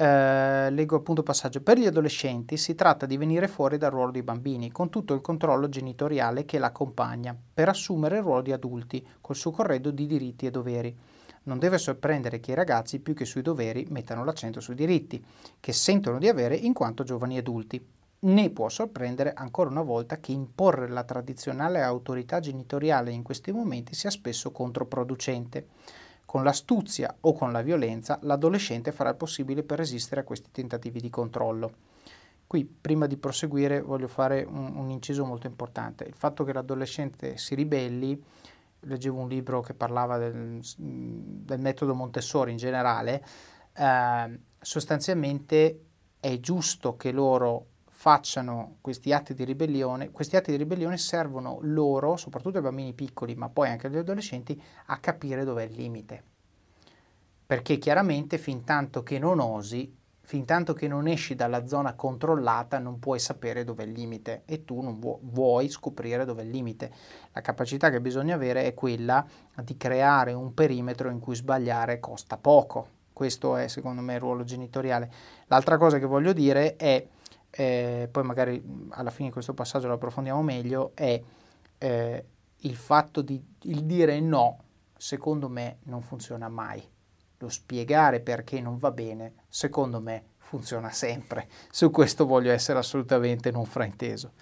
Eh, 0.00 0.70
leggo 0.70 0.94
appunto 0.94 1.24
passaggio. 1.24 1.60
Per 1.60 1.76
gli 1.76 1.86
adolescenti 1.86 2.56
si 2.56 2.76
tratta 2.76 3.04
di 3.04 3.16
venire 3.16 3.48
fuori 3.48 3.78
dal 3.78 3.90
ruolo 3.90 4.12
di 4.12 4.22
bambini, 4.22 4.70
con 4.70 4.90
tutto 4.90 5.12
il 5.12 5.20
controllo 5.20 5.68
genitoriale 5.68 6.44
che 6.44 6.60
l'accompagna, 6.60 7.36
per 7.52 7.68
assumere 7.68 8.18
il 8.18 8.22
ruolo 8.22 8.42
di 8.42 8.52
adulti, 8.52 9.04
col 9.20 9.34
suo 9.34 9.50
corredo 9.50 9.90
di 9.90 10.06
diritti 10.06 10.46
e 10.46 10.52
doveri. 10.52 10.96
Non 11.44 11.58
deve 11.58 11.78
sorprendere 11.78 12.38
che 12.38 12.52
i 12.52 12.54
ragazzi, 12.54 13.00
più 13.00 13.12
che 13.12 13.24
sui 13.24 13.42
doveri, 13.42 13.88
mettano 13.90 14.22
l'accento 14.22 14.60
sui 14.60 14.76
diritti, 14.76 15.20
che 15.58 15.72
sentono 15.72 16.18
di 16.18 16.28
avere 16.28 16.54
in 16.54 16.74
quanto 16.74 17.02
giovani 17.02 17.36
adulti. 17.36 17.84
Né 18.20 18.50
può 18.50 18.68
sorprendere 18.68 19.32
ancora 19.32 19.70
una 19.70 19.82
volta 19.82 20.18
che 20.18 20.30
imporre 20.30 20.88
la 20.88 21.02
tradizionale 21.02 21.82
autorità 21.82 22.38
genitoriale 22.38 23.10
in 23.10 23.24
questi 23.24 23.50
momenti 23.50 23.96
sia 23.96 24.10
spesso 24.10 24.52
controproducente. 24.52 25.66
Con 26.28 26.44
l'astuzia 26.44 27.16
o 27.20 27.32
con 27.32 27.52
la 27.52 27.62
violenza, 27.62 28.18
l'adolescente 28.20 28.92
farà 28.92 29.08
il 29.08 29.16
possibile 29.16 29.62
per 29.62 29.78
resistere 29.78 30.20
a 30.20 30.24
questi 30.24 30.50
tentativi 30.50 31.00
di 31.00 31.08
controllo. 31.08 31.72
Qui, 32.46 32.66
prima 32.66 33.06
di 33.06 33.16
proseguire, 33.16 33.80
voglio 33.80 34.08
fare 34.08 34.44
un, 34.46 34.76
un 34.76 34.90
inciso 34.90 35.24
molto 35.24 35.46
importante. 35.46 36.04
Il 36.04 36.12
fatto 36.12 36.44
che 36.44 36.52
l'adolescente 36.52 37.38
si 37.38 37.54
ribelli, 37.54 38.22
leggevo 38.80 39.22
un 39.22 39.28
libro 39.28 39.62
che 39.62 39.72
parlava 39.72 40.18
del, 40.18 40.60
del 40.76 41.60
metodo 41.60 41.94
Montessori 41.94 42.50
in 42.50 42.58
generale, 42.58 43.24
eh, 43.72 44.38
sostanzialmente 44.60 45.84
è 46.20 46.38
giusto 46.40 46.94
che 46.98 47.10
loro 47.10 47.68
facciano 48.00 48.76
questi 48.80 49.12
atti 49.12 49.34
di 49.34 49.42
ribellione, 49.42 50.12
questi 50.12 50.36
atti 50.36 50.52
di 50.52 50.56
ribellione 50.56 50.96
servono 50.96 51.58
loro, 51.62 52.16
soprattutto 52.16 52.58
ai 52.58 52.62
bambini 52.62 52.92
piccoli, 52.92 53.34
ma 53.34 53.48
poi 53.48 53.70
anche 53.70 53.88
agli 53.88 53.96
adolescenti, 53.96 54.62
a 54.86 54.98
capire 54.98 55.42
dov'è 55.42 55.64
il 55.64 55.74
limite. 55.74 56.22
Perché 57.44 57.76
chiaramente 57.78 58.38
fin 58.38 58.62
tanto 58.62 59.02
che 59.02 59.18
non 59.18 59.40
osi, 59.40 59.92
fin 60.20 60.44
tanto 60.44 60.74
che 60.74 60.86
non 60.86 61.08
esci 61.08 61.34
dalla 61.34 61.66
zona 61.66 61.94
controllata, 61.94 62.78
non 62.78 63.00
puoi 63.00 63.18
sapere 63.18 63.64
dov'è 63.64 63.82
il 63.82 63.90
limite 63.90 64.42
e 64.44 64.64
tu 64.64 64.80
non 64.80 65.00
vu- 65.00 65.18
vuoi 65.20 65.68
scoprire 65.68 66.24
dov'è 66.24 66.42
il 66.42 66.50
limite. 66.50 66.92
La 67.32 67.40
capacità 67.40 67.90
che 67.90 68.00
bisogna 68.00 68.36
avere 68.36 68.62
è 68.62 68.74
quella 68.74 69.26
di 69.64 69.76
creare 69.76 70.34
un 70.34 70.54
perimetro 70.54 71.10
in 71.10 71.18
cui 71.18 71.34
sbagliare 71.34 71.98
costa 71.98 72.36
poco. 72.36 72.90
Questo 73.12 73.56
è 73.56 73.66
secondo 73.66 74.02
me 74.02 74.14
il 74.14 74.20
ruolo 74.20 74.44
genitoriale. 74.44 75.10
L'altra 75.48 75.76
cosa 75.76 75.98
che 75.98 76.06
voglio 76.06 76.32
dire 76.32 76.76
è 76.76 77.04
eh, 77.50 78.08
poi 78.10 78.22
magari 78.24 78.62
alla 78.90 79.10
fine 79.10 79.30
questo 79.30 79.54
passaggio 79.54 79.88
lo 79.88 79.94
approfondiamo 79.94 80.42
meglio, 80.42 80.92
è 80.94 81.20
eh, 81.78 82.24
il 82.56 82.76
fatto 82.76 83.22
di 83.22 83.42
il 83.62 83.84
dire 83.84 84.20
no, 84.20 84.58
secondo 84.96 85.48
me 85.48 85.78
non 85.84 86.02
funziona 86.02 86.48
mai. 86.48 86.82
Lo 87.40 87.48
spiegare 87.48 88.20
perché 88.20 88.60
non 88.60 88.78
va 88.78 88.90
bene, 88.90 89.34
secondo 89.48 90.00
me 90.00 90.24
funziona 90.38 90.90
sempre. 90.90 91.48
Su 91.70 91.90
questo 91.90 92.26
voglio 92.26 92.50
essere 92.50 92.78
assolutamente 92.78 93.50
non 93.50 93.64
frainteso. 93.64 94.32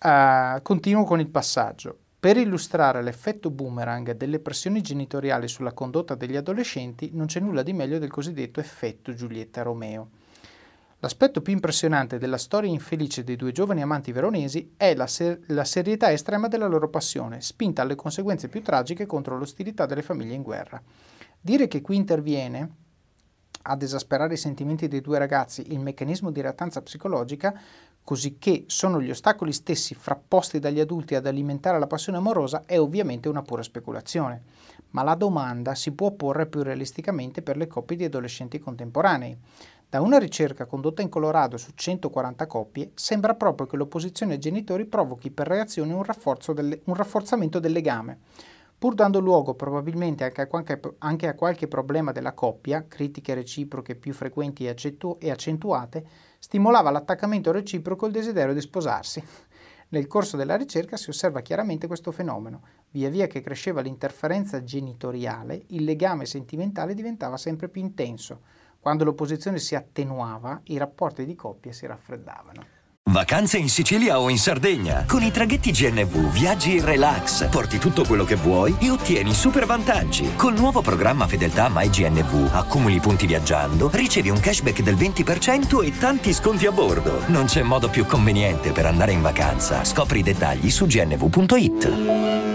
Uh, 0.00 0.62
continuo 0.62 1.04
con 1.04 1.20
il 1.20 1.28
passaggio. 1.28 1.98
Per 2.18 2.38
illustrare 2.38 3.02
l'effetto 3.02 3.50
boomerang 3.50 4.12
delle 4.12 4.38
pressioni 4.38 4.80
genitoriali 4.80 5.46
sulla 5.46 5.72
condotta 5.72 6.14
degli 6.14 6.36
adolescenti 6.36 7.10
non 7.12 7.26
c'è 7.26 7.40
nulla 7.40 7.62
di 7.62 7.74
meglio 7.74 7.98
del 7.98 8.10
cosiddetto 8.10 8.60
effetto 8.60 9.12
Giulietta 9.12 9.60
Romeo. 9.60 10.08
L'aspetto 11.04 11.42
più 11.42 11.52
impressionante 11.52 12.16
della 12.16 12.38
storia 12.38 12.70
infelice 12.70 13.24
dei 13.24 13.36
due 13.36 13.52
giovani 13.52 13.82
amanti 13.82 14.10
veronesi 14.10 14.72
è 14.74 14.94
la, 14.94 15.06
ser- 15.06 15.38
la, 15.48 15.62
serietà 15.62 16.10
estrema 16.10 16.48
della 16.48 16.66
loro 16.66 16.88
passione, 16.88 17.42
spinta 17.42 17.82
alle 17.82 17.94
conseguenze 17.94 18.48
più 18.48 18.62
tragiche 18.62 19.04
contro 19.04 19.36
l'ostilità 19.36 19.84
delle 19.84 20.00
famiglie 20.00 20.32
in 20.32 20.40
guerra. 20.40 20.82
Dire 21.38 21.68
che 21.68 21.82
qui 21.82 21.96
interviene 21.96 22.76
ad 23.64 23.82
esasperare 23.82 24.32
i 24.32 24.38
sentimenti 24.38 24.88
dei 24.88 25.02
due 25.02 25.18
ragazzi 25.18 25.72
il 25.72 25.78
meccanismo 25.78 26.30
di 26.30 26.40
reattanza 26.40 26.80
psicologica, 26.80 27.52
cosicché 28.02 28.64
sono 28.68 28.98
gli 28.98 29.10
ostacoli 29.10 29.52
stessi 29.52 29.94
frapposti 29.94 30.58
dagli 30.58 30.80
adulti 30.80 31.14
ad 31.14 31.26
alimentare 31.26 31.78
la 31.78 31.86
passione 31.86 32.16
amorosa, 32.16 32.62
è 32.64 32.80
ovviamente 32.80 33.28
una 33.28 33.42
pura 33.42 33.62
speculazione. 33.62 34.42
Ma 34.92 35.02
la 35.02 35.16
domanda 35.16 35.74
si 35.74 35.92
può 35.92 36.12
porre 36.12 36.46
più 36.46 36.62
realisticamente 36.62 37.42
per 37.42 37.58
le 37.58 37.66
coppie 37.66 37.98
di 37.98 38.04
adolescenti 38.04 38.58
contemporanei. 38.58 39.36
Da 39.88 40.00
una 40.00 40.18
ricerca 40.18 40.66
condotta 40.66 41.02
in 41.02 41.08
Colorado 41.08 41.56
su 41.56 41.72
140 41.74 42.46
coppie, 42.46 42.90
sembra 42.94 43.34
proprio 43.34 43.66
che 43.66 43.76
l'opposizione 43.76 44.32
ai 44.32 44.38
genitori 44.38 44.86
provochi 44.86 45.30
per 45.30 45.46
reazione 45.46 45.92
un, 45.92 46.04
delle, 46.52 46.80
un 46.84 46.94
rafforzamento 46.94 47.60
del 47.60 47.72
legame, 47.72 48.18
pur 48.76 48.94
dando 48.94 49.20
luogo 49.20 49.54
probabilmente 49.54 50.24
anche 50.24 50.42
a, 50.42 50.46
qualche, 50.46 50.80
anche 50.98 51.28
a 51.28 51.34
qualche 51.34 51.68
problema 51.68 52.12
della 52.12 52.32
coppia, 52.32 52.86
critiche 52.86 53.34
reciproche 53.34 53.94
più 53.94 54.12
frequenti 54.12 54.66
e, 54.66 55.30
accentuate, 55.30 56.06
stimolava 56.38 56.90
l'attaccamento 56.90 57.52
reciproco 57.52 58.04
e 58.04 58.08
il 58.08 58.14
desiderio 58.14 58.52
di 58.52 58.60
sposarsi. 58.60 59.24
Nel 59.88 60.06
corso 60.06 60.36
della 60.36 60.56
ricerca 60.56 60.96
si 60.96 61.10
osserva 61.10 61.40
chiaramente 61.40 61.86
questo 61.86 62.10
fenomeno. 62.10 62.62
Via 62.90 63.08
via 63.10 63.26
che 63.26 63.40
cresceva 63.40 63.80
l'interferenza 63.80 64.64
genitoriale, 64.64 65.62
il 65.68 65.84
legame 65.84 66.26
sentimentale 66.26 66.94
diventava 66.94 67.36
sempre 67.36 67.68
più 67.68 67.80
intenso. 67.80 68.40
Quando 68.84 69.04
l'opposizione 69.04 69.60
si 69.60 69.74
attenuava, 69.74 70.60
i 70.64 70.76
rapporti 70.76 71.24
di 71.24 71.34
coppia 71.34 71.72
si 71.72 71.86
raffreddavano. 71.86 72.66
Vacanze 73.10 73.56
in 73.56 73.70
Sicilia 73.70 74.20
o 74.20 74.28
in 74.28 74.36
Sardegna. 74.36 75.06
Con 75.08 75.22
i 75.22 75.30
traghetti 75.30 75.70
GNV 75.70 76.30
viaggi 76.30 76.76
in 76.76 76.84
relax, 76.84 77.48
porti 77.48 77.78
tutto 77.78 78.04
quello 78.04 78.24
che 78.24 78.34
vuoi 78.34 78.76
e 78.80 78.90
ottieni 78.90 79.32
super 79.32 79.64
vantaggi. 79.64 80.34
Col 80.36 80.52
nuovo 80.52 80.82
programma 80.82 81.26
Fedeltà 81.26 81.70
MyGNV 81.72 82.50
accumuli 82.52 83.00
punti 83.00 83.26
viaggiando, 83.26 83.88
ricevi 83.90 84.28
un 84.28 84.38
cashback 84.38 84.82
del 84.82 84.96
20% 84.96 85.82
e 85.82 85.96
tanti 85.96 86.34
sconti 86.34 86.66
a 86.66 86.70
bordo. 86.70 87.26
Non 87.28 87.46
c'è 87.46 87.62
modo 87.62 87.88
più 87.88 88.04
conveniente 88.04 88.72
per 88.72 88.84
andare 88.84 89.12
in 89.12 89.22
vacanza. 89.22 89.82
Scopri 89.82 90.18
i 90.18 90.22
dettagli 90.22 90.68
su 90.68 90.84
gnv.it 90.84 92.53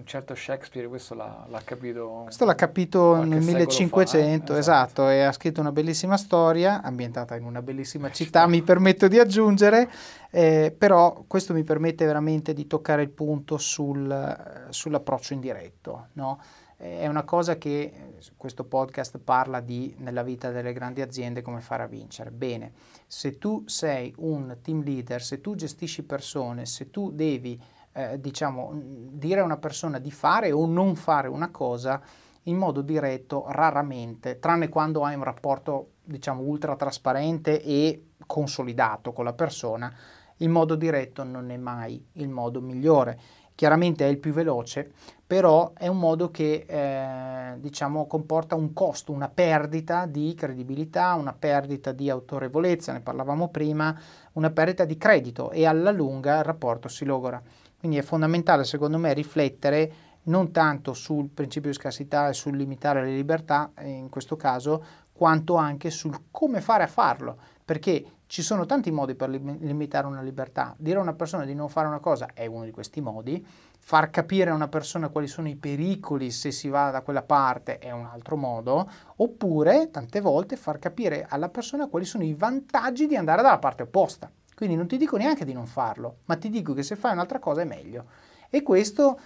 un 0.00 0.06
certo 0.06 0.34
Shakespeare 0.34 0.88
questo 0.88 1.14
l'ha, 1.14 1.46
l'ha 1.48 1.60
capito. 1.62 2.22
Questo 2.24 2.44
l'ha 2.44 2.54
capito 2.54 3.22
nel 3.22 3.42
1500, 3.42 4.06
fa, 4.06 4.18
eh? 4.18 4.34
esatto. 4.34 4.56
esatto, 4.56 5.08
e 5.08 5.20
ha 5.20 5.32
scritto 5.32 5.60
una 5.60 5.72
bellissima 5.72 6.16
storia, 6.16 6.82
ambientata 6.82 7.36
in 7.36 7.44
una 7.44 7.62
bellissima 7.62 8.10
città, 8.10 8.46
mi 8.46 8.62
permetto 8.62 9.08
di 9.08 9.18
aggiungere, 9.18 9.90
eh, 10.30 10.74
però 10.76 11.24
questo 11.26 11.52
mi 11.52 11.62
permette 11.64 12.06
veramente 12.06 12.52
di 12.54 12.66
toccare 12.66 13.02
il 13.02 13.10
punto 13.10 13.58
sul, 13.58 14.66
sull'approccio 14.70 15.34
indiretto. 15.34 16.08
No? 16.14 16.40
È 16.76 17.06
una 17.06 17.24
cosa 17.24 17.58
che 17.58 18.20
questo 18.38 18.64
podcast 18.64 19.18
parla 19.18 19.60
di 19.60 19.94
nella 19.98 20.22
vita 20.22 20.50
delle 20.50 20.72
grandi 20.72 21.02
aziende 21.02 21.42
come 21.42 21.60
fare 21.60 21.82
a 21.82 21.86
vincere. 21.86 22.30
Bene, 22.30 22.72
se 23.06 23.36
tu 23.36 23.64
sei 23.66 24.14
un 24.16 24.56
team 24.62 24.82
leader, 24.82 25.20
se 25.20 25.42
tu 25.42 25.54
gestisci 25.54 26.04
persone, 26.04 26.64
se 26.64 26.90
tu 26.90 27.10
devi 27.10 27.60
eh, 27.92 28.20
diciamo, 28.20 28.72
dire 28.74 29.40
a 29.40 29.44
una 29.44 29.56
persona 29.58 29.98
di 29.98 30.10
fare 30.10 30.52
o 30.52 30.66
non 30.66 30.94
fare 30.96 31.28
una 31.28 31.50
cosa 31.50 32.00
in 32.44 32.56
modo 32.56 32.80
diretto 32.80 33.44
raramente, 33.48 34.38
tranne 34.38 34.68
quando 34.68 35.04
hai 35.04 35.14
un 35.14 35.24
rapporto 35.24 35.92
diciamo 36.04 36.42
ultra 36.42 36.76
trasparente 36.76 37.62
e 37.62 38.06
consolidato 38.26 39.12
con 39.12 39.24
la 39.24 39.32
persona, 39.32 39.92
il 40.38 40.48
modo 40.48 40.74
diretto 40.74 41.22
non 41.22 41.50
è 41.50 41.56
mai 41.56 42.02
il 42.14 42.28
modo 42.28 42.60
migliore. 42.60 43.18
Chiaramente 43.54 44.06
è 44.06 44.08
il 44.08 44.16
più 44.16 44.32
veloce, 44.32 44.90
però 45.26 45.72
è 45.76 45.86
un 45.86 45.98
modo 45.98 46.30
che 46.30 46.64
eh, 46.66 47.58
diciamo 47.58 48.06
comporta 48.06 48.54
un 48.54 48.72
costo, 48.72 49.12
una 49.12 49.28
perdita 49.28 50.06
di 50.06 50.34
credibilità, 50.34 51.12
una 51.12 51.34
perdita 51.34 51.92
di 51.92 52.08
autorevolezza, 52.08 52.92
ne 52.92 53.00
parlavamo 53.00 53.48
prima, 53.48 53.94
una 54.32 54.48
perdita 54.48 54.86
di 54.86 54.96
credito 54.96 55.50
e 55.50 55.66
alla 55.66 55.90
lunga 55.90 56.38
il 56.38 56.44
rapporto 56.44 56.88
si 56.88 57.04
logora. 57.04 57.42
Quindi 57.80 57.96
è 57.96 58.02
fondamentale 58.02 58.64
secondo 58.64 58.98
me 58.98 59.14
riflettere 59.14 59.92
non 60.24 60.52
tanto 60.52 60.92
sul 60.92 61.30
principio 61.30 61.70
di 61.70 61.76
scarsità 61.76 62.28
e 62.28 62.34
sul 62.34 62.54
limitare 62.54 63.02
le 63.02 63.14
libertà, 63.14 63.72
in 63.80 64.10
questo 64.10 64.36
caso, 64.36 64.84
quanto 65.12 65.54
anche 65.54 65.88
sul 65.88 66.24
come 66.30 66.60
fare 66.60 66.82
a 66.82 66.86
farlo, 66.86 67.38
perché 67.64 68.04
ci 68.26 68.42
sono 68.42 68.66
tanti 68.66 68.90
modi 68.90 69.14
per 69.14 69.30
limitare 69.30 70.06
una 70.06 70.20
libertà. 70.20 70.74
Dire 70.76 70.98
a 70.98 71.02
una 71.02 71.14
persona 71.14 71.46
di 71.46 71.54
non 71.54 71.70
fare 71.70 71.88
una 71.88 72.00
cosa 72.00 72.28
è 72.34 72.44
uno 72.44 72.64
di 72.64 72.70
questi 72.70 73.00
modi, 73.00 73.44
far 73.78 74.10
capire 74.10 74.50
a 74.50 74.54
una 74.54 74.68
persona 74.68 75.08
quali 75.08 75.26
sono 75.26 75.48
i 75.48 75.56
pericoli 75.56 76.30
se 76.30 76.52
si 76.52 76.68
va 76.68 76.90
da 76.90 77.00
quella 77.00 77.22
parte 77.22 77.78
è 77.78 77.90
un 77.90 78.04
altro 78.04 78.36
modo, 78.36 78.90
oppure 79.16 79.90
tante 79.90 80.20
volte 80.20 80.56
far 80.56 80.78
capire 80.78 81.24
alla 81.26 81.48
persona 81.48 81.88
quali 81.88 82.04
sono 82.04 82.24
i 82.24 82.34
vantaggi 82.34 83.06
di 83.06 83.16
andare 83.16 83.40
dalla 83.40 83.58
parte 83.58 83.84
opposta. 83.84 84.30
Quindi 84.60 84.76
non 84.76 84.88
ti 84.88 84.98
dico 84.98 85.16
neanche 85.16 85.46
di 85.46 85.54
non 85.54 85.64
farlo, 85.64 86.18
ma 86.26 86.36
ti 86.36 86.50
dico 86.50 86.74
che 86.74 86.82
se 86.82 86.94
fai 86.94 87.14
un'altra 87.14 87.38
cosa 87.38 87.62
è 87.62 87.64
meglio. 87.64 88.04
E 88.50 88.62
questo, 88.62 89.18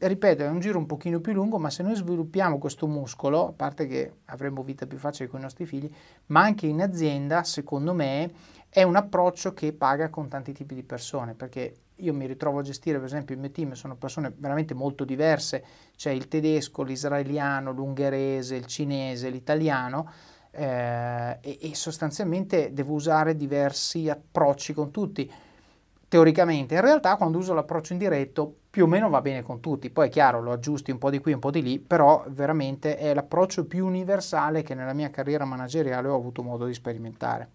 ripeto, 0.00 0.42
è 0.42 0.48
un 0.48 0.60
giro 0.60 0.76
un 0.76 0.84
pochino 0.84 1.18
più 1.18 1.32
lungo, 1.32 1.58
ma 1.58 1.70
se 1.70 1.82
noi 1.82 1.94
sviluppiamo 1.94 2.58
questo 2.58 2.86
muscolo, 2.86 3.48
a 3.48 3.52
parte 3.52 3.86
che 3.86 4.16
avremo 4.26 4.62
vita 4.62 4.86
più 4.86 4.98
facile 4.98 5.30
con 5.30 5.40
i 5.40 5.44
nostri 5.44 5.64
figli, 5.64 5.90
ma 6.26 6.42
anche 6.42 6.66
in 6.66 6.82
azienda, 6.82 7.42
secondo 7.42 7.94
me, 7.94 8.30
è 8.68 8.82
un 8.82 8.96
approccio 8.96 9.54
che 9.54 9.72
paga 9.72 10.10
con 10.10 10.28
tanti 10.28 10.52
tipi 10.52 10.74
di 10.74 10.82
persone, 10.82 11.32
perché 11.32 11.74
io 11.96 12.12
mi 12.12 12.26
ritrovo 12.26 12.58
a 12.58 12.62
gestire, 12.62 12.98
per 12.98 13.06
esempio, 13.06 13.34
il 13.34 13.40
mio 13.40 13.50
team 13.50 13.72
sono 13.72 13.96
persone 13.96 14.30
veramente 14.36 14.74
molto 14.74 15.06
diverse, 15.06 15.64
c'è 15.96 16.10
il 16.10 16.28
tedesco, 16.28 16.82
l'israeliano, 16.82 17.72
l'ungherese, 17.72 18.56
il 18.56 18.66
cinese, 18.66 19.30
l'italiano, 19.30 20.10
eh, 20.52 21.38
e, 21.40 21.58
e, 21.60 21.74
sostanzialmente 21.74 22.72
devo 22.72 22.92
usare 22.92 23.34
diversi 23.34 24.08
approcci 24.08 24.74
con 24.74 24.90
tutti. 24.90 25.30
Teoricamente, 26.06 26.74
in 26.74 26.82
realtà 26.82 27.16
quando 27.16 27.38
uso 27.38 27.54
l'approccio 27.54 27.94
indiretto 27.94 28.54
più 28.68 28.84
o 28.84 28.86
meno 28.86 29.08
va 29.08 29.22
bene 29.22 29.42
con 29.42 29.60
tutti, 29.60 29.88
poi 29.88 30.08
è 30.08 30.10
chiaro 30.10 30.42
lo 30.42 30.52
aggiusti 30.52 30.90
un 30.90 30.98
po' 30.98 31.08
di 31.08 31.20
qui, 31.20 31.32
un 31.32 31.38
po' 31.38 31.50
di 31.50 31.62
lì, 31.62 31.78
però 31.78 32.22
veramente 32.28 32.98
è 32.98 33.14
l'approccio 33.14 33.64
più 33.64 33.86
universale 33.86 34.62
che 34.62 34.74
nella 34.74 34.92
mia 34.92 35.10
carriera 35.10 35.46
manageriale 35.46 36.08
ho 36.08 36.14
avuto 36.14 36.42
modo 36.42 36.66
di 36.66 36.74
sperimentare. 36.74 37.48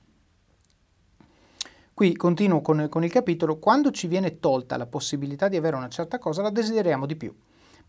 Qui 1.93 2.15
continuo 2.15 2.61
con, 2.61 2.87
con 2.89 3.03
il 3.03 3.11
capitolo, 3.11 3.57
quando 3.57 3.91
ci 3.91 4.07
viene 4.07 4.39
tolta 4.39 4.75
la 4.77 4.85
possibilità 4.87 5.47
di 5.47 5.55
avere 5.55 5.75
una 5.75 5.89
certa 5.89 6.17
cosa 6.17 6.41
la 6.41 6.49
desideriamo 6.49 7.05
di 7.05 7.15
più 7.15 7.33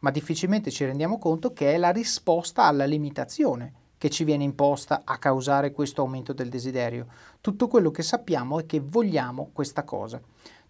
ma 0.00 0.10
difficilmente 0.12 0.70
ci 0.70 0.84
rendiamo 0.84 1.18
conto 1.18 1.52
che 1.52 1.74
è 1.74 1.76
la 1.76 1.90
risposta 1.90 2.62
alla 2.62 2.84
limitazione 2.84 3.77
che 3.98 4.08
ci 4.08 4.24
viene 4.24 4.44
imposta 4.44 5.02
a 5.04 5.18
causare 5.18 5.72
questo 5.72 6.00
aumento 6.00 6.32
del 6.32 6.48
desiderio. 6.48 7.06
Tutto 7.40 7.66
quello 7.68 7.90
che 7.90 8.02
sappiamo 8.02 8.60
è 8.60 8.66
che 8.66 8.80
vogliamo 8.80 9.50
questa 9.52 9.82
cosa. 9.82 10.20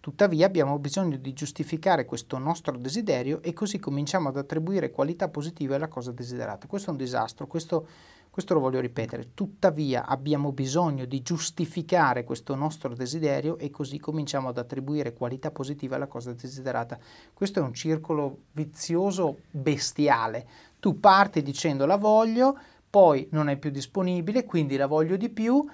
Tuttavia 0.01 0.47
abbiamo 0.47 0.79
bisogno 0.79 1.17
di 1.17 1.33
giustificare 1.35 2.05
questo 2.05 2.39
nostro 2.39 2.79
desiderio 2.79 3.43
e 3.43 3.53
così 3.53 3.79
cominciamo 3.79 4.29
ad 4.29 4.37
attribuire 4.37 4.91
qualità 4.91 5.29
positive 5.29 5.75
alla 5.75 5.89
cosa 5.89 6.13
desiderata. 6.13 6.67
Questo 6.67 6.89
è 6.89 6.93
un 6.93 6.99
disastro, 6.99 7.47
questo, 7.47 7.87
questo 8.31 8.55
lo 8.55 8.61
voglio 8.61 8.81
ripetere. 8.81 9.35
Tuttavia 9.35 10.07
abbiamo 10.07 10.53
bisogno 10.53 11.05
di 11.05 11.21
giustificare 11.21 12.25
questo 12.25 12.55
nostro 12.55 12.95
desiderio 12.95 13.59
e 13.59 13.71
così 13.71 13.99
cominciamo 13.99 14.49
ad 14.49 14.57
attribuire 14.57 15.13
qualità 15.13 15.51
positive 15.51 15.97
alla 15.97 16.07
cosa 16.07 16.33
desiderata. 16.33 16.97
Questo 17.35 17.59
è 17.59 17.63
un 17.63 17.75
circolo 17.75 18.45
vizioso 18.53 19.41
bestiale. 19.51 20.47
Tu 20.79 21.01
parti 21.01 21.43
dicendo 21.43 21.87
la 21.87 21.97
voglio, 21.97 22.57
poi 22.91 23.29
non 23.33 23.49
è 23.49 23.57
più 23.57 23.71
disponibile, 23.71 24.45
quindi 24.45 24.77
la 24.77 24.87
voglio 24.87 25.17
di 25.17 25.29
più 25.29 25.65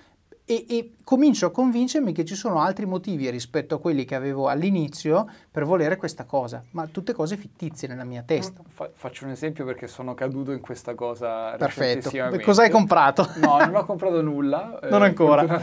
e, 0.46 0.66
e, 0.68 0.92
comincio 1.04 1.46
a 1.46 1.50
convincermi 1.50 2.12
che 2.12 2.24
ci 2.26 2.34
sono 2.34 2.60
altri 2.60 2.84
motivi 2.84 3.30
rispetto 3.30 3.76
a 3.76 3.80
quelli 3.80 4.04
che 4.04 4.14
avevo 4.14 4.48
all'inizio 4.48 5.26
per 5.50 5.64
volere 5.64 5.96
questa 5.96 6.24
cosa, 6.24 6.62
ma 6.72 6.86
tutte 6.86 7.14
cose 7.14 7.38
fittizie 7.38 7.88
nella 7.88 8.04
mia 8.04 8.22
testa. 8.22 8.60
Fa- 8.68 8.90
faccio 8.92 9.24
un 9.24 9.30
esempio 9.30 9.64
perché 9.64 9.86
sono 9.86 10.12
caduto 10.12 10.52
in 10.52 10.60
questa 10.60 10.94
cosa 10.94 11.56
Perfetto. 11.56 12.10
Cosa 12.42 12.62
hai 12.62 12.70
comprato? 12.70 13.26
No, 13.36 13.56
non 13.56 13.74
ho 13.74 13.86
comprato 13.86 14.20
nulla. 14.20 14.78
non 14.90 15.02
eh, 15.02 15.06
ancora. 15.06 15.60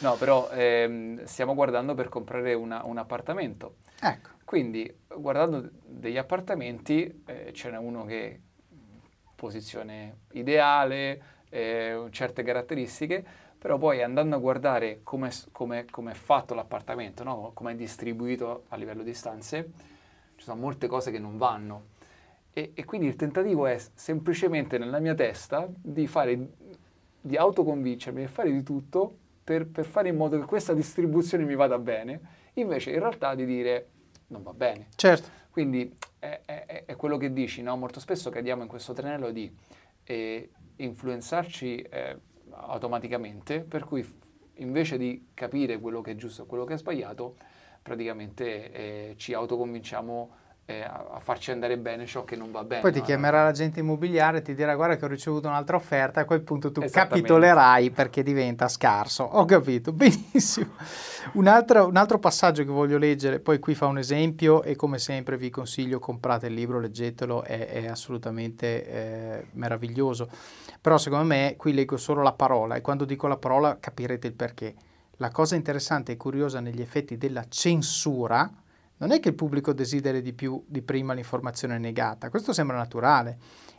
no, 0.00 0.16
però 0.16 0.50
ehm, 0.50 1.24
stiamo 1.24 1.54
guardando 1.54 1.94
per 1.94 2.10
comprare 2.10 2.52
una, 2.52 2.82
un 2.84 2.98
appartamento. 2.98 3.76
Ecco. 3.98 4.28
Quindi, 4.44 4.94
guardando 5.16 5.66
degli 5.86 6.18
appartamenti, 6.18 7.22
eh, 7.24 7.52
ce 7.54 7.70
n'è 7.70 7.78
uno 7.78 8.04
che 8.04 8.40
posizione 9.42 10.18
ideale, 10.34 11.22
eh, 11.48 12.06
certe 12.10 12.44
caratteristiche, 12.44 13.24
però 13.58 13.76
poi 13.76 14.00
andando 14.00 14.36
a 14.36 14.38
guardare 14.38 15.00
come 15.02 15.30
è 15.30 16.14
fatto 16.14 16.54
l'appartamento, 16.54 17.24
no? 17.24 17.50
come 17.52 17.72
è 17.72 17.74
distribuito 17.74 18.66
a 18.68 18.76
livello 18.76 19.02
di 19.02 19.12
stanze, 19.12 19.70
ci 20.36 20.44
sono 20.44 20.60
molte 20.60 20.86
cose 20.86 21.10
che 21.10 21.18
non 21.18 21.38
vanno. 21.38 21.90
E, 22.52 22.70
e 22.74 22.84
quindi 22.84 23.08
il 23.08 23.16
tentativo 23.16 23.66
è 23.66 23.76
semplicemente 23.94 24.78
nella 24.78 25.00
mia 25.00 25.14
testa 25.14 25.68
di, 25.68 26.06
fare, 26.06 26.38
di 27.20 27.36
autoconvincermi 27.36 28.22
e 28.22 28.28
fare 28.28 28.52
di 28.52 28.62
tutto 28.62 29.16
per, 29.42 29.66
per 29.66 29.86
fare 29.86 30.08
in 30.08 30.16
modo 30.16 30.38
che 30.38 30.44
questa 30.44 30.72
distribuzione 30.72 31.44
mi 31.44 31.56
vada 31.56 31.78
bene, 31.78 32.20
invece 32.54 32.92
in 32.92 33.00
realtà 33.00 33.34
di 33.34 33.44
dire 33.44 33.88
non 34.28 34.44
va 34.44 34.52
bene. 34.52 34.86
Certo. 34.94 35.41
Quindi 35.52 35.94
è, 36.18 36.40
è, 36.46 36.84
è 36.86 36.96
quello 36.96 37.18
che 37.18 37.30
dici, 37.30 37.60
no? 37.60 37.76
molto 37.76 38.00
spesso 38.00 38.30
cadiamo 38.30 38.62
in 38.62 38.68
questo 38.68 38.94
tranello 38.94 39.30
di 39.30 39.54
eh, 40.04 40.50
influenzarci 40.76 41.76
eh, 41.76 42.18
automaticamente, 42.52 43.60
per 43.60 43.84
cui 43.84 44.02
invece 44.54 44.96
di 44.96 45.28
capire 45.34 45.78
quello 45.78 46.00
che 46.00 46.12
è 46.12 46.16
giusto 46.16 46.44
e 46.44 46.46
quello 46.46 46.64
che 46.64 46.72
è 46.72 46.78
sbagliato, 46.78 47.36
praticamente 47.82 48.72
eh, 48.72 49.14
ci 49.18 49.34
autoconvinciamo 49.34 50.36
eh, 50.64 50.82
a 50.82 51.18
farci 51.20 51.50
andare 51.50 51.76
bene 51.76 52.06
ciò 52.06 52.24
che 52.24 52.36
non 52.36 52.52
va 52.52 52.62
bene. 52.62 52.82
Poi 52.82 52.92
ti 52.92 53.00
chiamerà 53.00 53.42
l'agente 53.42 53.80
immobiliare 53.80 54.38
e 54.38 54.42
ti 54.42 54.54
dirà 54.54 54.76
guarda 54.76 54.96
che 54.96 55.04
ho 55.04 55.08
ricevuto 55.08 55.48
un'altra 55.48 55.76
offerta 55.76 56.20
a 56.20 56.24
quel 56.24 56.42
punto 56.42 56.70
tu 56.70 56.82
capitolerai 56.88 57.90
perché 57.90 58.22
diventa 58.22 58.68
scarso. 58.68 59.24
Ho 59.24 59.44
capito, 59.44 59.90
benissimo. 59.92 60.70
Un 61.32 61.48
altro, 61.48 61.86
un 61.86 61.96
altro, 61.96 62.18
passaggio 62.18 62.64
che 62.64 62.70
voglio 62.70 62.96
leggere, 62.96 63.40
poi 63.40 63.58
qui 63.58 63.74
fa 63.74 63.86
un 63.86 63.98
esempio 63.98 64.62
e 64.62 64.76
come 64.76 64.98
sempre 64.98 65.36
vi 65.36 65.50
consiglio 65.50 65.98
comprate 65.98 66.46
il 66.46 66.54
libro, 66.54 66.78
leggetelo, 66.78 67.42
è, 67.42 67.66
è 67.66 67.86
assolutamente 67.86 68.86
eh, 68.86 69.46
meraviglioso. 69.52 70.28
Però 70.80 70.96
secondo 70.96 71.24
me 71.24 71.54
qui 71.56 71.72
leggo 71.72 71.96
solo 71.96 72.22
la 72.22 72.32
parola 72.32 72.76
e 72.76 72.80
quando 72.80 73.04
dico 73.04 73.26
la 73.26 73.36
parola 73.36 73.78
capirete 73.80 74.28
il 74.28 74.34
perché. 74.34 74.74
La 75.16 75.30
cosa 75.30 75.54
interessante 75.54 76.12
e 76.12 76.16
curiosa 76.16 76.60
negli 76.60 76.80
effetti 76.80 77.16
della 77.16 77.44
censura, 77.48 78.50
non 79.02 79.10
è 79.10 79.18
che 79.18 79.30
il 79.30 79.34
pubblico 79.34 79.72
desideri 79.72 80.22
di 80.22 80.32
più 80.32 80.62
di 80.64 80.80
prima 80.80 81.12
l'informazione 81.12 81.76
negata, 81.76 82.30
questo 82.30 82.52
sembra 82.52 82.76
naturale. 82.76 83.36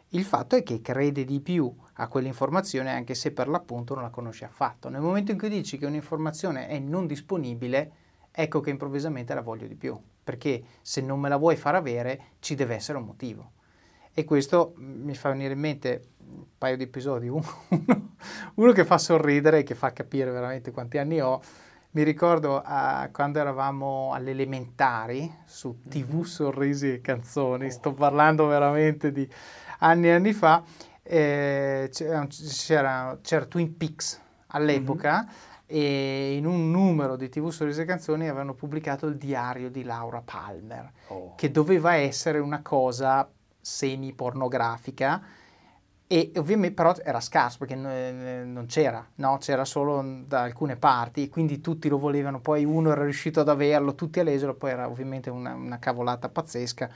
Il 0.09 0.25
fatto 0.25 0.57
è 0.57 0.63
che 0.63 0.81
crede 0.81 1.23
di 1.23 1.39
più 1.39 1.73
a 1.93 2.09
quell'informazione 2.09 2.91
anche 2.91 3.15
se 3.15 3.31
per 3.31 3.47
l'appunto 3.47 3.93
non 3.93 4.03
la 4.03 4.09
conosce 4.09 4.43
affatto. 4.43 4.89
Nel 4.89 4.99
momento 4.99 5.31
in 5.31 5.37
cui 5.37 5.47
dici 5.47 5.77
che 5.77 5.85
un'informazione 5.85 6.67
è 6.67 6.77
non 6.77 7.07
disponibile, 7.07 7.91
ecco 8.31 8.59
che 8.59 8.69
improvvisamente 8.69 9.33
la 9.33 9.39
voglio 9.39 9.65
di 9.65 9.75
più, 9.75 9.97
perché 10.21 10.61
se 10.81 10.99
non 10.99 11.21
me 11.21 11.29
la 11.29 11.37
vuoi 11.37 11.55
far 11.55 11.75
avere 11.75 12.33
ci 12.39 12.53
deve 12.53 12.75
essere 12.75 12.97
un 12.97 13.05
motivo. 13.05 13.51
E 14.13 14.25
questo 14.25 14.73
mi 14.75 15.15
fa 15.15 15.29
venire 15.29 15.53
in 15.53 15.59
mente 15.59 16.09
un 16.19 16.43
paio 16.57 16.75
di 16.75 16.83
episodi, 16.83 17.29
uno, 17.31 17.45
uno 18.55 18.71
che 18.73 18.83
fa 18.83 18.97
sorridere 18.97 19.59
e 19.59 19.63
che 19.63 19.73
fa 19.73 19.93
capire 19.93 20.31
veramente 20.31 20.71
quanti 20.71 20.97
anni 20.97 21.21
ho, 21.21 21.41
mi 21.93 22.03
ricordo 22.03 22.55
uh, 22.65 23.11
quando 23.11 23.39
eravamo 23.39 24.13
alle 24.13 24.31
elementari 24.31 25.31
su 25.45 25.81
TV 25.87 26.13
mhm. 26.13 26.21
Sorrisi 26.21 26.93
e 26.93 27.01
Canzoni, 27.01 27.69
sto 27.69 27.93
parlando 27.93 28.47
veramente 28.47 29.11
di 29.11 29.27
anni 29.79 30.07
e 30.07 30.11
anni 30.11 30.33
fa, 30.33 30.63
eh, 31.03 31.89
c'era, 31.91 33.17
c'era, 33.21 33.45
Twin 33.45 33.77
Peaks 33.77 34.19
all'epoca 34.47 35.23
mm-hmm. 35.23 35.33
e 35.67 36.35
in 36.35 36.45
un 36.47 36.71
numero 36.71 37.15
di 37.15 37.29
TV 37.29 37.49
Sorrisi 37.49 37.81
e 37.81 37.85
Canzoni 37.85 38.27
avevano 38.27 38.53
pubblicato 38.53 39.05
il 39.05 39.17
diario 39.17 39.69
di 39.69 39.83
Laura 39.83 40.21
Palmer, 40.23 40.91
oh. 41.09 41.35
che 41.35 41.51
doveva 41.51 41.93
essere 41.93 42.39
una 42.39 42.61
cosa 42.63 43.29
semi-pornografica 43.59 45.21
e 46.13 46.31
ovviamente 46.35 46.75
però 46.75 46.93
era 47.03 47.19
scarso 47.19 47.57
perché 47.57 47.73
non 47.73 48.65
c'era, 48.67 49.03
no? 49.15 49.39
c'era 49.39 49.65
solo 49.65 50.21
da 50.27 50.41
alcune 50.43 50.75
parti, 50.75 51.27
quindi 51.27 51.59
tutti 51.59 51.89
lo 51.89 51.97
volevano, 51.97 52.39
poi 52.39 52.65
uno 52.65 52.91
era 52.91 53.01
riuscito 53.01 53.39
ad 53.39 53.49
averlo, 53.49 53.95
tutti 53.95 54.19
a 54.19 54.23
leggerlo, 54.23 54.53
poi 54.53 54.69
era 54.69 54.87
ovviamente 54.87 55.31
una, 55.31 55.55
una 55.55 55.79
cavolata 55.79 56.29
pazzesca 56.29 56.87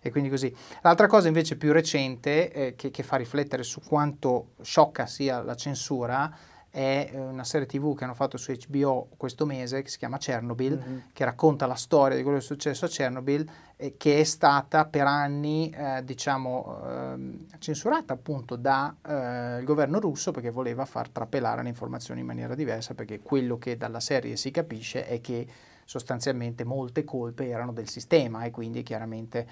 e 0.00 0.12
quindi 0.12 0.30
così. 0.30 0.54
L'altra 0.82 1.08
cosa 1.08 1.26
invece 1.26 1.56
più 1.56 1.72
recente 1.72 2.52
eh, 2.52 2.74
che, 2.76 2.92
che, 2.92 3.02
fa 3.02 3.16
riflettere 3.16 3.64
su 3.64 3.80
quanto 3.80 4.50
sciocca 4.62 5.04
sia 5.06 5.42
la 5.42 5.56
censura 5.56 6.32
è 6.70 7.10
eh, 7.12 7.18
una 7.18 7.42
serie 7.42 7.66
tv 7.66 7.96
che 7.96 8.04
hanno 8.04 8.14
fatto 8.14 8.36
su 8.36 8.52
HBO 8.68 9.08
questo 9.16 9.44
mese 9.44 9.82
che 9.82 9.88
si 9.88 9.98
chiama 9.98 10.18
Chernobyl, 10.18 10.78
mm-hmm. 10.78 10.98
che 11.12 11.24
racconta 11.24 11.66
la 11.66 11.74
storia 11.74 12.16
di 12.16 12.22
quello 12.22 12.38
che 12.38 12.44
è 12.44 12.46
successo 12.46 12.84
a 12.84 12.88
Chernobyl, 12.88 13.50
eh, 13.76 13.94
che 13.96 14.20
è 14.20 14.24
stata 14.24 14.84
per 14.86 15.06
anni 15.06 15.70
eh, 15.70 16.04
diciamo, 16.04 16.80
ehm, 16.84 17.46
censurata 17.58 18.12
appunto 18.12 18.54
dal 18.54 18.94
eh, 19.04 19.62
governo 19.64 19.98
russo 19.98 20.30
perché 20.30 20.50
voleva 20.50 20.84
far 20.84 21.08
trapelare 21.08 21.62
le 21.62 21.68
informazioni 21.68 22.20
in 22.20 22.26
maniera 22.26 22.54
diversa, 22.54 22.94
perché 22.94 23.20
quello 23.20 23.58
che 23.58 23.76
dalla 23.76 24.00
serie 24.00 24.36
si 24.36 24.52
capisce 24.52 25.06
è 25.06 25.20
che 25.20 25.46
sostanzialmente 25.84 26.62
molte 26.62 27.02
colpe 27.02 27.48
erano 27.48 27.72
del 27.72 27.88
sistema 27.88 28.44
e 28.44 28.52
quindi 28.52 28.84
chiaramente 28.84 29.44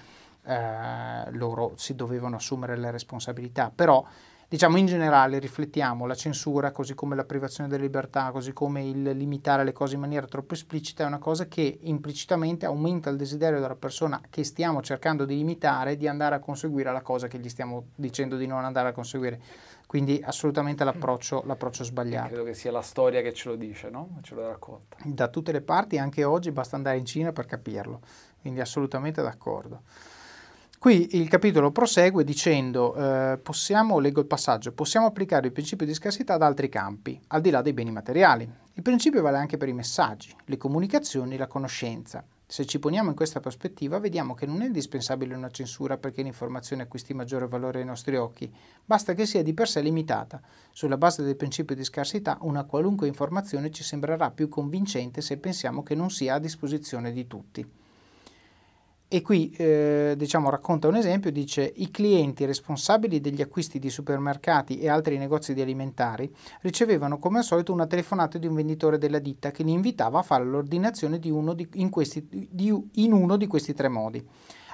eh, 0.45 1.31
loro 1.31 1.73
si 1.75 1.95
dovevano 1.95 2.37
assumere 2.37 2.77
le 2.77 2.91
responsabilità. 2.91 3.71
Però 3.75 4.05
diciamo 4.49 4.77
in 4.77 4.87
generale 4.87 5.37
riflettiamo 5.37 6.07
la 6.07 6.15
censura, 6.15 6.71
così 6.71 6.95
come 6.95 7.15
la 7.15 7.23
privazione 7.23 7.69
della 7.69 7.83
libertà, 7.83 8.31
così 8.31 8.51
come 8.51 8.83
il 8.83 9.03
limitare 9.03 9.63
le 9.63 9.73
cose 9.73 9.93
in 9.93 10.01
maniera 10.01 10.25
troppo 10.25 10.55
esplicita, 10.55 11.03
è 11.03 11.05
una 11.07 11.19
cosa 11.19 11.47
che 11.47 11.77
implicitamente 11.83 12.65
aumenta 12.65 13.11
il 13.11 13.17
desiderio 13.17 13.59
della 13.59 13.75
persona 13.75 14.19
che 14.27 14.43
stiamo 14.43 14.81
cercando 14.81 15.23
di 15.23 15.35
limitare 15.35 15.97
di 15.97 16.07
andare 16.07 16.33
a 16.33 16.39
conseguire 16.39 16.91
la 16.91 17.01
cosa 17.01 17.27
che 17.27 17.37
gli 17.37 17.47
stiamo 17.47 17.89
dicendo 17.95 18.37
di 18.37 18.47
non 18.47 18.65
andare 18.65 18.89
a 18.89 18.91
conseguire. 18.91 19.39
Quindi 19.85 20.19
assolutamente 20.23 20.83
l'approccio, 20.83 21.43
l'approccio 21.45 21.83
sbagliato. 21.83 22.27
credo 22.27 22.43
che 22.43 22.53
sia 22.53 22.71
la 22.71 22.81
storia 22.81 23.21
che 23.21 23.33
ce 23.33 23.49
lo 23.49 23.55
dice, 23.55 23.89
no? 23.89 24.19
Ce 24.21 24.33
lo 24.33 24.47
racconta. 24.47 24.97
Da 25.03 25.27
tutte 25.29 25.51
le 25.51 25.61
parti, 25.61 25.97
anche 25.97 26.23
oggi, 26.23 26.51
basta 26.51 26.75
andare 26.75 26.97
in 26.97 27.05
Cina 27.05 27.31
per 27.31 27.45
capirlo. 27.45 28.01
Quindi 28.39 28.61
assolutamente 28.61 29.21
d'accordo. 29.21 29.81
Qui 30.79 31.17
il 31.17 31.27
capitolo 31.27 31.73
prosegue 31.73 32.23
dicendo, 32.23 32.95
eh, 32.95 33.37
possiamo, 33.37 33.99
leggo 33.99 34.21
il 34.21 34.27
passaggio, 34.27 34.71
possiamo 34.71 35.07
applicare 35.07 35.47
il 35.47 35.51
principio 35.51 35.85
di 35.85 35.93
scarsità 35.93 36.35
ad 36.35 36.41
altri 36.41 36.69
campi, 36.69 37.19
al 37.27 37.41
di 37.41 37.49
là 37.49 37.61
dei 37.61 37.73
beni 37.73 37.91
materiali. 37.91 38.49
Il 38.75 38.81
principio 38.81 39.21
vale 39.21 39.35
anche 39.35 39.57
per 39.57 39.67
i 39.67 39.73
messaggi, 39.73 40.33
le 40.45 40.55
comunicazioni, 40.55 41.35
la 41.35 41.47
conoscenza. 41.47 42.23
Se 42.47 42.65
ci 42.65 42.79
poniamo 42.79 43.09
in 43.09 43.15
questa 43.17 43.41
prospettiva, 43.41 43.99
vediamo 43.99 44.33
che 44.33 44.45
non 44.45 44.61
è 44.61 44.67
indispensabile 44.67 45.35
una 45.35 45.51
censura 45.51 45.97
perché 45.97 46.21
l'informazione 46.21 46.83
acquisti 46.83 47.13
maggiore 47.13 47.49
valore 47.49 47.79
ai 47.79 47.85
nostri 47.85 48.15
occhi, 48.15 48.49
basta 48.85 49.13
che 49.13 49.25
sia 49.25 49.43
di 49.43 49.53
per 49.53 49.67
sé 49.67 49.81
limitata. 49.81 50.39
Sulla 50.71 50.97
base 50.97 51.23
del 51.23 51.35
principio 51.35 51.75
di 51.75 51.83
scarsità, 51.83 52.37
una 52.43 52.63
qualunque 52.63 53.09
informazione 53.09 53.69
ci 53.69 53.83
sembrerà 53.83 54.31
più 54.31 54.47
convincente 54.47 55.19
se 55.19 55.35
pensiamo 55.39 55.83
che 55.83 55.93
non 55.93 56.09
sia 56.09 56.35
a 56.35 56.39
disposizione 56.39 57.11
di 57.11 57.27
tutti. 57.27 57.69
E 59.11 59.23
qui 59.23 59.51
eh, 59.57 60.13
diciamo, 60.15 60.51
racconta 60.51 60.87
un 60.87 60.95
esempio, 60.95 61.31
dice 61.31 61.73
i 61.77 61.89
clienti 61.89 62.45
responsabili 62.45 63.19
degli 63.19 63.41
acquisti 63.41 63.79
di 63.79 63.89
supermercati 63.89 64.77
e 64.77 64.87
altri 64.87 65.17
negozi 65.17 65.55
di 65.55 65.61
alimentari 65.61 66.31
ricevevano 66.61 67.17
come 67.17 67.39
al 67.39 67.43
solito 67.43 67.73
una 67.73 67.87
telefonata 67.87 68.37
di 68.37 68.45
un 68.45 68.53
venditore 68.53 68.99
della 68.99 69.17
ditta 69.17 69.49
che 69.49 69.63
li 69.63 69.71
invitava 69.71 70.19
a 70.19 70.21
fare 70.21 70.45
l'ordinazione 70.45 71.17
di 71.17 71.31
uno 71.31 71.53
di, 71.53 71.67
in, 71.73 71.89
questi, 71.89 72.27
di, 72.29 72.71
in 72.93 73.11
uno 73.11 73.35
di 73.35 73.47
questi 73.47 73.73
tre 73.73 73.87
modi. 73.87 74.23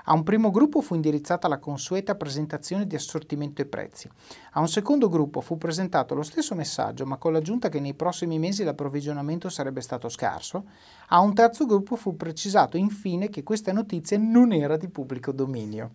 A 0.07 0.13
un 0.13 0.21
primo 0.21 0.51
gruppo 0.51 0.81
fu 0.81 0.93
indirizzata 0.93 1.47
la 1.47 1.57
consueta 1.57 2.13
presentazione 2.13 2.85
di 2.85 2.93
assortimento 2.95 3.63
e 3.63 3.65
prezzi. 3.65 4.07
A 4.51 4.59
un 4.59 4.67
secondo 4.67 5.09
gruppo 5.09 5.41
fu 5.41 5.57
presentato 5.57 6.13
lo 6.13 6.21
stesso 6.21 6.53
messaggio, 6.53 7.07
ma 7.07 7.17
con 7.17 7.33
l'aggiunta 7.33 7.69
che 7.69 7.79
nei 7.79 7.95
prossimi 7.95 8.37
mesi 8.37 8.63
l'approvvigionamento 8.63 9.49
sarebbe 9.49 9.81
stato 9.81 10.07
scarso. 10.07 10.65
A 11.07 11.21
un 11.21 11.33
terzo 11.33 11.65
gruppo 11.65 11.95
fu 11.95 12.15
precisato 12.15 12.77
infine 12.77 13.29
che 13.29 13.41
questa 13.41 13.71
notizia 13.71 14.19
non 14.19 14.53
era 14.53 14.77
di 14.77 14.89
pubblico 14.89 15.31
dominio, 15.31 15.93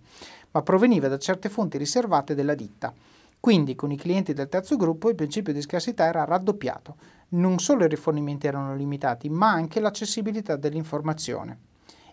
ma 0.51 0.63
proveniva 0.63 1.07
da 1.07 1.19
certe 1.19 1.49
fonti 1.49 1.79
riservate 1.79 2.35
della 2.35 2.57
ditta. 2.57 2.93
Quindi 3.39 3.77
con 3.77 3.93
i 3.93 3.97
clienti 3.97 4.33
del 4.33 4.49
terzo 4.49 4.77
gruppo 4.77 5.09
il 5.09 5.15
principio 5.15 5.53
di 5.53 5.63
scarsità 5.63 6.05
era 6.05 6.25
raddoppiato. 6.25 6.97
Non 7.29 7.61
solo 7.61 7.85
i 7.85 7.89
rifornimenti 7.89 8.49
erano 8.49 8.75
limitati, 8.75 9.29
ma 9.29 9.53
anche 9.53 9.79
l'accessibilità 9.79 10.57
dell'informazione. 10.57 11.70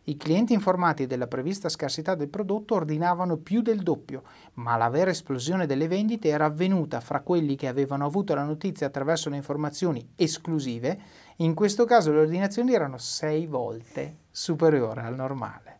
I 0.09 0.15
clienti 0.15 0.53
informati 0.53 1.05
della 1.05 1.27
prevista 1.27 1.67
scarsità 1.67 2.15
del 2.15 2.29
prodotto 2.29 2.75
ordinavano 2.75 3.35
più 3.35 3.61
del 3.61 3.83
doppio, 3.83 4.23
ma 4.53 4.77
la 4.77 4.87
vera 4.87 5.11
esplosione 5.11 5.65
delle 5.65 5.89
vendite 5.89 6.29
era 6.29 6.45
avvenuta 6.45 7.01
fra 7.01 7.19
quelli 7.19 7.57
che 7.57 7.67
avevano 7.67 8.05
avuto 8.05 8.33
la 8.33 8.45
notizia 8.45 8.87
attraverso 8.87 9.29
le 9.29 9.35
informazioni 9.35 10.13
esclusive. 10.15 10.97
In 11.37 11.53
questo 11.53 11.83
caso 11.83 12.13
le 12.13 12.19
ordinazioni 12.19 12.73
erano 12.73 12.97
sei 12.97 13.47
volte 13.47 14.19
superiori 14.31 15.01
al 15.01 15.15
normale. 15.15 15.79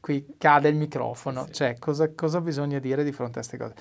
Qui 0.00 0.36
cade 0.38 0.70
il 0.70 0.76
microfono, 0.76 1.44
sì. 1.46 1.52
cioè 1.52 1.78
cosa, 1.78 2.10
cosa 2.14 2.40
bisogna 2.40 2.78
dire 2.78 3.04
di 3.04 3.12
fronte 3.12 3.40
a 3.40 3.42
queste 3.42 3.58
cose? 3.58 3.74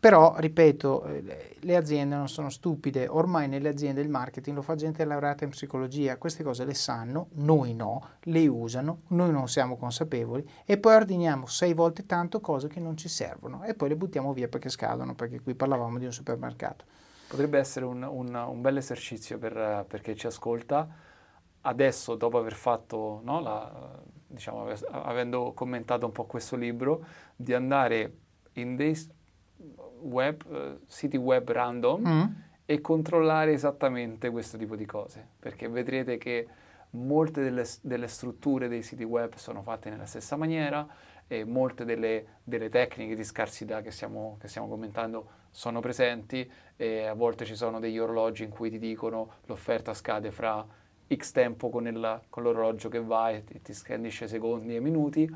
Però, 0.00 0.34
ripeto, 0.38 1.04
eh, 1.04 1.56
le 1.58 1.76
aziende 1.76 2.16
non 2.16 2.26
sono 2.26 2.48
stupide, 2.48 3.06
ormai 3.06 3.48
nelle 3.48 3.68
aziende 3.68 4.00
il 4.00 4.08
marketing 4.08 4.56
lo 4.56 4.62
fa 4.62 4.74
gente 4.74 5.04
laureata 5.04 5.44
in 5.44 5.50
psicologia, 5.50 6.16
queste 6.16 6.42
cose 6.42 6.64
le 6.64 6.72
sanno, 6.72 7.28
noi 7.32 7.74
no, 7.74 8.08
le 8.20 8.46
usano, 8.46 9.02
noi 9.08 9.30
non 9.30 9.46
siamo 9.46 9.76
consapevoli 9.76 10.48
e 10.64 10.78
poi 10.78 10.94
ordiniamo 10.94 11.44
sei 11.44 11.74
volte 11.74 12.06
tanto 12.06 12.40
cose 12.40 12.68
che 12.68 12.80
non 12.80 12.96
ci 12.96 13.10
servono 13.10 13.62
e 13.62 13.74
poi 13.74 13.90
le 13.90 13.96
buttiamo 13.96 14.32
via 14.32 14.48
perché 14.48 14.70
scadono, 14.70 15.14
perché 15.14 15.42
qui 15.42 15.54
parlavamo 15.54 15.98
di 15.98 16.06
un 16.06 16.12
supermercato. 16.12 16.86
Potrebbe 17.28 17.58
essere 17.58 17.84
un, 17.84 18.02
un, 18.02 18.34
un 18.34 18.60
bel 18.62 18.78
esercizio 18.78 19.36
per, 19.36 19.84
per, 19.86 20.00
chi 20.00 20.16
ci 20.16 20.26
ascolta, 20.26 20.88
adesso 21.60 22.14
dopo 22.14 22.38
aver 22.38 22.54
fatto, 22.54 23.20
no, 23.22 23.40
la, 23.40 24.00
diciamo, 24.26 24.66
avendo 24.92 25.52
commentato 25.52 26.06
un 26.06 26.12
po' 26.12 26.24
questo 26.24 26.56
libro, 26.56 27.04
di 27.36 27.52
andare 27.52 28.14
in 28.54 28.76
dei 28.76 28.94
web, 30.00 30.42
uh, 30.48 30.80
siti 30.86 31.16
web 31.16 31.50
random 31.50 32.08
mm. 32.08 32.24
e 32.64 32.80
controllare 32.80 33.52
esattamente 33.52 34.30
questo 34.30 34.56
tipo 34.56 34.76
di 34.76 34.86
cose, 34.86 35.26
perché 35.38 35.68
vedrete 35.68 36.18
che 36.18 36.46
molte 36.90 37.42
delle, 37.42 37.64
delle, 37.82 38.08
strutture 38.08 38.68
dei 38.68 38.82
siti 38.82 39.04
web 39.04 39.34
sono 39.34 39.62
fatte 39.62 39.90
nella 39.90 40.06
stessa 40.06 40.36
maniera 40.36 40.86
e 41.26 41.44
molte 41.44 41.84
delle, 41.84 42.38
delle 42.42 42.68
tecniche 42.68 43.14
di 43.14 43.22
scarsità 43.22 43.82
che 43.82 43.90
stiamo, 43.92 44.36
che 44.40 44.48
stiamo, 44.48 44.68
commentando 44.68 45.38
sono 45.50 45.80
presenti 45.80 46.50
e 46.76 47.06
a 47.06 47.14
volte 47.14 47.44
ci 47.44 47.54
sono 47.54 47.78
degli 47.78 47.98
orologi 47.98 48.44
in 48.44 48.50
cui 48.50 48.70
ti 48.70 48.78
dicono 48.78 49.34
l'offerta 49.46 49.94
scade 49.94 50.32
fra 50.32 50.66
x 51.12 51.32
tempo 51.32 51.70
con, 51.70 51.86
il, 51.86 52.20
con 52.28 52.42
l'orologio 52.42 52.88
che 52.88 53.00
va 53.00 53.30
e 53.30 53.44
ti, 53.44 53.72
scandisce 53.72 54.28
secondi 54.28 54.76
e 54.76 54.80
minuti 54.80 55.28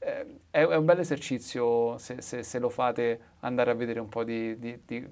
è, 0.00 0.24
è, 0.50 0.76
un 0.76 0.84
bel 0.86 0.98
esercizio 0.98 1.98
se, 1.98 2.22
se, 2.22 2.42
se, 2.42 2.58
lo 2.58 2.70
fate 2.70 3.20
andare 3.40 3.70
a 3.70 3.74
vedere 3.74 4.00
un 4.00 4.08
po' 4.08 4.24
di, 4.24 4.58
di, 4.58 4.80
di, 4.86 5.06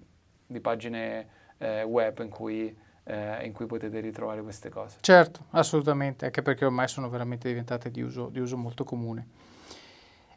di 0.46 0.60
pagine 0.60 1.28
eh, 1.58 1.82
web 1.82 2.20
in 2.20 2.30
cui, 2.30 2.74
eh, 3.04 3.44
in 3.44 3.52
cui, 3.52 3.66
potete 3.66 4.00
ritrovare 4.00 4.42
queste 4.42 4.70
cose. 4.70 4.96
Certo, 5.00 5.44
assolutamente, 5.50 6.24
anche 6.24 6.40
perché 6.40 6.64
ormai 6.64 6.88
sono 6.88 7.10
veramente 7.10 7.48
diventate 7.48 7.90
di 7.90 8.00
uso, 8.00 8.28
di 8.30 8.40
uso 8.40 8.56
molto 8.56 8.84
comune. 8.84 9.26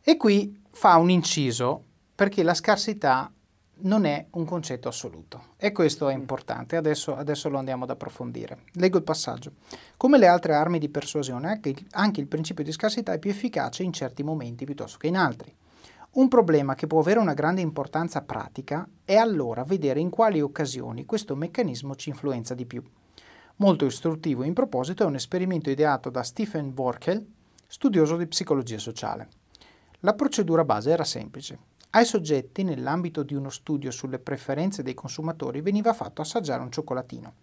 E 0.03 0.17
qui 0.17 0.61
fa 0.71 0.97
un 0.97 1.09
inciso 1.09 1.85
perché 2.13 2.43
la 2.43 2.53
scarsità 2.53 3.31
non 3.83 4.05
è 4.05 4.25
un 4.31 4.45
concetto 4.45 4.87
assoluto 4.87 5.53
e 5.57 5.71
questo 5.71 6.09
è 6.09 6.15
mm. 6.15 6.19
importante, 6.19 6.75
adesso, 6.75 7.15
adesso, 7.15 7.49
lo 7.49 7.57
andiamo 7.57 7.83
ad 7.83 7.89
approfondire. 7.89 8.63
Leggo 8.73 8.97
il 8.97 9.03
passaggio. 9.03 9.53
Come 9.97 10.17
le 10.17 10.27
altre 10.27 10.53
armi 10.53 10.79
di 10.79 10.89
persuasione, 10.89 11.47
anche 11.47 11.69
il, 11.69 11.85
anche 11.91 12.19
il 12.19 12.27
principio 12.27 12.63
di 12.63 12.71
scarsità 12.71 13.13
è 13.13 13.19
più 13.19 13.29
efficace 13.29 13.83
in 13.83 13.93
certi 13.93 14.23
momenti 14.23 14.65
piuttosto 14.65 14.97
che 14.97 15.07
in 15.07 15.17
altri. 15.17 15.53
Un 16.11 16.27
problema 16.27 16.75
che 16.75 16.87
può 16.87 16.99
avere 16.99 17.19
una 17.19 17.33
grande 17.33 17.61
importanza 17.61 18.21
pratica 18.21 18.87
è 19.05 19.15
allora 19.15 19.63
vedere 19.63 20.01
in 20.01 20.09
quali 20.09 20.41
occasioni 20.41 21.05
questo 21.05 21.35
meccanismo 21.35 21.95
ci 21.95 22.09
influenza 22.09 22.53
di 22.53 22.65
più. 22.65 22.83
Molto 23.57 23.85
istruttivo 23.85 24.43
in 24.43 24.53
proposito 24.53 25.03
è 25.03 25.05
un 25.05 25.15
esperimento 25.15 25.69
ideato 25.69 26.09
da 26.09 26.23
Stephen 26.23 26.73
Workel, 26.75 27.25
studioso 27.65 28.17
di 28.17 28.27
psicologia 28.27 28.77
sociale. 28.77 29.29
La 29.99 30.13
procedura 30.13 30.65
base 30.65 30.91
era 30.91 31.03
semplice. 31.05 31.70
Ai 31.93 32.05
soggetti, 32.05 32.63
nell'ambito 32.63 33.21
di 33.21 33.35
uno 33.35 33.49
studio 33.49 33.91
sulle 33.91 34.17
preferenze 34.17 34.81
dei 34.81 34.93
consumatori, 34.93 35.59
veniva 35.59 35.91
fatto 35.91 36.21
assaggiare 36.21 36.61
un 36.61 36.71
cioccolatino. 36.71 37.33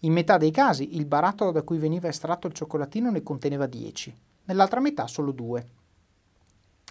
In 0.00 0.12
metà 0.12 0.36
dei 0.36 0.50
casi 0.50 0.96
il 0.96 1.06
barattolo 1.06 1.52
da 1.52 1.62
cui 1.62 1.78
veniva 1.78 2.08
estratto 2.08 2.48
il 2.48 2.54
cioccolatino 2.54 3.12
ne 3.12 3.22
conteneva 3.22 3.66
10, 3.66 4.14
nell'altra 4.46 4.80
metà 4.80 5.06
solo 5.06 5.30
2. 5.30 5.66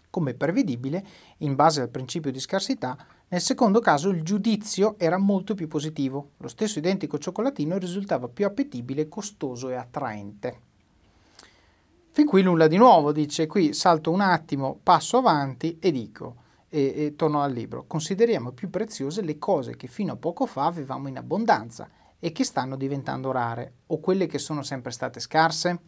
Come 0.09 0.33
prevedibile, 0.33 1.05
in 1.39 1.55
base 1.55 1.81
al 1.81 1.89
principio 1.89 2.31
di 2.31 2.39
scarsità, 2.39 2.95
nel 3.27 3.41
secondo 3.41 3.81
caso 3.81 4.07
il 4.07 4.23
giudizio 4.23 4.95
era 4.97 5.17
molto 5.17 5.55
più 5.55 5.67
positivo. 5.67 6.29
Lo 6.37 6.47
stesso 6.47 6.79
identico 6.79 7.17
cioccolatino 7.17 7.77
risultava 7.77 8.29
più 8.29 8.45
appetibile, 8.45 9.09
costoso 9.09 9.67
e 9.67 9.75
attraente. 9.75 10.59
Fin 12.11 12.25
qui 12.25 12.43
nulla 12.43 12.67
di 12.67 12.77
nuovo, 12.77 13.11
dice 13.11 13.45
qui 13.45 13.73
salto 13.73 14.09
un 14.09 14.21
attimo, 14.21 14.79
passo 14.81 15.17
avanti 15.17 15.79
e 15.81 15.91
dico 15.91 16.42
e, 16.73 16.93
e 16.95 17.15
torno 17.15 17.43
al 17.43 17.53
libro, 17.53 17.85
consideriamo 17.85 18.51
più 18.51 18.71
preziose 18.71 19.21
le 19.21 19.37
cose 19.37 19.77
che 19.77 19.85
fino 19.85 20.13
a 20.13 20.15
poco 20.15 20.47
fa 20.47 20.65
avevamo 20.65 21.07
in 21.07 21.17
abbondanza 21.17 21.87
e 22.19 22.31
che 22.31 22.43
stanno 22.43 22.75
diventando 22.75 23.31
rare, 23.31 23.73
o 23.87 23.99
quelle 23.99 24.25
che 24.25 24.39
sono 24.39 24.63
sempre 24.63 24.91
state 24.91 25.19
scarse? 25.19 25.79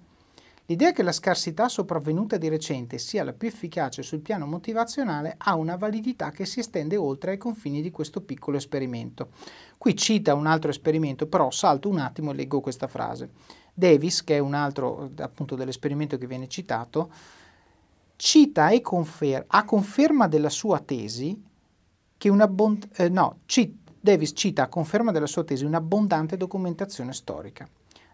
L'idea 0.67 0.91
che 0.91 1.01
la 1.01 1.11
scarsità 1.11 1.69
sopravvenuta 1.69 2.37
di 2.37 2.49
recente 2.49 2.99
sia 2.99 3.23
la 3.23 3.33
più 3.33 3.47
efficace 3.47 4.03
sul 4.03 4.19
piano 4.19 4.45
motivazionale 4.45 5.35
ha 5.37 5.55
una 5.55 5.75
validità 5.75 6.29
che 6.29 6.45
si 6.45 6.59
estende 6.59 6.97
oltre 6.97 7.31
ai 7.31 7.37
confini 7.37 7.81
di 7.81 7.89
questo 7.89 8.21
piccolo 8.21 8.57
esperimento. 8.57 9.29
Qui 9.77 9.95
cita 9.95 10.35
un 10.35 10.45
altro 10.45 10.69
esperimento, 10.69 11.27
però 11.27 11.49
salto 11.49 11.89
un 11.89 11.99
attimo 11.99 12.31
e 12.31 12.35
leggo 12.35 12.61
questa 12.61 12.87
frase. 12.87 13.29
Davis, 13.73 14.23
che 14.23 14.35
è 14.35 14.39
un 14.39 14.53
altro 14.53 15.11
appunto 15.17 15.55
dell'esperimento 15.55 16.17
che 16.17 16.27
viene 16.27 16.47
citato, 16.47 17.11
cita 18.15 18.69
e 18.69 18.81
confer- 18.81 19.43
a 19.47 19.63
conferma 19.65 20.27
della 20.27 20.49
sua 20.49 20.79
tesi 20.79 21.41
che 22.17 22.29
un'abbond- 22.29 22.87
eh, 22.95 23.09
no, 23.09 23.39
ci- 23.45 23.77
Davis 23.99 24.31
cita 24.35 24.63
a 24.63 24.67
conferma 24.67 25.11
della 25.11 25.25
sua 25.25 25.43
tesi 25.43 25.65
un'abbondante 25.65 26.37
documentazione 26.37 27.11
storica. 27.13 27.67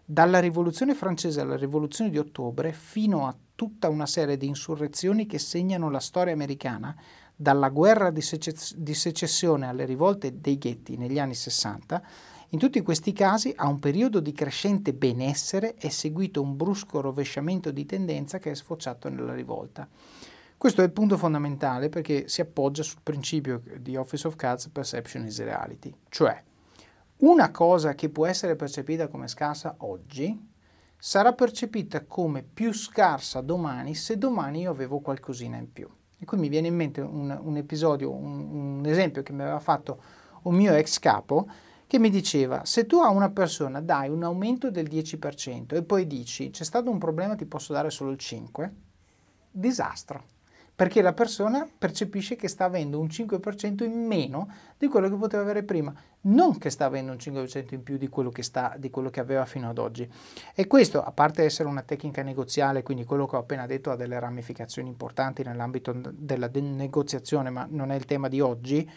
Dalla 0.04 0.40
rivoluzione 0.40 0.94
francese 0.94 1.40
alla 1.40 1.56
rivoluzione 1.56 2.10
di 2.10 2.18
ottobre 2.18 2.72
fino 2.72 3.26
a 3.26 3.36
tutta 3.54 3.88
una 3.88 4.06
serie 4.06 4.36
di 4.36 4.46
insurrezioni 4.46 5.26
che 5.26 5.38
segnano 5.38 5.90
la 5.90 6.00
storia 6.00 6.32
americana, 6.32 6.94
dalla 7.34 7.68
guerra 7.68 8.10
di, 8.10 8.20
sece- 8.20 8.54
di 8.76 8.94
secessione 8.94 9.66
alle 9.66 9.84
rivolte 9.84 10.40
dei 10.40 10.58
ghetti 10.58 10.96
negli 10.96 11.18
anni 11.18 11.34
60, 11.34 12.02
in 12.52 12.58
tutti 12.58 12.82
questi 12.82 13.14
casi, 13.14 13.50
a 13.56 13.66
un 13.66 13.78
periodo 13.78 14.20
di 14.20 14.32
crescente 14.32 14.92
benessere 14.92 15.74
è 15.74 15.88
seguito 15.88 16.42
un 16.42 16.54
brusco 16.54 17.00
rovesciamento 17.00 17.70
di 17.70 17.86
tendenza 17.86 18.38
che 18.38 18.50
è 18.50 18.54
sfociato 18.54 19.08
nella 19.08 19.32
rivolta. 19.32 19.88
Questo 20.58 20.82
è 20.82 20.84
il 20.84 20.92
punto 20.92 21.16
fondamentale 21.16 21.88
perché 21.88 22.28
si 22.28 22.42
appoggia 22.42 22.82
sul 22.82 23.00
principio 23.02 23.62
di 23.78 23.96
Office 23.96 24.26
of 24.26 24.36
Cards 24.36 24.68
Perception 24.68 25.24
is 25.24 25.42
Reality, 25.42 25.94
cioè 26.10 26.42
una 27.20 27.50
cosa 27.50 27.94
che 27.94 28.10
può 28.10 28.26
essere 28.26 28.54
percepita 28.54 29.08
come 29.08 29.28
scarsa 29.28 29.76
oggi 29.78 30.50
sarà 30.98 31.32
percepita 31.32 32.04
come 32.04 32.42
più 32.42 32.74
scarsa 32.74 33.40
domani 33.40 33.94
se 33.94 34.18
domani 34.18 34.60
io 34.60 34.70
avevo 34.70 35.00
qualcosina 35.00 35.56
in 35.56 35.72
più. 35.72 35.88
E 36.18 36.26
qui 36.26 36.36
mi 36.36 36.50
viene 36.50 36.68
in 36.68 36.76
mente 36.76 37.00
un, 37.00 37.34
un 37.42 37.56
episodio, 37.56 38.12
un, 38.12 38.76
un 38.78 38.84
esempio 38.84 39.22
che 39.22 39.32
mi 39.32 39.40
aveva 39.40 39.58
fatto 39.58 40.02
un 40.42 40.54
mio 40.54 40.74
ex 40.74 40.98
capo 40.98 41.48
che 41.92 41.98
mi 41.98 42.08
diceva 42.08 42.64
se 42.64 42.86
tu 42.86 43.00
a 43.00 43.10
una 43.10 43.28
persona 43.28 43.82
dai 43.82 44.08
un 44.08 44.22
aumento 44.22 44.70
del 44.70 44.88
10% 44.88 45.74
e 45.74 45.82
poi 45.82 46.06
dici 46.06 46.48
c'è 46.48 46.64
stato 46.64 46.88
un 46.88 46.96
problema 46.96 47.34
ti 47.34 47.44
posso 47.44 47.74
dare 47.74 47.90
solo 47.90 48.12
il 48.12 48.16
5%, 48.18 48.70
disastro, 49.50 50.24
perché 50.74 51.02
la 51.02 51.12
persona 51.12 51.68
percepisce 51.76 52.34
che 52.34 52.48
sta 52.48 52.64
avendo 52.64 52.98
un 52.98 53.08
5% 53.08 53.84
in 53.84 54.06
meno 54.06 54.48
di 54.78 54.88
quello 54.88 55.10
che 55.10 55.16
poteva 55.16 55.42
avere 55.42 55.64
prima, 55.64 55.92
non 56.22 56.56
che 56.56 56.70
sta 56.70 56.86
avendo 56.86 57.12
un 57.12 57.18
5% 57.18 57.74
in 57.74 57.82
più 57.82 57.98
di 57.98 58.08
quello 58.08 58.32
sta, 58.38 58.74
di 58.78 58.88
quello 58.88 59.10
che 59.10 59.20
aveva 59.20 59.44
fino 59.44 59.68
ad 59.68 59.76
oggi. 59.76 60.10
E 60.54 60.66
questo, 60.66 61.02
a 61.02 61.12
parte 61.12 61.44
essere 61.44 61.68
una 61.68 61.82
tecnica 61.82 62.22
negoziale, 62.22 62.82
quindi 62.82 63.04
quello 63.04 63.26
che 63.26 63.36
ho 63.36 63.40
appena 63.40 63.66
detto 63.66 63.90
ha 63.90 63.96
delle 63.96 64.18
ramificazioni 64.18 64.88
importanti 64.88 65.42
nell'ambito 65.42 65.94
della 66.10 66.48
negoziazione, 66.54 67.50
ma 67.50 67.66
non 67.68 67.90
è 67.90 67.96
il 67.96 68.06
tema 68.06 68.28
di 68.28 68.40
oggi, 68.40 68.90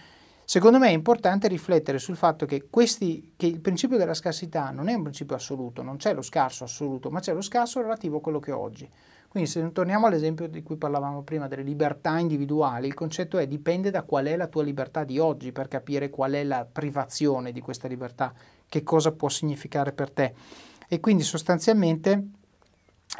Secondo 0.48 0.78
me 0.78 0.90
è 0.90 0.92
importante 0.92 1.48
riflettere 1.48 1.98
sul 1.98 2.16
fatto 2.16 2.46
che, 2.46 2.68
questi, 2.70 3.34
che, 3.36 3.48
il 3.48 3.60
principio 3.60 3.98
della 3.98 4.14
scarsità 4.14 4.70
non 4.70 4.90
è 4.90 4.94
un 4.94 5.02
principio 5.02 5.36
assoluto, 5.36 5.82
non 5.82 5.98
c'è 5.98 6.14
lo 6.14 6.22
scarso 6.22 6.64
assoluto, 6.64 7.10
ma 7.10 7.20
c'è 7.20 7.34
lo 7.34 7.42
scarso 7.42 7.82
relativo 7.82 8.18
a 8.18 8.22
quello 8.22 8.40
che 8.40 8.52
ho 8.52 8.60
oggi. 8.60 8.88
Quindi 9.28 9.50
se 9.50 9.72
torniamo 9.72 10.06
all'esempio 10.06 10.48
di 10.48 10.62
cui 10.62 10.76
parlavamo 10.76 11.24
prima 11.24 11.48
delle 11.48 11.64
libertà 11.64 12.20
individuali, 12.20 12.86
il 12.86 12.94
concetto 12.94 13.40
è 13.40 13.48
dipende 13.48 13.90
da 13.90 14.04
qual 14.04 14.28
è 14.28 14.36
la 14.36 14.46
tua 14.46 14.62
libertà 14.62 15.04
di 15.04 15.18
oggi 15.18 15.52
per 15.52 15.68
capire 15.68 16.12
qual 16.12 16.34
è 16.34 16.44
la 16.44 16.66
privazione 16.72 17.52
di 17.52 17.60
questa 17.60 17.88
libertà, 17.88 18.32
che 18.70 18.84
cosa 18.84 19.12
può 19.12 19.30
significare 19.30 19.94
per 19.94 20.12
te. 20.12 20.34
E 20.88 21.00
quindi 21.00 21.24
sostanzialmente 21.24 22.24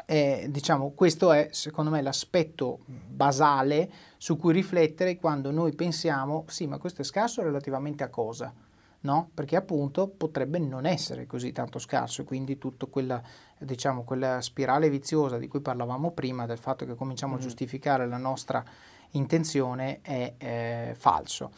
eh, 0.04 0.46
diciamo, 0.50 0.92
questo 0.94 1.32
è 1.32 1.48
secondo 1.52 1.90
me 1.90 2.02
l'aspetto 2.02 2.80
basale 2.84 3.90
su 4.16 4.36
cui 4.36 4.52
riflettere 4.52 5.16
quando 5.16 5.50
noi 5.50 5.74
pensiamo, 5.74 6.44
sì, 6.48 6.66
ma 6.66 6.78
questo 6.78 7.02
è 7.02 7.04
scarso 7.04 7.42
relativamente 7.42 8.04
a 8.04 8.08
cosa? 8.08 8.52
No? 9.00 9.30
Perché 9.32 9.56
appunto 9.56 10.08
potrebbe 10.08 10.58
non 10.58 10.84
essere 10.84 11.26
così 11.26 11.52
tanto 11.52 11.78
scarso 11.78 12.24
quindi 12.24 12.58
tutta 12.58 12.86
quella, 12.86 13.22
diciamo, 13.58 14.02
quella 14.02 14.40
spirale 14.40 14.90
viziosa 14.90 15.38
di 15.38 15.46
cui 15.46 15.60
parlavamo 15.60 16.10
prima, 16.10 16.44
del 16.46 16.58
fatto 16.58 16.84
che 16.84 16.94
cominciamo 16.94 17.34
mm. 17.34 17.36
a 17.36 17.40
giustificare 17.40 18.06
la 18.06 18.16
nostra 18.16 18.64
intenzione, 19.12 20.00
è 20.02 20.34
eh, 20.38 20.94
falso. 20.96 21.50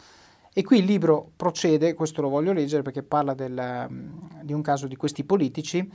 E 0.53 0.63
qui 0.63 0.79
il 0.79 0.85
libro 0.85 1.31
procede, 1.35 1.93
questo 1.93 2.21
lo 2.21 2.29
voglio 2.29 2.53
leggere 2.53 2.81
perché 2.81 3.03
parla 3.03 3.33
del, 3.33 3.87
di 4.41 4.53
un 4.53 4.61
caso 4.61 4.87
di 4.87 4.95
questi 4.95 5.23
politici 5.23 5.89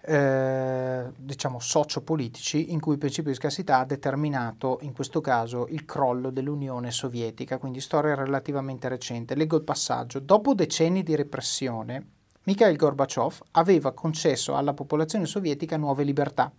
eh, 0.00 1.10
diciamo 1.16 1.58
sociopolitici 1.58 2.72
in 2.72 2.80
cui 2.80 2.92
il 2.92 2.98
principio 2.98 3.30
di 3.30 3.36
scarsità 3.36 3.78
ha 3.78 3.84
determinato 3.84 4.78
in 4.82 4.92
questo 4.92 5.20
caso 5.20 5.66
il 5.68 5.84
crollo 5.84 6.30
dell'Unione 6.30 6.90
Sovietica, 6.90 7.58
quindi 7.58 7.80
storia 7.80 8.14
relativamente 8.14 8.88
recente. 8.88 9.34
Leggo 9.34 9.56
il 9.56 9.64
passaggio. 9.64 10.20
Dopo 10.20 10.54
decenni 10.54 11.02
di 11.02 11.16
repressione, 11.16 12.06
Mikhail 12.44 12.76
Gorbaciov 12.76 13.40
aveva 13.52 13.92
concesso 13.92 14.56
alla 14.56 14.72
popolazione 14.72 15.26
sovietica 15.26 15.76
nuove 15.76 16.04
libertà, 16.04 16.50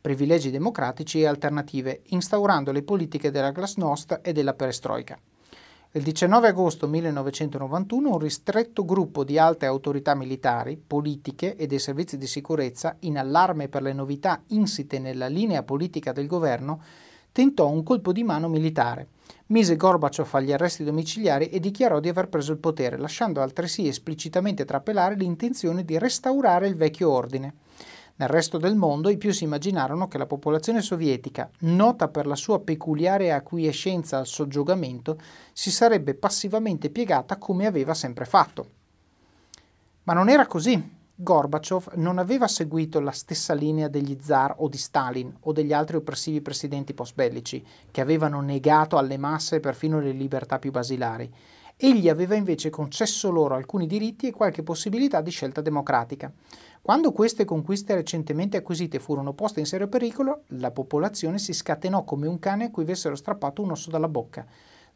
privilegi 0.00 0.50
democratici 0.50 1.20
e 1.20 1.26
alternative, 1.26 2.02
instaurando 2.08 2.72
le 2.72 2.82
politiche 2.82 3.30
della 3.30 3.50
glasnost 3.50 4.20
e 4.22 4.32
della 4.32 4.54
perestroika. 4.54 5.18
Il 5.92 6.04
19 6.04 6.46
agosto 6.46 6.86
1991 6.86 8.10
un 8.10 8.18
ristretto 8.20 8.84
gruppo 8.84 9.24
di 9.24 9.38
alte 9.38 9.66
autorità 9.66 10.14
militari, 10.14 10.76
politiche 10.76 11.56
e 11.56 11.66
dei 11.66 11.80
servizi 11.80 12.16
di 12.16 12.28
sicurezza, 12.28 12.94
in 13.00 13.18
allarme 13.18 13.66
per 13.66 13.82
le 13.82 13.92
novità 13.92 14.40
insite 14.50 15.00
nella 15.00 15.26
linea 15.26 15.64
politica 15.64 16.12
del 16.12 16.28
governo, 16.28 16.80
tentò 17.32 17.68
un 17.68 17.82
colpo 17.82 18.12
di 18.12 18.22
mano 18.22 18.46
militare, 18.46 19.08
mise 19.46 19.74
Gorbaciov 19.74 20.28
agli 20.30 20.52
arresti 20.52 20.84
domiciliari 20.84 21.48
e 21.48 21.58
dichiarò 21.58 21.98
di 21.98 22.08
aver 22.08 22.28
preso 22.28 22.52
il 22.52 22.58
potere, 22.58 22.96
lasciando 22.96 23.40
altresì 23.40 23.88
esplicitamente 23.88 24.64
trapelare 24.64 25.16
l'intenzione 25.16 25.84
di 25.84 25.98
restaurare 25.98 26.68
il 26.68 26.76
vecchio 26.76 27.10
ordine. 27.10 27.54
Nel 28.20 28.28
resto 28.28 28.58
del 28.58 28.76
mondo 28.76 29.08
i 29.08 29.16
più 29.16 29.32
si 29.32 29.44
immaginarono 29.44 30.06
che 30.06 30.18
la 30.18 30.26
popolazione 30.26 30.82
sovietica, 30.82 31.48
nota 31.60 32.08
per 32.08 32.26
la 32.26 32.34
sua 32.34 32.60
peculiare 32.60 33.32
acquiescenza 33.32 34.18
al 34.18 34.26
soggiogamento, 34.26 35.18
si 35.54 35.70
sarebbe 35.70 36.12
passivamente 36.12 36.90
piegata 36.90 37.38
come 37.38 37.64
aveva 37.64 37.94
sempre 37.94 38.26
fatto. 38.26 38.66
Ma 40.02 40.12
non 40.12 40.28
era 40.28 40.46
così. 40.46 40.98
Gorbaciov 41.14 41.92
non 41.94 42.18
aveva 42.18 42.46
seguito 42.46 43.00
la 43.00 43.10
stessa 43.10 43.54
linea 43.54 43.88
degli 43.88 44.18
zar 44.20 44.54
o 44.58 44.68
di 44.68 44.76
Stalin 44.76 45.34
o 45.40 45.52
degli 45.52 45.72
altri 45.72 45.96
oppressivi 45.96 46.42
presidenti 46.42 46.92
post-bellici, 46.92 47.64
che 47.90 48.02
avevano 48.02 48.42
negato 48.42 48.98
alle 48.98 49.16
masse 49.16 49.60
perfino 49.60 49.98
le 49.98 50.12
libertà 50.12 50.58
più 50.58 50.70
basilari. 50.70 51.32
Egli 51.82 52.10
aveva 52.10 52.34
invece 52.34 52.68
concesso 52.68 53.30
loro 53.30 53.54
alcuni 53.54 53.86
diritti 53.86 54.26
e 54.26 54.32
qualche 54.32 54.62
possibilità 54.62 55.22
di 55.22 55.30
scelta 55.30 55.62
democratica. 55.62 56.30
Quando 56.82 57.12
queste 57.12 57.44
conquiste 57.44 57.94
recentemente 57.94 58.56
acquisite 58.56 58.98
furono 58.98 59.34
poste 59.34 59.60
in 59.60 59.66
serio 59.66 59.88
pericolo, 59.88 60.44
la 60.48 60.70
popolazione 60.70 61.38
si 61.38 61.52
scatenò 61.52 62.04
come 62.04 62.26
un 62.26 62.38
cane 62.38 62.64
a 62.64 62.70
cui 62.70 62.84
avessero 62.84 63.14
strappato 63.14 63.62
un 63.62 63.72
osso 63.72 63.90
dalla 63.90 64.08
bocca. 64.08 64.46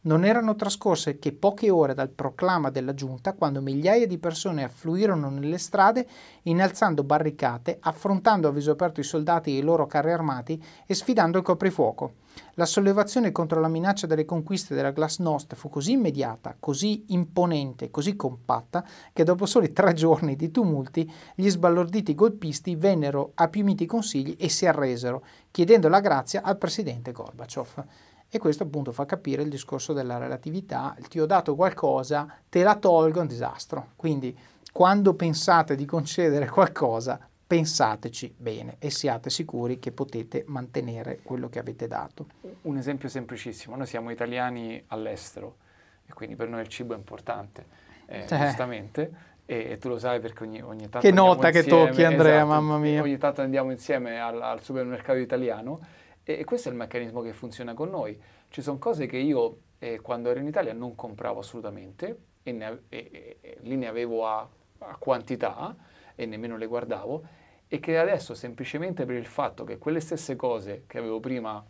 Non 0.06 0.26
erano 0.26 0.54
trascorse 0.54 1.18
che 1.18 1.32
poche 1.32 1.70
ore 1.70 1.94
dal 1.94 2.10
proclama 2.10 2.68
della 2.68 2.92
giunta 2.92 3.32
quando 3.32 3.62
migliaia 3.62 4.06
di 4.06 4.18
persone 4.18 4.62
affluirono 4.62 5.30
nelle 5.30 5.56
strade 5.56 6.06
innalzando 6.42 7.02
barricate, 7.02 7.78
affrontando 7.80 8.46
a 8.46 8.50
viso 8.50 8.72
aperto 8.72 9.00
i 9.00 9.04
soldati 9.04 9.50
e 9.50 9.58
i 9.58 9.62
loro 9.62 9.86
carri 9.86 10.12
armati 10.12 10.62
e 10.84 10.92
sfidando 10.92 11.38
il 11.38 11.44
coprifuoco. 11.44 12.16
La 12.54 12.66
sollevazione 12.66 13.32
contro 13.32 13.60
la 13.60 13.68
minaccia 13.68 14.06
delle 14.06 14.26
conquiste 14.26 14.74
della 14.74 14.90
Glasnost 14.90 15.54
fu 15.54 15.70
così 15.70 15.92
immediata, 15.92 16.54
così 16.60 17.06
imponente, 17.08 17.90
così 17.90 18.14
compatta, 18.14 18.84
che 19.10 19.24
dopo 19.24 19.46
soli 19.46 19.72
tre 19.72 19.94
giorni 19.94 20.36
di 20.36 20.50
tumulti 20.50 21.10
gli 21.34 21.48
sbalorditi 21.48 22.14
golpisti 22.14 22.76
vennero 22.76 23.32
a 23.36 23.48
più 23.48 23.64
miti 23.64 23.86
consigli 23.86 24.36
e 24.38 24.50
si 24.50 24.66
arresero, 24.66 25.24
chiedendo 25.50 25.88
la 25.88 26.00
grazia 26.00 26.42
al 26.42 26.58
presidente 26.58 27.10
Gorbaciov. 27.10 27.84
E 28.28 28.38
questo 28.38 28.64
appunto 28.64 28.90
fa 28.90 29.06
capire 29.06 29.42
il 29.42 29.48
discorso 29.48 29.92
della 29.92 30.18
relatività, 30.18 30.96
ti 31.08 31.20
ho 31.20 31.26
dato 31.26 31.54
qualcosa, 31.54 32.26
te 32.48 32.62
la 32.62 32.76
tolgo, 32.76 33.18
è 33.18 33.22
un 33.22 33.28
disastro. 33.28 33.88
Quindi 33.94 34.36
quando 34.72 35.14
pensate 35.14 35.76
di 35.76 35.84
concedere 35.84 36.48
qualcosa, 36.48 37.28
pensateci 37.46 38.34
bene 38.36 38.76
e 38.80 38.90
siate 38.90 39.30
sicuri 39.30 39.78
che 39.78 39.92
potete 39.92 40.42
mantenere 40.48 41.20
quello 41.22 41.48
che 41.48 41.60
avete 41.60 41.86
dato. 41.86 42.26
Un 42.62 42.76
esempio 42.76 43.08
semplicissimo, 43.08 43.76
noi 43.76 43.86
siamo 43.86 44.10
italiani 44.10 44.82
all'estero 44.88 45.58
e 46.06 46.12
quindi 46.12 46.34
per 46.34 46.48
noi 46.48 46.62
il 46.62 46.68
cibo 46.68 46.94
è 46.94 46.96
importante, 46.96 47.66
eh, 48.06 48.22
eh. 48.22 48.26
giustamente, 48.26 49.32
e, 49.46 49.72
e, 49.72 49.78
tu 49.78 49.88
lo 49.88 49.98
sai 49.98 50.20
perché 50.20 50.42
ogni, 50.42 50.62
ogni 50.62 50.88
tanto... 50.88 51.06
Che 51.06 51.12
nota 51.12 51.48
insieme, 51.48 51.68
che 51.68 51.70
tocchi 51.70 52.02
Andrea, 52.02 52.36
esatto, 52.36 52.48
mamma 52.48 52.78
mia. 52.78 53.02
Ogni 53.02 53.18
tanto 53.18 53.42
andiamo 53.42 53.70
insieme 53.70 54.18
al, 54.18 54.40
al 54.40 54.62
supermercato 54.62 55.18
italiano 55.18 55.80
e, 56.24 56.40
e, 56.40 56.44
questo 56.44 56.68
è 56.68 56.72
il 56.72 56.78
meccanismo 56.78 57.20
che 57.20 57.32
funziona 57.32 57.74
con 57.74 57.90
noi. 57.90 58.20
Ci 58.48 58.62
sono 58.62 58.78
cose 58.78 59.06
che 59.06 59.18
io 59.18 59.58
eh, 59.78 60.00
quando 60.00 60.30
ero 60.30 60.40
in 60.40 60.46
Italia 60.46 60.72
non 60.72 60.94
compravo 60.94 61.40
assolutamente 61.40 62.18
e, 62.42 62.52
ne, 62.52 62.82
e 62.88 63.58
lì 63.60 63.76
ne 63.76 63.86
avevo 63.86 64.26
a, 64.26 64.48
a 64.78 64.96
quantità 64.96 65.76
e 66.14 66.26
nemmeno 66.26 66.56
le 66.56 66.66
guardavo 66.66 67.24
e 67.68 67.80
che 67.80 67.98
adesso 67.98 68.34
semplicemente 68.34 69.04
per 69.04 69.16
il 69.16 69.26
fatto 69.26 69.64
che 69.64 69.78
quelle 69.78 70.00
stesse 70.00 70.36
cose 70.36 70.84
che 70.86 70.98
avevo 70.98 71.20
prima 71.20 71.64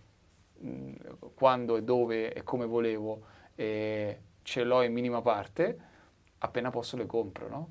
mh, 0.58 0.92
quando 1.34 1.76
e 1.76 1.82
dove 1.82 2.32
e 2.32 2.42
come 2.42 2.66
volevo 2.66 3.22
eh, 3.54 4.18
ce 4.42 4.64
l'ho 4.64 4.82
in 4.82 4.92
minima 4.92 5.22
parte, 5.22 5.78
appena 6.38 6.70
posso 6.70 6.96
le 6.96 7.06
compro, 7.06 7.48
no? 7.48 7.68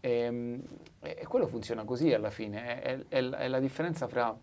E, 0.00 0.60
e 1.00 1.26
quello 1.26 1.46
funziona 1.46 1.84
così 1.84 2.12
alla 2.12 2.30
fine, 2.30 2.80
è, 2.82 2.98
è, 3.08 3.28
è, 3.28 3.48
la 3.48 3.60
differenza 3.60 4.08
fra 4.08 4.36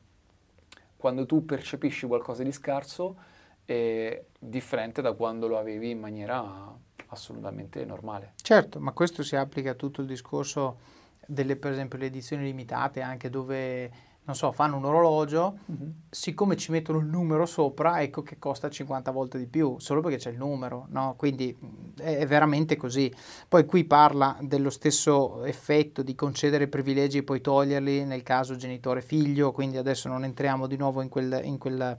quando 1.00 1.26
tu 1.26 1.46
percepisci 1.46 2.08
qualcosa 2.08 2.44
di 2.44 2.52
scarso 2.52 3.16
è 3.64 4.22
differente 4.38 5.02
da 5.02 5.14
quando 5.14 5.48
lo 5.48 5.58
avevi 5.58 5.92
in 5.92 6.00
maniera 6.00 6.78
assolutamente 7.08 7.86
normale. 7.86 8.34
Certo, 8.36 8.82
ma 8.82 8.92
questo 8.92 9.24
si 9.24 9.38
applica 9.38 9.72
a 9.72 9.76
tutto 9.76 10.02
il 10.02 10.08
discorso 10.08 10.80
delle, 11.26 11.56
per 11.56 11.72
esempio, 11.72 11.98
le 11.98 12.08
edizioni 12.08 12.44
limitate, 12.44 13.00
anche 13.00 13.30
dove, 13.30 13.90
non 14.30 14.38
so, 14.38 14.52
fanno 14.52 14.78
un 14.78 14.86
orologio, 14.86 15.58
mm-hmm. 15.72 15.90
siccome 16.08 16.56
ci 16.56 16.70
mettono 16.70 17.00
il 17.00 17.08
numero 17.08 17.48
sopra, 17.48 18.00
ecco 18.04 18.22
che 18.22 18.38
costa 18.38 18.70
50 18.70 19.10
volte 19.10 19.40
di 19.40 19.48
più, 19.48 19.78
solo 19.80 20.02
perché 20.02 20.18
c'è 20.18 20.30
il 20.30 20.38
numero, 20.38 20.86
no? 20.90 21.16
Quindi 21.18 21.58
è, 21.98 22.18
è 22.18 22.28
veramente 22.28 22.76
così. 22.76 23.12
Poi 23.48 23.66
qui 23.66 23.86
parla 23.86 24.38
dello 24.40 24.70
stesso 24.70 25.44
effetto 25.46 26.04
di 26.04 26.14
concedere 26.14 26.68
privilegi 26.68 27.18
e 27.18 27.24
poi 27.24 27.42
toglierli 27.42 28.06
nel 28.06 28.22
caso 28.22 28.56
genitore-figlio, 28.56 29.52
quindi 29.52 29.78
adesso 29.78 30.08
non 30.08 30.24
entriamo 30.24 30.68
di 30.68 30.78
nuovo 30.78 31.02
in, 31.02 31.10
quel, 31.10 31.42
in, 31.44 31.58
quel, 31.58 31.98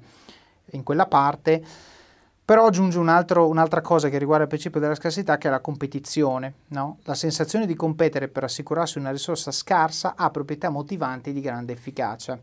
in 0.70 0.85
quella 0.85 1.07
parte 1.07 1.64
però 2.51 2.66
aggiunge 2.66 2.98
un 2.98 3.09
altro, 3.09 3.46
un'altra 3.46 3.80
cosa 3.80 4.09
che 4.09 4.18
riguarda 4.18 4.42
il 4.42 4.48
principio 4.48 4.80
della 4.80 4.96
scarsità, 4.96 5.38
che 5.38 5.46
è 5.46 5.53
la 5.53 5.61
competizione. 5.61 6.55
No? 6.70 6.98
La 7.05 7.14
sensazione 7.14 7.64
di 7.64 7.76
competere 7.76 8.26
per 8.26 8.42
assicurarsi 8.42 8.98
una 8.98 9.12
risorsa 9.12 9.53
scarsa 9.53 10.14
ha 10.16 10.30
proprietà 10.30 10.68
motivanti 10.68 11.32
di 11.32 11.40
grande 11.40 11.74
efficacia. 11.74 12.36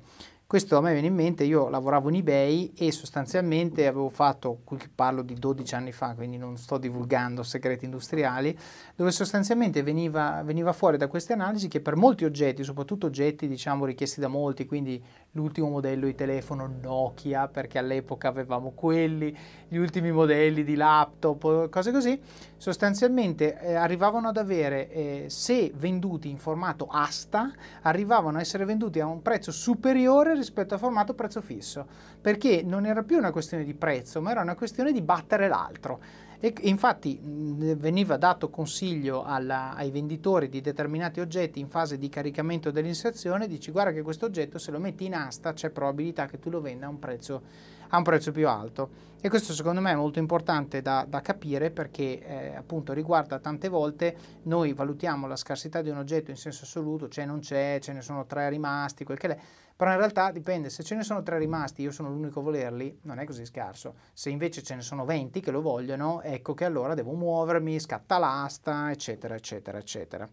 Questo 0.47 0.78
a 0.78 0.82
me 0.82 0.93
viene 0.93 1.08
in 1.08 1.14
mente, 1.14 1.43
io 1.43 1.68
lavoravo 1.68 2.08
in 2.08 2.16
eBay 2.16 2.72
e 2.78 2.89
sostanzialmente 2.93 3.86
avevo 3.86 4.08
fatto, 4.08 4.62
qui 4.64 4.78
parlo 4.95 5.22
di 5.22 5.34
12 5.34 5.76
anni 5.76 5.91
fa, 5.91 6.14
quindi 6.16 6.38
non 6.38 6.55
sto 6.55 6.78
divulgando 6.78 7.43
segreti 7.43 7.84
industriali, 7.84 8.58
dove 8.95 9.12
sostanzialmente 9.12 9.84
veniva, 9.84 10.41
veniva 10.45 10.72
fuori 10.72 10.95
da 10.95 11.10
queste 11.10 11.34
analisi 11.34 11.68
che 11.68 11.82
per 11.82 11.97
molti 11.97 12.24
oggetti, 12.24 12.64
soprattutto 12.64 13.08
oggetti 13.08 13.45
diciamo 13.45 13.84
richiesti 13.84 14.22
da 14.22 14.30
molti, 14.30 14.66
quindi 14.66 15.03
l'ultimo 15.38 15.70
modello 15.70 16.08
di 16.08 16.16
telefono 16.16 16.68
Nokia, 16.82 17.48
perché 17.48 17.78
all'epoca 17.78 18.28
avevamo 18.28 18.72
quelli, 18.72 19.36
gli 19.68 19.78
ultimi 19.78 20.12
modelli 20.12 20.64
di 20.64 20.76
laptop, 20.76 21.70
cose 21.70 21.92
così, 21.92 22.20
sostanzialmente 22.58 23.60
eh, 23.60 23.76
arrivavano 23.76 24.30
ad 24.30 24.38
avere, 24.38 24.90
eh, 24.90 25.26
se 25.28 25.72
venduti 25.76 26.30
in 26.30 26.40
formato 26.40 26.88
asta, 26.90 27.54
arrivavano 27.84 28.38
a 28.38 28.42
essere 28.42 28.66
venduti 28.66 29.00
a 29.00 29.06
un 29.06 29.22
prezzo 29.22 29.52
superiore 29.52 30.34
rispetto 30.34 30.74
al 30.74 30.80
formato 30.80 31.14
prezzo 31.14 31.42
fisso, 31.42 31.86
perché 32.20 32.64
non 32.64 32.88
era 32.88 33.04
più 33.04 33.18
una 33.18 33.32
questione 33.32 33.64
di 33.64 33.76
prezzo, 33.76 34.22
ma 34.22 34.32
era 34.32 34.42
una 34.42 34.56
questione 34.56 34.92
di 34.92 35.02
battere 35.02 35.48
l'altro. 35.48 36.00
E 36.40 36.54
infatti 36.62 37.18
mh, 37.18 37.74
veniva 37.78 38.16
dato 38.16 38.50
consiglio 38.50 39.24
alla, 39.24 39.74
ai 39.74 39.90
venditori 39.90 40.50
di 40.50 40.62
determinati 40.62 41.20
oggetti 41.20 41.60
in 41.60 41.68
fase 41.68 41.98
di 41.98 42.10
caricamento 42.10 42.70
dell'inserzione, 42.70 43.48
dici 43.48 43.72
guarda 43.72 43.92
che 43.92 44.04
questo 44.04 44.26
oggetto 44.26 44.60
se 44.60 44.70
lo 44.70 44.80
metti 44.80 45.06
in 45.06 45.16
asta 45.16 45.54
c'è 45.54 45.72
probabilità 45.72 46.28
che 46.28 46.38
tu 46.38 46.52
lo 46.52 46.62
venda 46.62 46.86
a 46.86 46.90
un 46.90 47.00
prezzo, 47.00 47.42
a 47.90 47.98
un 47.98 48.04
prezzo 48.04 48.32
più 48.32 48.48
alto. 48.48 49.06
E 49.20 49.30
questo 49.30 49.52
secondo 49.54 49.82
me 49.82 49.92
è 49.92 49.96
molto 49.96 50.20
importante 50.20 50.84
da, 50.84 51.04
da 51.10 51.22
capire 51.22 51.72
perché 51.72 52.24
eh, 52.24 52.56
appunto 52.56 52.94
riguarda 52.94 53.40
tante 53.40 53.68
volte 53.68 54.16
noi 54.44 54.74
valutiamo 54.74 55.26
la 55.26 55.36
scarsità 55.36 55.82
di 55.82 55.90
un 55.90 55.98
oggetto 55.98 56.30
in 56.30 56.38
senso 56.38 56.66
assoluto, 56.66 57.08
c'è, 57.08 57.26
non 57.26 57.40
c'è, 57.40 57.80
ce 57.82 57.94
ne 57.94 58.02
sono 58.02 58.28
tre 58.28 58.48
rimasti, 58.50 59.04
quel 59.04 59.18
che 59.18 59.28
è 59.28 59.38
però 59.78 59.91
in 59.91 59.97
realtà 59.97 60.32
dipende, 60.32 60.71
se 60.71 60.82
ce 60.82 60.95
ne 60.95 61.03
sono 61.03 61.21
tre 61.21 61.38
rimasti, 61.38 61.84
io 61.84 61.91
sono 61.91 62.09
l'unico 62.09 62.39
a 62.39 62.43
volerli, 62.43 63.01
non 63.03 63.19
è 63.19 63.25
così 63.25 63.45
scarso. 63.45 63.93
Se 64.11 64.32
invece 64.32 64.63
ce 64.63 64.73
ne 64.73 64.82
sono 64.82 65.05
20 65.05 65.39
che 65.39 65.51
lo 65.51 65.61
vogliono, 65.61 66.23
ecco 66.23 66.55
che 66.55 66.65
allora 66.65 66.95
devo 66.95 67.13
muovermi, 67.13 67.80
scatta 67.80 68.17
l'asta, 68.17 68.89
eccetera, 68.89 69.36
eccetera, 69.36 69.78
eccetera. 69.78 70.28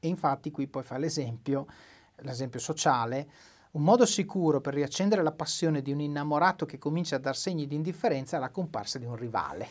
E 0.00 0.08
infatti 0.08 0.50
qui 0.50 0.66
poi 0.66 0.82
fa 0.82 0.96
l'esempio, 0.96 1.66
l'esempio 2.20 2.60
sociale, 2.60 3.28
un 3.72 3.82
modo 3.82 4.06
sicuro 4.06 4.62
per 4.62 4.72
riaccendere 4.72 5.22
la 5.22 5.32
passione 5.32 5.82
di 5.82 5.92
un 5.92 6.00
innamorato 6.00 6.64
che 6.64 6.78
comincia 6.78 7.16
a 7.16 7.18
dar 7.18 7.36
segni 7.36 7.66
di 7.66 7.74
indifferenza 7.74 8.38
è 8.38 8.40
la 8.40 8.48
comparsa 8.48 8.98
di 8.98 9.04
un 9.04 9.16
rivale. 9.16 9.68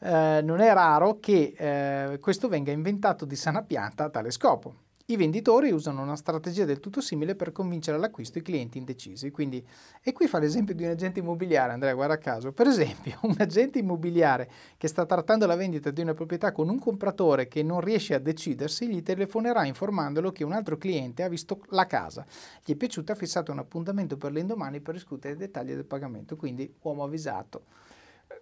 Eh, 0.00 0.40
non 0.42 0.60
è 0.60 0.70
raro 0.74 1.18
che 1.20 1.54
eh, 1.56 2.18
questo 2.18 2.48
venga 2.48 2.70
inventato 2.70 3.24
di 3.24 3.36
sana 3.36 3.62
pianta 3.62 4.04
a 4.04 4.10
tale 4.10 4.30
scopo. 4.30 4.86
I 5.10 5.16
venditori 5.16 5.70
usano 5.70 6.02
una 6.02 6.16
strategia 6.16 6.66
del 6.66 6.80
tutto 6.80 7.00
simile 7.00 7.34
per 7.34 7.50
convincere 7.50 7.96
all'acquisto 7.96 8.36
i 8.36 8.42
clienti 8.42 8.76
indecisi. 8.76 9.30
Quindi, 9.30 9.66
e 10.02 10.12
qui 10.12 10.26
fa 10.26 10.38
l'esempio 10.38 10.74
di 10.74 10.84
un 10.84 10.90
agente 10.90 11.20
immobiliare, 11.20 11.72
Andrea, 11.72 11.94
guarda 11.94 12.18
caso. 12.18 12.52
Per 12.52 12.66
esempio, 12.66 13.18
un 13.24 13.34
agente 13.38 13.78
immobiliare 13.78 14.50
che 14.76 14.86
sta 14.86 15.06
trattando 15.06 15.46
la 15.46 15.56
vendita 15.56 15.90
di 15.90 16.02
una 16.02 16.12
proprietà 16.12 16.52
con 16.52 16.68
un 16.68 16.78
compratore 16.78 17.48
che 17.48 17.62
non 17.62 17.80
riesce 17.80 18.12
a 18.12 18.18
decidersi, 18.18 18.86
gli 18.86 19.02
telefonerà 19.02 19.64
informandolo 19.64 20.30
che 20.30 20.44
un 20.44 20.52
altro 20.52 20.76
cliente 20.76 21.22
ha 21.22 21.28
visto 21.30 21.58
la 21.68 21.86
casa. 21.86 22.26
Gli 22.62 22.72
è 22.72 22.76
piaciuta, 22.76 23.14
ha 23.14 23.16
fissato 23.16 23.50
un 23.50 23.60
appuntamento 23.60 24.18
per 24.18 24.32
l'indomani 24.32 24.80
per 24.80 24.92
discutere 24.92 25.32
i 25.32 25.38
dettagli 25.38 25.72
del 25.72 25.86
pagamento. 25.86 26.36
Quindi, 26.36 26.70
uomo 26.82 27.04
avvisato. 27.04 27.62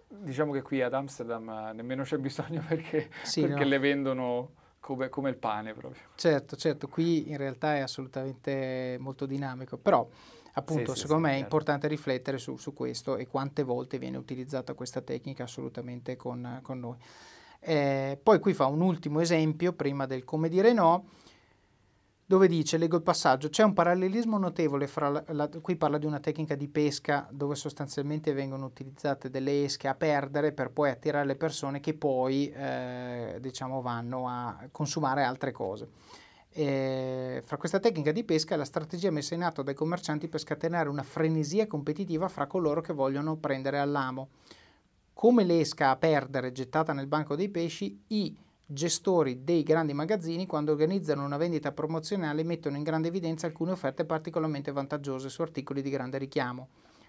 Diciamo 0.05 0.51
che 0.51 0.61
qui 0.63 0.81
ad 0.81 0.93
Amsterdam 0.93 1.47
eh, 1.47 1.71
nemmeno 1.71 2.03
c'è 2.03 2.17
bisogno 2.17 2.61
perché, 2.67 3.09
sì, 3.23 3.39
perché 3.39 3.63
no. 3.63 3.69
le 3.69 3.79
vendono 3.79 4.51
come, 4.87 5.09
come, 5.09 5.29
il 5.29 5.35
pane 5.35 5.73
proprio. 5.73 6.01
Certo, 6.15 6.55
certo, 6.55 6.87
qui 6.87 7.29
in 7.29 7.35
realtà 7.35 7.75
è 7.75 7.79
assolutamente 7.79 8.95
molto 9.01 9.25
dinamico, 9.25 9.75
però 9.75 10.07
appunto 10.53 10.93
sì, 10.93 11.01
secondo 11.01 11.25
sì, 11.25 11.29
me 11.29 11.35
sì, 11.35 11.41
è 11.41 11.43
importante 11.43 11.87
riflettere 11.89 12.37
su, 12.37 12.55
su, 12.55 12.73
questo 12.73 13.17
e 13.17 13.27
quante 13.27 13.63
volte 13.63 13.99
viene 13.99 14.15
utilizzata 14.15 14.73
questa 14.75 15.01
tecnica 15.01 15.43
assolutamente 15.43 16.15
con, 16.15 16.59
con 16.61 16.79
noi. 16.79 16.95
Eh, 17.59 18.17
poi 18.23 18.39
qui 18.39 18.53
fa 18.53 18.67
un 18.67 18.79
ultimo 18.79 19.19
esempio 19.19 19.73
prima 19.73 20.05
del 20.05 20.23
come 20.23 20.47
dire 20.47 20.71
no 20.71 21.09
dove 22.29 22.49
dice, 22.49 22.75
leggo 22.77 22.97
il 22.97 23.03
passaggio, 23.03 23.47
c'è 23.47 23.63
un 23.63 23.71
parallelismo 23.71 24.37
notevole 24.37 24.85
fra, 24.87 25.07
la, 25.07 25.23
la, 25.27 25.49
qui 25.61 25.77
parla 25.77 25.97
di 25.97 26.05
una 26.05 26.19
tecnica 26.19 26.55
di 26.55 26.67
pesca 26.67 27.25
dove 27.31 27.55
sostanzialmente 27.55 28.33
vengono 28.33 28.65
utilizzate 28.65 29.29
delle 29.29 29.63
esche 29.63 29.87
a 29.87 29.95
perdere 29.95 30.51
per 30.51 30.71
poi 30.71 30.89
attirare 30.89 31.25
le 31.25 31.37
persone 31.37 31.79
che 31.79 31.93
poi 31.93 32.51
eh, 32.51 33.37
diciamo 33.39 33.81
vanno 33.81 34.27
a 34.27 34.67
consumare 34.71 35.23
altre 35.23 35.53
cose. 35.53 35.87
E 36.49 37.41
fra 37.45 37.55
questa 37.55 37.79
tecnica 37.79 38.11
di 38.11 38.25
pesca 38.25 38.55
è 38.55 38.57
la 38.57 38.65
strategia 38.65 39.09
messa 39.09 39.33
in 39.33 39.43
atto 39.43 39.61
dai 39.61 39.73
commercianti 39.73 40.27
per 40.27 40.41
scatenare 40.41 40.89
una 40.89 41.03
frenesia 41.03 41.65
competitiva 41.65 42.27
fra 42.27 42.45
coloro 42.45 42.81
che 42.81 42.91
vogliono 42.91 43.37
prendere 43.37 43.79
all'amo. 43.79 44.31
Come 45.13 45.45
l'esca 45.45 45.91
a 45.91 45.95
perdere 45.95 46.51
gettata 46.51 46.91
nel 46.91 47.07
banco 47.07 47.37
dei 47.37 47.47
pesci, 47.47 48.03
i 48.07 48.37
gestori 48.69 49.45
dei 49.45 49.63
grandi 49.63 49.93
magazzini 49.93 50.45
quando 50.45 50.73
organizzano 50.73 51.23
una 51.23 51.37
vendita 51.37 51.71
promozionale 51.71 52.43
mettono 52.43 52.75
in 52.75 52.83
grande 52.83 53.07
evidenza 53.07 53.47
alcune 53.47 53.71
offerte 53.71 54.03
particolarmente 54.03 54.73
vantaggiose 54.73 55.29
su 55.29 55.41
articoli 55.41 55.81
di 55.81 55.89
grande 55.89 56.17
richiamo, 56.17 56.67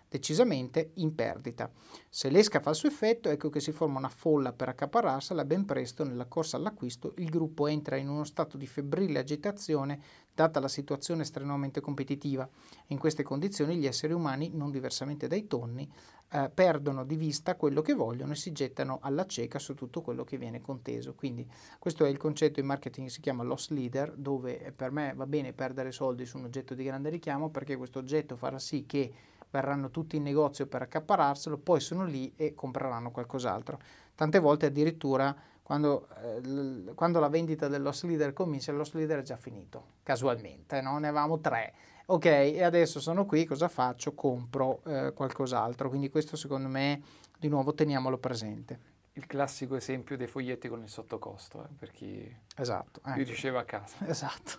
decisamente 0.09 0.93
in 0.95 1.17
perdita. 1.17 1.69
Se 2.09 2.31
l'esca 2.31 2.61
fa 2.61 2.71
il 2.71 2.77
suo 2.77 2.89
effetto, 2.89 3.29
ecco 3.29 3.51
che 3.51 3.59
si 3.59 3.73
forma 3.73 3.99
una 3.99 4.09
folla 4.09 4.53
per 4.53 4.69
accaparrarsela, 4.69 5.45
ben 5.45 5.65
presto 5.65 6.05
nella 6.05 6.27
corsa 6.27 6.57
all'acquisto 6.57 7.15
il 7.17 7.29
gruppo 7.29 7.67
entra 7.67 7.97
in 7.97 8.09
uno 8.09 8.23
stato 8.23 8.57
di 8.57 8.67
febbrile 8.69 9.19
agitazione 9.19 10.01
data 10.33 10.61
la 10.61 10.69
situazione 10.69 11.23
estremamente 11.23 11.81
competitiva. 11.81 12.49
In 12.87 12.99
queste 12.99 13.25
condizioni 13.25 13.77
gli 13.77 13.87
esseri 13.87 14.13
umani, 14.13 14.51
non 14.55 14.71
diversamente 14.71 15.27
dai 15.27 15.49
tonni, 15.49 15.91
eh, 16.31 16.51
perdono 16.53 17.05
di 17.05 17.17
vista 17.17 17.57
quello 17.57 17.81
che 17.81 17.95
vogliono 17.95 18.33
e 18.33 18.37
si 18.37 18.53
gettano 18.53 18.99
alla 19.03 19.27
cieca 19.27 19.59
su 19.59 19.75
tutto 19.75 20.03
quello 20.03 20.25
che 20.25 20.37
viene 20.37 20.61
conteso. 20.61 21.15
Quindi 21.15 21.49
questo 21.79 22.05
è 22.05 22.09
il 22.09 22.19
concetto 22.19 22.61
in 22.61 22.67
marketing 22.67 23.07
che 23.07 23.13
si 23.13 23.21
chiama 23.21 23.43
loss 23.43 23.71
leader, 23.71 24.15
dove 24.15 24.73
per 24.75 24.91
me 24.91 25.15
va 25.15 25.27
bene 25.27 25.53
perdere 25.53 25.93
soldi 25.93 26.27
su 26.27 26.39
un 26.39 26.45
oggetto 26.45 26.75
di 26.75 26.85
grande 26.85 27.09
richiamo 27.09 27.51
perché 27.51 27.77
questo 27.77 27.99
oggetto 27.99 28.37
farà 28.37 28.59
sì 28.59 28.85
che 28.87 29.13
verranno 29.51 29.91
tutti 29.91 30.17
in 30.17 30.23
negozio 30.23 30.67
per 30.67 30.83
accappararselo, 30.83 31.57
poi 31.59 31.81
sono 31.81 32.05
lì 32.05 32.33
e 32.37 32.55
compreranno 32.55 33.11
qualcos'altro. 33.11 33.79
Tante 34.15 34.39
volte 34.41 34.67
addirittura 34.67 35.35
quando, 35.69 36.09
eh, 36.25 36.95
quando 36.95 37.21
la 37.21 37.29
vendita 37.29 37.69
del 37.69 37.83
loss 37.83 38.05
leader 38.05 38.33
comincia, 38.33 38.73
loss 38.73 38.95
leader 38.95 39.19
è 39.19 39.23
già 39.23 39.37
finito, 39.37 39.97
casualmente, 40.03 40.81
no? 40.81 40.99
ne 40.99 41.09
avevamo 41.09 41.41
tre 41.41 41.75
ok, 42.11 42.25
e 42.25 42.63
adesso 42.63 43.01
sono 43.01 43.27
qui, 43.27 43.45
cosa 43.45 43.69
faccio? 43.69 44.15
Compro 44.15 44.81
eh, 44.87 45.13
qualcos'altro. 45.15 45.91
Quindi 45.91 46.09
questo 46.09 46.37
secondo 46.37 46.69
me, 46.69 47.03
di 47.39 47.49
nuovo, 47.49 47.75
teniamolo 47.75 48.17
presente. 48.17 48.97
Il 49.13 49.27
classico 49.27 49.77
esempio 49.77 50.17
dei 50.17 50.27
foglietti 50.27 50.69
con 50.69 50.81
il 50.81 50.89
sottocosto, 50.89 51.65
eh, 51.65 51.69
per 51.79 51.91
chi 51.91 52.35
esatto, 52.57 53.03
ecco. 53.05 53.19
riceve 53.19 53.59
a 53.59 53.65
casa. 53.65 53.97
Esatto. 54.09 54.53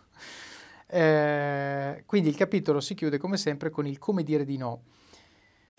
Eh, 0.91 2.03
quindi 2.05 2.29
il 2.29 2.35
capitolo 2.35 2.79
si 2.79 2.93
chiude 2.93 3.17
come 3.17 3.37
sempre 3.37 3.71
con 3.71 3.87
il 3.87 3.97
come 3.97 4.21
dire 4.21 4.45
di 4.45 4.57
no. 4.57 4.83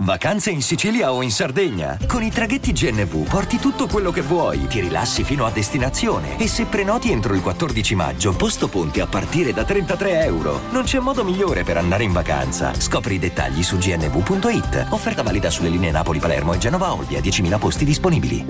Vacanze 0.02 0.50
in 0.50 0.62
Sicilia 0.62 1.12
o 1.12 1.20
in 1.20 1.30
Sardegna? 1.30 1.98
Con 2.06 2.22
i 2.22 2.30
traghetti 2.30 2.72
GNV 2.72 3.28
porti 3.28 3.58
tutto 3.58 3.86
quello 3.86 4.10
che 4.10 4.22
vuoi, 4.22 4.66
ti 4.66 4.80
rilassi 4.80 5.24
fino 5.24 5.44
a 5.44 5.50
destinazione 5.50 6.38
e 6.38 6.48
se 6.48 6.64
prenoti 6.64 7.10
entro 7.10 7.34
il 7.34 7.42
14 7.42 7.94
maggio, 7.96 8.34
posto 8.34 8.68
ponti 8.68 9.00
a 9.00 9.06
partire 9.06 9.52
da 9.52 9.62
33 9.62 10.22
euro. 10.24 10.60
Non 10.70 10.84
c'è 10.84 11.00
modo 11.00 11.22
migliore 11.22 11.64
per 11.64 11.76
andare 11.76 12.04
in 12.04 12.12
vacanza. 12.12 12.72
Scopri 12.72 13.16
i 13.16 13.18
dettagli 13.18 13.62
su 13.62 13.76
gnv.it. 13.76 14.86
Offerta 14.88 15.22
valida 15.22 15.50
sulle 15.50 15.68
linee 15.68 15.90
Napoli-Palermo 15.90 16.54
e 16.54 16.58
Genova-Olbia, 16.58 17.20
10.000 17.20 17.58
posti 17.58 17.84
disponibili. 17.84 18.46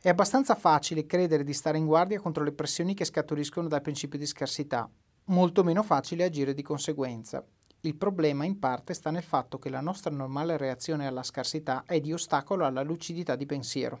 È 0.00 0.08
abbastanza 0.08 0.54
facile 0.54 1.04
credere 1.04 1.44
di 1.44 1.52
stare 1.52 1.76
in 1.76 1.84
guardia 1.84 2.18
contro 2.18 2.44
le 2.44 2.52
pressioni 2.52 2.94
che 2.94 3.04
scaturiscono 3.04 3.68
dal 3.68 3.82
principio 3.82 4.18
di 4.18 4.24
scarsità. 4.24 4.88
Molto 5.24 5.62
meno 5.62 5.82
facile 5.82 6.24
agire 6.24 6.54
di 6.54 6.62
conseguenza. 6.62 7.44
Il 7.82 7.96
problema 7.96 8.44
in 8.44 8.58
parte 8.58 8.92
sta 8.92 9.10
nel 9.10 9.22
fatto 9.22 9.58
che 9.58 9.70
la 9.70 9.80
nostra 9.80 10.10
normale 10.10 10.58
reazione 10.58 11.06
alla 11.06 11.22
scarsità 11.22 11.84
è 11.86 11.98
di 11.98 12.12
ostacolo 12.12 12.66
alla 12.66 12.82
lucidità 12.82 13.36
di 13.36 13.46
pensiero. 13.46 14.00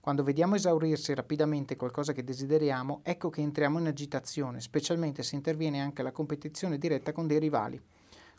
Quando 0.00 0.22
vediamo 0.22 0.54
esaurirsi 0.54 1.12
rapidamente 1.12 1.76
qualcosa 1.76 2.14
che 2.14 2.24
desideriamo, 2.24 3.00
ecco 3.02 3.28
che 3.28 3.42
entriamo 3.42 3.78
in 3.78 3.88
agitazione, 3.88 4.62
specialmente 4.62 5.22
se 5.22 5.34
interviene 5.34 5.82
anche 5.82 6.02
la 6.02 6.12
competizione 6.12 6.78
diretta 6.78 7.12
con 7.12 7.26
dei 7.26 7.38
rivali. 7.38 7.78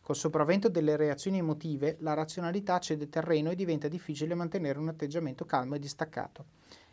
Col 0.02 0.16
sopravvento 0.16 0.68
delle 0.68 0.96
reazioni 0.96 1.38
emotive, 1.38 1.98
la 2.00 2.16
razionalità 2.16 2.80
cede 2.80 3.08
terreno 3.08 3.52
e 3.52 3.56
diventa 3.56 3.88
difficile 3.88 4.34
mantenere 4.34 4.80
un 4.80 4.88
atteggiamento 4.88 5.46
calmo 5.46 5.76
e 5.76 5.80
distaccato. 5.80 6.46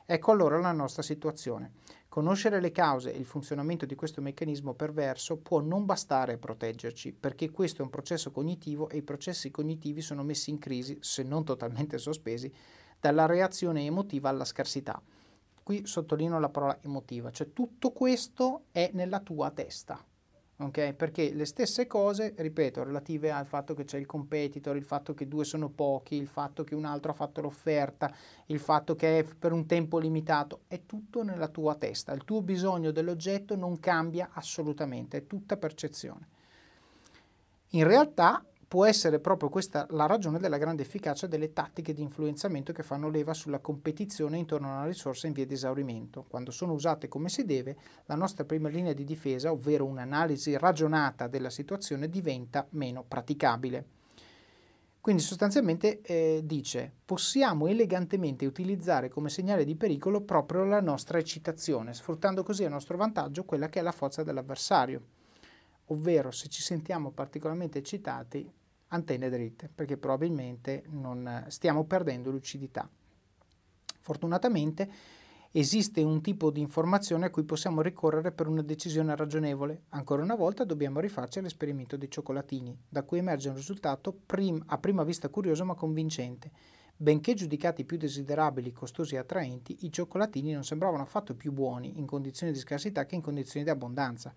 Ecco 0.05 0.32
allora 0.32 0.59
la 0.59 0.72
nostra 0.72 1.01
situazione. 1.01 1.72
Conoscere 2.18 2.60
le 2.60 2.72
cause 2.72 3.14
e 3.14 3.16
il 3.16 3.24
funzionamento 3.24 3.86
di 3.86 3.94
questo 3.94 4.20
meccanismo 4.20 4.74
perverso 4.74 5.36
può 5.36 5.60
non 5.60 5.84
bastare 5.84 6.32
a 6.32 6.36
proteggerci, 6.36 7.12
perché 7.12 7.48
questo 7.52 7.80
è 7.80 7.84
un 7.84 7.90
processo 7.90 8.32
cognitivo 8.32 8.88
e 8.88 8.96
i 8.96 9.02
processi 9.02 9.52
cognitivi 9.52 10.00
sono 10.00 10.24
messi 10.24 10.50
in 10.50 10.58
crisi, 10.58 10.98
se 11.00 11.22
non 11.22 11.44
totalmente 11.44 11.96
sospesi, 11.96 12.52
dalla 12.98 13.24
reazione 13.26 13.84
emotiva 13.84 14.30
alla 14.30 14.44
scarsità. 14.44 15.00
Qui 15.62 15.86
sottolineo 15.86 16.40
la 16.40 16.48
parola 16.48 16.76
emotiva, 16.82 17.30
cioè 17.30 17.52
tutto 17.52 17.92
questo 17.92 18.64
è 18.72 18.90
nella 18.94 19.20
tua 19.20 19.52
testa 19.52 20.04
ok? 20.59 20.92
Perché 20.92 21.32
le 21.32 21.44
stesse 21.44 21.86
cose, 21.86 22.34
ripeto, 22.36 22.82
relative 22.82 23.30
al 23.30 23.46
fatto 23.46 23.74
che 23.74 23.84
c'è 23.84 23.98
il 23.98 24.06
competitor, 24.06 24.76
il 24.76 24.84
fatto 24.84 25.14
che 25.14 25.28
due 25.28 25.44
sono 25.44 25.68
pochi, 25.68 26.16
il 26.16 26.26
fatto 26.26 26.64
che 26.64 26.74
un 26.74 26.84
altro 26.84 27.12
ha 27.12 27.14
fatto 27.14 27.40
l'offerta, 27.40 28.12
il 28.46 28.59
fatto 28.59 28.94
che 28.94 29.20
è 29.20 29.24
per 29.24 29.52
un 29.52 29.66
tempo 29.66 29.98
limitato, 29.98 30.62
è 30.66 30.84
tutto 30.84 31.22
nella 31.22 31.48
tua 31.48 31.74
testa. 31.76 32.12
Il 32.12 32.24
tuo 32.24 32.42
bisogno 32.42 32.90
dell'oggetto 32.90 33.54
non 33.56 33.78
cambia 33.78 34.30
assolutamente, 34.32 35.18
è 35.18 35.26
tutta 35.26 35.56
percezione. 35.56 36.28
In 37.72 37.86
realtà 37.86 38.44
può 38.68 38.84
essere 38.84 39.18
proprio 39.18 39.48
questa 39.48 39.86
la 39.90 40.04
ragione 40.04 40.38
della 40.38 40.58
grande 40.58 40.82
efficacia 40.82 41.26
delle 41.26 41.54
tattiche 41.54 41.94
di 41.94 42.02
influenzamento 42.02 42.70
che 42.74 42.82
fanno 42.82 43.08
leva 43.08 43.32
sulla 43.32 43.60
competizione 43.60 44.36
intorno 44.36 44.68
a 44.68 44.76
una 44.76 44.86
risorsa 44.86 45.26
in 45.26 45.32
via 45.32 45.46
di 45.46 45.54
esaurimento. 45.54 46.26
Quando 46.28 46.50
sono 46.50 46.74
usate 46.74 47.08
come 47.08 47.30
si 47.30 47.46
deve, 47.46 47.78
la 48.04 48.14
nostra 48.14 48.44
prima 48.44 48.68
linea 48.68 48.92
di 48.92 49.04
difesa, 49.04 49.50
ovvero 49.50 49.86
un'analisi 49.86 50.58
ragionata 50.58 51.28
della 51.28 51.48
situazione, 51.48 52.10
diventa 52.10 52.66
meno 52.72 53.02
praticabile. 53.08 53.86
Quindi 55.00 55.22
sostanzialmente 55.22 56.02
eh, 56.02 56.42
dice 56.44 56.92
possiamo 57.06 57.68
elegantemente 57.68 58.44
utilizzare 58.44 59.08
come 59.08 59.30
segnale 59.30 59.64
di 59.64 59.76
pericolo 59.76 60.20
proprio 60.20 60.64
la 60.64 60.82
nostra 60.82 61.16
eccitazione, 61.16 61.94
sfruttando 61.94 62.42
così 62.42 62.64
a 62.64 62.68
nostro 62.68 62.98
vantaggio 62.98 63.44
quella 63.44 63.70
che 63.70 63.78
è 63.78 63.82
la 63.82 63.92
forza 63.92 64.22
dell'avversario, 64.22 65.02
ovvero 65.86 66.30
se 66.30 66.48
ci 66.48 66.60
sentiamo 66.60 67.12
particolarmente 67.12 67.78
eccitati, 67.78 68.52
antenne 68.89 69.28
dritte, 69.30 69.70
perché 69.74 69.97
probabilmente 69.97 70.84
non 70.91 71.45
stiamo 71.49 71.84
perdendo 71.84 72.30
lucidità. 72.30 72.89
Fortunatamente 74.01 74.91
esiste 75.51 76.03
un 76.03 76.20
tipo 76.20 76.51
di 76.51 76.61
informazione 76.61 77.26
a 77.26 77.30
cui 77.30 77.43
possiamo 77.43 77.80
ricorrere 77.80 78.32
per 78.32 78.47
una 78.47 78.62
decisione 78.62 79.16
ragionevole. 79.16 79.82
Ancora 79.91 80.22
una 80.22 80.34
volta 80.34 80.64
dobbiamo 80.64 81.01
rifarci 81.01 81.39
all'esperimento 81.39 81.97
dei 81.97 82.11
cioccolatini, 82.11 82.76
da 82.89 83.03
cui 83.03 83.18
emerge 83.18 83.49
un 83.49 83.55
risultato 83.55 84.14
prim- 84.26 84.62
a 84.66 84.78
prima 84.78 85.05
vista 85.05 85.28
curioso 85.28 85.64
ma 85.64 85.74
convincente. 85.74 86.51
Benché 86.97 87.34
giudicati 87.34 87.84
più 87.84 87.97
desiderabili, 87.97 88.72
costosi 88.72 89.14
e 89.14 89.18
attraenti, 89.18 89.84
i 89.86 89.93
cioccolatini 89.93 90.53
non 90.53 90.64
sembravano 90.64 91.05
affatto 91.05 91.34
più 91.34 91.53
buoni 91.53 91.99
in 91.99 92.07
condizioni 92.07 92.53
di 92.53 92.59
scarsità 92.59 93.07
che 93.07 93.14
in 93.14 93.22
condizioni 93.22 93.64
di 93.64 93.70
abbondanza. 93.70 94.32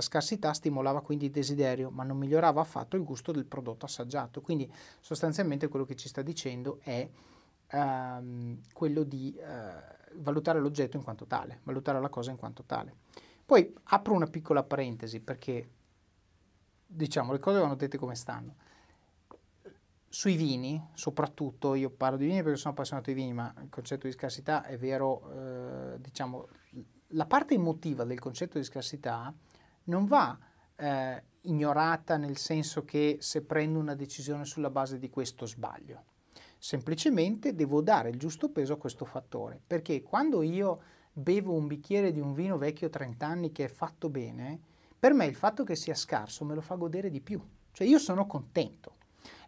La 0.00 0.06
scarsità 0.06 0.54
stimolava 0.54 1.02
quindi 1.02 1.26
il 1.26 1.30
desiderio, 1.30 1.90
ma 1.90 2.04
non 2.04 2.16
migliorava 2.16 2.62
affatto 2.62 2.96
il 2.96 3.04
gusto 3.04 3.32
del 3.32 3.44
prodotto 3.44 3.84
assaggiato. 3.84 4.40
Quindi 4.40 4.72
sostanzialmente 4.98 5.68
quello 5.68 5.84
che 5.84 5.94
ci 5.94 6.08
sta 6.08 6.22
dicendo 6.22 6.78
è 6.82 7.06
ehm, 7.66 8.60
quello 8.72 9.02
di 9.02 9.36
eh, 9.36 9.44
valutare 10.14 10.58
l'oggetto 10.58 10.96
in 10.96 11.02
quanto 11.02 11.26
tale, 11.26 11.60
valutare 11.64 12.00
la 12.00 12.08
cosa 12.08 12.30
in 12.30 12.38
quanto 12.38 12.62
tale. 12.64 12.94
Poi 13.44 13.74
apro 13.82 14.14
una 14.14 14.26
piccola 14.26 14.62
parentesi 14.62 15.20
perché 15.20 15.68
diciamo 16.86 17.32
le 17.32 17.38
cose 17.38 17.58
vanno 17.58 17.74
dette 17.74 17.98
come 17.98 18.14
stanno. 18.14 18.54
Sui 20.08 20.34
vini, 20.34 20.82
soprattutto, 20.94 21.74
io 21.74 21.90
parlo 21.90 22.16
di 22.16 22.24
vini 22.24 22.42
perché 22.42 22.56
sono 22.56 22.72
appassionato 22.72 23.10
di 23.10 23.16
vini, 23.16 23.34
ma 23.34 23.52
il 23.60 23.68
concetto 23.68 24.06
di 24.06 24.14
scarsità 24.14 24.64
è 24.64 24.78
vero, 24.78 25.30
eh, 25.30 26.00
diciamo, 26.00 26.48
la 27.08 27.26
parte 27.26 27.52
emotiva 27.52 28.04
del 28.04 28.18
concetto 28.18 28.56
di 28.56 28.64
scarsità 28.64 29.34
non 29.84 30.06
va 30.06 30.38
eh, 30.76 31.22
ignorata 31.42 32.16
nel 32.16 32.36
senso 32.36 32.84
che 32.84 33.18
se 33.20 33.42
prendo 33.42 33.78
una 33.78 33.94
decisione 33.94 34.44
sulla 34.44 34.70
base 34.70 34.98
di 34.98 35.08
questo 35.10 35.46
sbaglio 35.46 36.04
semplicemente 36.62 37.54
devo 37.54 37.80
dare 37.80 38.10
il 38.10 38.18
giusto 38.18 38.50
peso 38.50 38.74
a 38.74 38.76
questo 38.76 39.06
fattore, 39.06 39.58
perché 39.66 40.02
quando 40.02 40.42
io 40.42 40.82
bevo 41.10 41.54
un 41.54 41.66
bicchiere 41.66 42.12
di 42.12 42.20
un 42.20 42.34
vino 42.34 42.58
vecchio 42.58 42.90
30 42.90 43.26
anni 43.26 43.50
che 43.50 43.64
è 43.64 43.68
fatto 43.68 44.10
bene, 44.10 44.60
per 44.98 45.14
me 45.14 45.24
il 45.24 45.34
fatto 45.34 45.64
che 45.64 45.74
sia 45.74 45.94
scarso 45.94 46.44
me 46.44 46.54
lo 46.54 46.60
fa 46.60 46.74
godere 46.74 47.08
di 47.08 47.22
più, 47.22 47.40
cioè 47.72 47.86
io 47.86 47.98
sono 47.98 48.26
contento. 48.26 48.96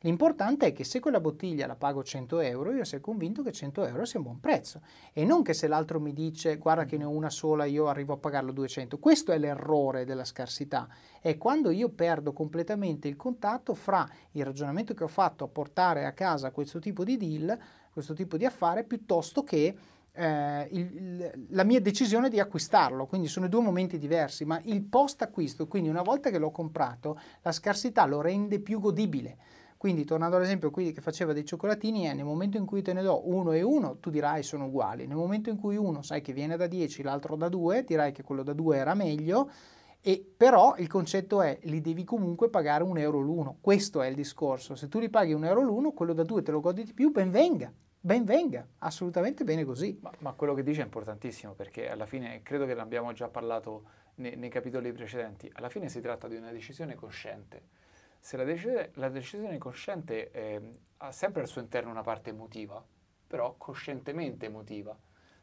L'importante 0.03 0.67
è 0.67 0.73
che 0.73 0.83
se 0.83 0.99
quella 0.99 1.21
bottiglia 1.21 1.67
la 1.67 1.77
pago 1.77 2.03
100 2.03 2.41
euro, 2.41 2.73
io 2.73 2.85
sia 2.85 3.01
convinto 3.01 3.43
che 3.43 3.53
100 3.53 3.87
euro 3.87 4.05
sia 4.05 4.19
un 4.19 4.25
buon 4.25 4.41
prezzo 4.41 4.81
e 5.13 5.25
non 5.25 5.43
che 5.43 5.55
se 5.55 5.69
l'altro 5.69 6.01
mi 6.01 6.13
dice 6.13 6.57
guarda 6.57 6.85
che 6.85 6.97
ne 6.97 7.05
ho 7.05 7.11
una 7.11 7.31
sola 7.31 7.67
io 7.67 7.87
arrivo 7.87 8.15
a 8.15 8.17
pagarlo 8.17 8.51
200. 8.51 8.99
Questo 8.99 9.31
è 9.31 9.39
l'errore 9.39 10.05
della 10.05 10.25
scarsità, 10.25 10.89
è 11.21 11.39
quando 11.39 11.71
io 11.71 11.89
perdo 11.89 12.33
completamente 12.33 13.07
il 13.07 13.15
contatto 13.15 13.75
fra 13.75 14.09
il 14.33 14.45
ragionamento 14.45 14.93
che 14.93 15.05
ho 15.05 15.09
fatto 15.09 15.45
a 15.45 15.49
portare 15.49 16.05
a 16.05 16.13
casa 16.13 16.51
questo 16.51 16.81
tipo 16.81 17.05
di 17.05 17.17
deal, 17.17 17.57
questo 17.93 18.13
tipo 18.13 18.37
di 18.37 18.45
affare, 18.45 18.83
piuttosto 18.83 19.45
che 19.45 19.77
eh, 20.15 20.69
il, 20.73 21.47
la 21.51 21.63
mia 21.63 21.81
decisione 21.81 22.29
di 22.29 22.41
acquistarlo, 22.41 23.07
quindi 23.07 23.29
sono 23.29 23.47
due 23.47 23.61
momenti 23.61 23.99
diversi, 23.99 24.45
ma 24.45 24.61
il 24.65 24.83
post 24.83 25.23
acquisto, 25.23 25.69
quindi 25.69 25.89
una 25.89 26.03
volta 26.03 26.31
che 26.31 26.39
l'ho 26.39 26.51
comprato, 26.51 27.19
la 27.43 27.53
scarsità 27.53 28.05
lo 28.05 28.21
rende 28.21 28.59
più 28.59 28.81
godibile. 28.81 29.61
Quindi 29.83 30.05
tornando 30.05 30.37
all'esempio 30.37 30.71
qui 30.71 30.93
che 30.93 31.01
faceva 31.01 31.33
dei 31.33 31.45
cioccolatini, 31.45 32.05
è 32.05 32.15
nel 32.15 32.25
momento 32.25 32.57
in 32.57 32.67
cui 32.67 32.83
te 32.83 32.93
ne 32.93 33.03
do 33.03 33.29
uno 33.29 33.51
e 33.51 33.63
uno, 33.63 33.97
tu 33.99 34.11
dirai 34.11 34.45
sono 34.45 34.67
uguali. 34.67 35.09
Nel 35.09 35.17
momento 35.17 35.51
in 35.51 35.57
cui 35.57 35.75
uno 35.77 36.03
sai 36.03 36.21
che 36.21 36.33
viene 36.33 36.57
da 36.57 36.69
10, 36.69 37.03
l'altro 37.03 37.35
da 37.35 37.49
2, 37.49 37.83
dirai 37.83 38.13
che 38.13 38.23
quello 38.23 38.45
da 38.45 38.53
2 38.53 38.77
era 38.77 38.95
meglio. 38.95 39.51
E 40.01 40.25
però 40.37 40.77
il 40.79 40.87
concetto 40.87 41.43
è 41.43 41.59
li 41.63 41.81
devi 41.81 42.05
comunque 42.05 42.49
pagare 42.49 42.85
un 42.85 42.97
euro 42.97 43.19
l'uno. 43.19 43.57
Questo 43.61 44.03
è 44.03 44.07
il 44.07 44.15
discorso. 44.15 44.77
Se 44.77 44.87
tu 44.87 45.01
li 45.01 45.11
paghi 45.11 45.33
un 45.33 45.45
euro 45.45 45.63
l'uno, 45.63 45.91
quello 45.91 46.13
da 46.13 46.23
2 46.23 46.43
te 46.43 46.53
lo 46.53 46.61
godi 46.61 46.85
di 46.85 46.93
più, 46.93 47.11
ben 47.11 47.33
venga. 47.33 47.73
Ben 47.99 48.23
venga, 48.25 48.65
assolutamente 48.79 49.43
bene 49.43 49.65
così. 49.65 49.99
Ma, 50.01 50.13
ma, 50.21 50.33
quello 50.35 50.55
che 50.55 50.63
dice 50.63 50.83
è 50.83 50.85
importantissimo 50.85 51.55
perché 51.55 51.91
alla 51.91 52.07
fine, 52.07 52.41
credo 52.45 52.67
che 52.67 52.75
l'abbiamo 52.75 53.13
già 53.15 53.27
parlato 53.27 53.83
nei, 54.15 54.37
nei 54.37 54.49
capitoli 54.49 54.93
precedenti, 54.93 55.51
alla 55.55 55.69
fine 55.69 55.89
si 55.89 56.01
tratta 56.01 56.29
di 56.29 56.37
una 56.37 56.53
decisione 56.53 56.95
cosciente 56.95 57.82
se 58.23 58.37
la, 58.37 58.45
decisione, 58.45 58.91
la 58.95 59.09
decisione 59.09 59.59
cosciente 59.59 60.31
eh, 60.31 60.61
ha 60.99 61.11
sempre 61.11 61.43
al 61.43 61.49
suo 61.49 61.61
interno 61.61 61.91
una 61.91 62.03
parte 62.03 62.31
emotiva, 62.31 62.83
però 63.27 63.57
coscientemente 63.59 64.47
emotiva. 64.47 64.97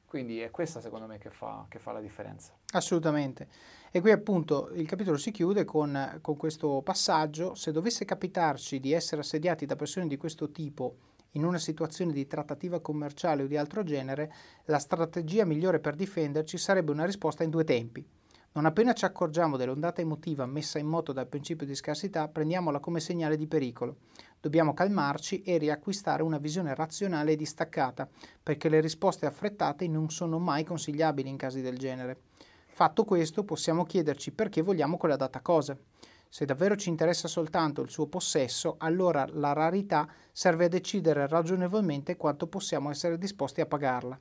Quindi 0.05 0.39
è 0.39 0.49
questa 0.49 0.79
secondo 0.79 1.05
me 1.05 1.17
che 1.17 1.29
fa, 1.29 1.65
che 1.67 1.77
fa, 1.77 1.91
la 1.91 1.99
differenza. 1.99 2.57
Assolutamente. 2.71 3.49
E 3.91 3.99
qui 3.99 4.11
appunto 4.11 4.69
il 4.71 4.87
capitolo 4.87 5.17
si 5.17 5.29
chiude 5.31 5.65
con, 5.65 6.19
con, 6.21 6.37
questo 6.37 6.81
passaggio. 6.81 7.53
Se 7.53 7.73
dovesse 7.73 8.05
capitarci 8.05 8.79
di 8.79 8.93
essere 8.93 9.21
assediati 9.21 9.65
da 9.65 9.75
persone 9.75 10.07
di 10.07 10.15
questo 10.15 10.49
tipo 10.49 10.95
in 11.31 11.43
una 11.43 11.59
situazione 11.59 12.13
di 12.13 12.27
trattativa 12.27 12.79
commerciale 12.79 13.43
o 13.43 13.47
di 13.47 13.57
altro 13.57 13.83
genere, 13.83 14.33
la 14.65 14.79
strategia 14.79 15.43
migliore 15.43 15.79
per 15.79 15.95
difenderci 15.95 16.57
sarebbe 16.57 16.91
una 16.91 17.05
risposta 17.05 17.43
in 17.43 17.49
due 17.49 17.65
tempi. 17.65 18.18
Non 18.51 18.65
appena 18.65 18.93
ci 18.93 19.05
accorgiamo 19.05 19.57
dell'ondata 19.57 20.01
emotiva 20.01 20.47
messa 20.47 20.79
in 20.79 20.87
moto 20.87 21.13
dal 21.13 21.27
principio 21.27 21.67
di 21.67 21.75
scarsità, 21.75 22.27
prendiamola 22.27 22.79
come 22.79 22.99
segnale 22.99 23.37
di 23.37 23.45
pericolo. 23.45 23.97
Dobbiamo 24.41 24.73
calmarci 24.73 25.43
e 25.43 25.59
riacquistare 25.59 26.23
una 26.23 26.39
visione 26.39 26.73
razionale 26.73 27.33
e 27.33 27.35
distaccata, 27.35 28.09
perché 28.41 28.67
le 28.67 28.81
risposte 28.81 29.27
affrettate 29.27 29.87
non 29.87 30.09
sono 30.09 30.39
mai 30.39 30.63
consigliabili 30.63 31.29
in 31.29 31.37
casi 31.37 31.61
del 31.61 31.77
genere. 31.77 32.21
Fatto 32.65 33.03
questo, 33.03 33.43
possiamo 33.43 33.83
chiederci 33.83 34.31
perché 34.31 34.63
vogliamo 34.63 34.97
quella 34.97 35.15
data 35.15 35.41
cosa. 35.41 35.77
Se 36.27 36.45
davvero 36.45 36.75
ci 36.75 36.89
interessa 36.89 37.27
soltanto 37.27 37.81
il 37.81 37.89
suo 37.89 38.07
possesso, 38.07 38.75
allora 38.79 39.27
la 39.31 39.53
rarità 39.53 40.07
serve 40.31 40.65
a 40.65 40.69
decidere 40.69 41.27
ragionevolmente 41.27 42.15
quanto 42.17 42.47
possiamo 42.47 42.89
essere 42.89 43.17
disposti 43.17 43.61
a 43.61 43.65
pagarla. 43.65 44.19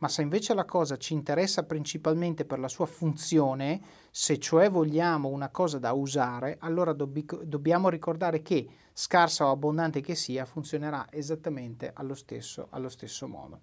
Ma 0.00 0.08
se 0.08 0.22
invece 0.22 0.54
la 0.54 0.64
cosa 0.64 0.96
ci 0.96 1.12
interessa 1.12 1.64
principalmente 1.64 2.46
per 2.46 2.58
la 2.58 2.68
sua 2.68 2.86
funzione, 2.86 3.80
se 4.10 4.38
cioè 4.38 4.70
vogliamo 4.70 5.28
una 5.28 5.50
cosa 5.50 5.78
da 5.78 5.92
usare, 5.92 6.56
allora 6.60 6.94
dobb- 6.94 7.42
dobbiamo 7.42 7.90
ricordare 7.90 8.40
che, 8.40 8.66
scarsa 8.94 9.46
o 9.46 9.50
abbondante 9.50 10.00
che 10.00 10.14
sia, 10.14 10.46
funzionerà 10.46 11.06
esattamente 11.10 11.90
allo 11.92 12.14
stesso, 12.14 12.68
allo 12.70 12.88
stesso 12.88 13.28
modo. 13.28 13.60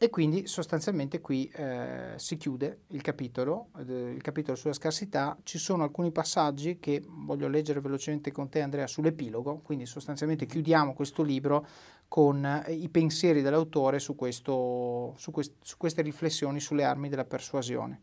E 0.00 0.10
quindi 0.10 0.46
sostanzialmente 0.46 1.20
qui 1.20 1.50
eh, 1.52 2.12
si 2.14 2.36
chiude 2.36 2.82
il 2.90 3.02
capitolo, 3.02 3.70
eh, 3.78 4.12
il 4.12 4.22
capitolo 4.22 4.56
sulla 4.56 4.72
scarsità. 4.72 5.36
Ci 5.42 5.58
sono 5.58 5.82
alcuni 5.82 6.12
passaggi 6.12 6.78
che 6.78 7.02
voglio 7.04 7.48
leggere 7.48 7.80
velocemente 7.80 8.30
con 8.30 8.48
te 8.48 8.60
Andrea 8.60 8.86
sull'epilogo, 8.86 9.58
quindi 9.58 9.86
sostanzialmente 9.86 10.46
chiudiamo 10.46 10.94
questo 10.94 11.24
libro 11.24 11.66
con 12.06 12.44
eh, 12.44 12.72
i 12.74 12.88
pensieri 12.90 13.42
dell'autore 13.42 13.98
su, 13.98 14.14
questo, 14.14 15.14
su, 15.16 15.32
quest, 15.32 15.54
su 15.62 15.76
queste 15.76 16.02
riflessioni 16.02 16.60
sulle 16.60 16.84
armi 16.84 17.08
della 17.08 17.24
persuasione. 17.24 18.00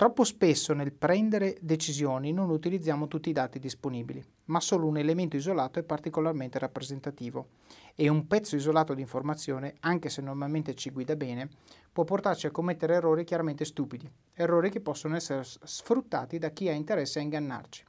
Troppo 0.00 0.24
spesso 0.24 0.72
nel 0.72 0.94
prendere 0.94 1.58
decisioni 1.60 2.32
non 2.32 2.48
utilizziamo 2.48 3.06
tutti 3.06 3.28
i 3.28 3.34
dati 3.34 3.58
disponibili, 3.58 4.24
ma 4.46 4.58
solo 4.58 4.86
un 4.86 4.96
elemento 4.96 5.36
isolato 5.36 5.78
è 5.78 5.82
particolarmente 5.82 6.58
rappresentativo 6.58 7.48
e 7.94 8.08
un 8.08 8.26
pezzo 8.26 8.56
isolato 8.56 8.94
di 8.94 9.02
informazione, 9.02 9.74
anche 9.80 10.08
se 10.08 10.22
normalmente 10.22 10.74
ci 10.74 10.88
guida 10.88 11.16
bene, 11.16 11.50
può 11.92 12.04
portarci 12.04 12.46
a 12.46 12.50
commettere 12.50 12.94
errori 12.94 13.24
chiaramente 13.24 13.66
stupidi, 13.66 14.10
errori 14.32 14.70
che 14.70 14.80
possono 14.80 15.16
essere 15.16 15.42
sfruttati 15.44 16.38
da 16.38 16.48
chi 16.48 16.70
ha 16.70 16.72
interesse 16.72 17.18
a 17.18 17.22
ingannarci. 17.22 17.84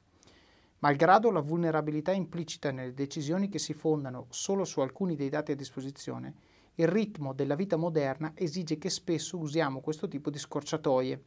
Malgrado 0.80 1.30
la 1.30 1.40
vulnerabilità 1.40 2.12
implicita 2.12 2.72
nelle 2.72 2.92
decisioni 2.92 3.48
che 3.48 3.58
si 3.58 3.72
fondano 3.72 4.26
solo 4.28 4.66
su 4.66 4.80
alcuni 4.80 5.16
dei 5.16 5.30
dati 5.30 5.52
a 5.52 5.56
disposizione, 5.56 6.34
il 6.74 6.88
ritmo 6.88 7.32
della 7.32 7.54
vita 7.54 7.76
moderna 7.76 8.32
esige 8.34 8.76
che 8.76 8.90
spesso 8.90 9.38
usiamo 9.38 9.80
questo 9.80 10.08
tipo 10.08 10.28
di 10.28 10.38
scorciatoie 10.38 11.24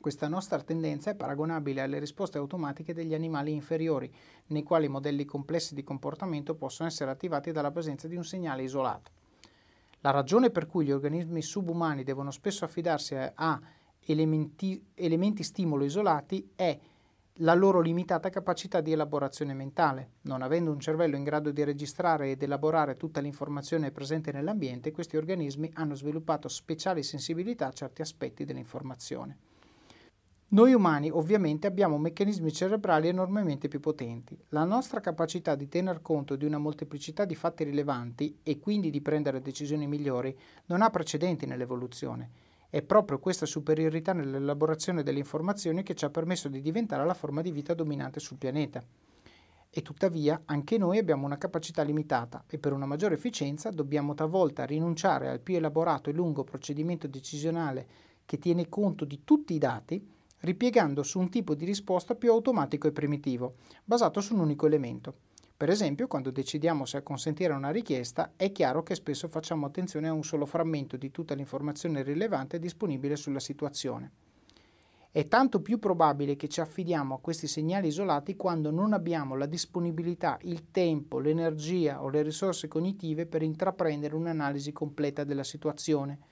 questa 0.00 0.28
nostra 0.28 0.62
tendenza 0.62 1.10
è 1.10 1.14
paragonabile 1.14 1.82
alle 1.82 1.98
risposte 1.98 2.38
automatiche 2.38 2.94
degli 2.94 3.12
animali 3.12 3.52
inferiori, 3.52 4.10
nei 4.46 4.62
quali 4.62 4.88
modelli 4.88 5.26
complessi 5.26 5.74
di 5.74 5.84
comportamento 5.84 6.54
possono 6.54 6.88
essere 6.88 7.10
attivati 7.10 7.52
dalla 7.52 7.70
presenza 7.70 8.08
di 8.08 8.16
un 8.16 8.24
segnale 8.24 8.62
isolato. 8.62 9.10
La 10.00 10.10
ragione 10.10 10.48
per 10.48 10.66
cui 10.66 10.86
gli 10.86 10.90
organismi 10.90 11.42
subumani 11.42 12.02
devono 12.02 12.30
spesso 12.30 12.64
affidarsi 12.64 13.14
a 13.14 13.60
elementi, 14.00 14.82
elementi 14.94 15.42
stimolo 15.42 15.84
isolati 15.84 16.50
è 16.56 16.78
la 17.42 17.54
loro 17.54 17.80
limitata 17.80 18.30
capacità 18.30 18.80
di 18.80 18.92
elaborazione 18.92 19.52
mentale. 19.52 20.12
Non 20.22 20.40
avendo 20.40 20.70
un 20.70 20.80
cervello 20.80 21.16
in 21.16 21.24
grado 21.24 21.50
di 21.50 21.62
registrare 21.62 22.30
ed 22.30 22.42
elaborare 22.42 22.96
tutta 22.96 23.20
l'informazione 23.20 23.90
presente 23.90 24.32
nell'ambiente, 24.32 24.92
questi 24.92 25.18
organismi 25.18 25.70
hanno 25.74 25.94
sviluppato 25.94 26.48
speciali 26.48 27.02
sensibilità 27.02 27.66
a 27.66 27.72
certi 27.72 28.00
aspetti 28.00 28.44
dell'informazione. 28.44 29.38
Noi 30.52 30.72
umani 30.72 31.08
ovviamente 31.10 31.68
abbiamo 31.68 31.96
meccanismi 31.96 32.52
cerebrali 32.52 33.06
enormemente 33.06 33.68
più 33.68 33.78
potenti. 33.78 34.36
La 34.48 34.64
nostra 34.64 34.98
capacità 34.98 35.54
di 35.54 35.68
tener 35.68 36.02
conto 36.02 36.34
di 36.34 36.44
una 36.44 36.58
molteplicità 36.58 37.24
di 37.24 37.36
fatti 37.36 37.62
rilevanti 37.62 38.40
e 38.42 38.58
quindi 38.58 38.90
di 38.90 39.00
prendere 39.00 39.42
decisioni 39.42 39.86
migliori 39.86 40.36
non 40.66 40.82
ha 40.82 40.90
precedenti 40.90 41.46
nell'evoluzione. 41.46 42.30
È 42.68 42.82
proprio 42.82 43.20
questa 43.20 43.46
superiorità 43.46 44.12
nell'elaborazione 44.12 45.04
delle 45.04 45.20
informazioni 45.20 45.84
che 45.84 45.94
ci 45.94 46.04
ha 46.04 46.10
permesso 46.10 46.48
di 46.48 46.60
diventare 46.60 47.06
la 47.06 47.14
forma 47.14 47.42
di 47.42 47.52
vita 47.52 47.72
dominante 47.72 48.18
sul 48.18 48.36
pianeta. 48.36 48.82
E 49.70 49.82
tuttavia 49.82 50.42
anche 50.46 50.78
noi 50.78 50.98
abbiamo 50.98 51.26
una 51.26 51.38
capacità 51.38 51.82
limitata 51.82 52.42
e 52.48 52.58
per 52.58 52.72
una 52.72 52.86
maggiore 52.86 53.14
efficienza 53.14 53.70
dobbiamo 53.70 54.14
talvolta 54.14 54.64
rinunciare 54.64 55.28
al 55.28 55.38
più 55.38 55.54
elaborato 55.54 56.10
e 56.10 56.12
lungo 56.12 56.42
procedimento 56.42 57.06
decisionale 57.06 57.86
che 58.24 58.38
tiene 58.38 58.68
conto 58.68 59.04
di 59.04 59.20
tutti 59.22 59.54
i 59.54 59.58
dati 59.58 60.18
ripiegando 60.40 61.02
su 61.02 61.18
un 61.18 61.28
tipo 61.28 61.54
di 61.54 61.64
risposta 61.64 62.14
più 62.14 62.30
automatico 62.30 62.86
e 62.86 62.92
primitivo, 62.92 63.56
basato 63.84 64.20
su 64.20 64.34
un 64.34 64.40
unico 64.40 64.66
elemento. 64.66 65.14
Per 65.56 65.68
esempio, 65.68 66.06
quando 66.06 66.30
decidiamo 66.30 66.86
se 66.86 66.96
acconsentire 66.96 67.52
a 67.52 67.56
una 67.56 67.70
richiesta, 67.70 68.32
è 68.36 68.50
chiaro 68.50 68.82
che 68.82 68.94
spesso 68.94 69.28
facciamo 69.28 69.66
attenzione 69.66 70.08
a 70.08 70.12
un 70.12 70.24
solo 70.24 70.46
frammento 70.46 70.96
di 70.96 71.10
tutta 71.10 71.34
l'informazione 71.34 72.02
rilevante 72.02 72.58
disponibile 72.58 73.16
sulla 73.16 73.40
situazione. 73.40 74.10
È 75.12 75.26
tanto 75.28 75.60
più 75.60 75.78
probabile 75.78 76.36
che 76.36 76.48
ci 76.48 76.60
affidiamo 76.60 77.14
a 77.14 77.20
questi 77.20 77.46
segnali 77.46 77.88
isolati 77.88 78.36
quando 78.36 78.70
non 78.70 78.94
abbiamo 78.94 79.34
la 79.34 79.46
disponibilità, 79.46 80.38
il 80.42 80.70
tempo, 80.70 81.18
l'energia 81.18 82.02
o 82.02 82.08
le 82.08 82.22
risorse 82.22 82.68
cognitive 82.68 83.26
per 83.26 83.42
intraprendere 83.42 84.14
un'analisi 84.14 84.72
completa 84.72 85.24
della 85.24 85.44
situazione 85.44 86.29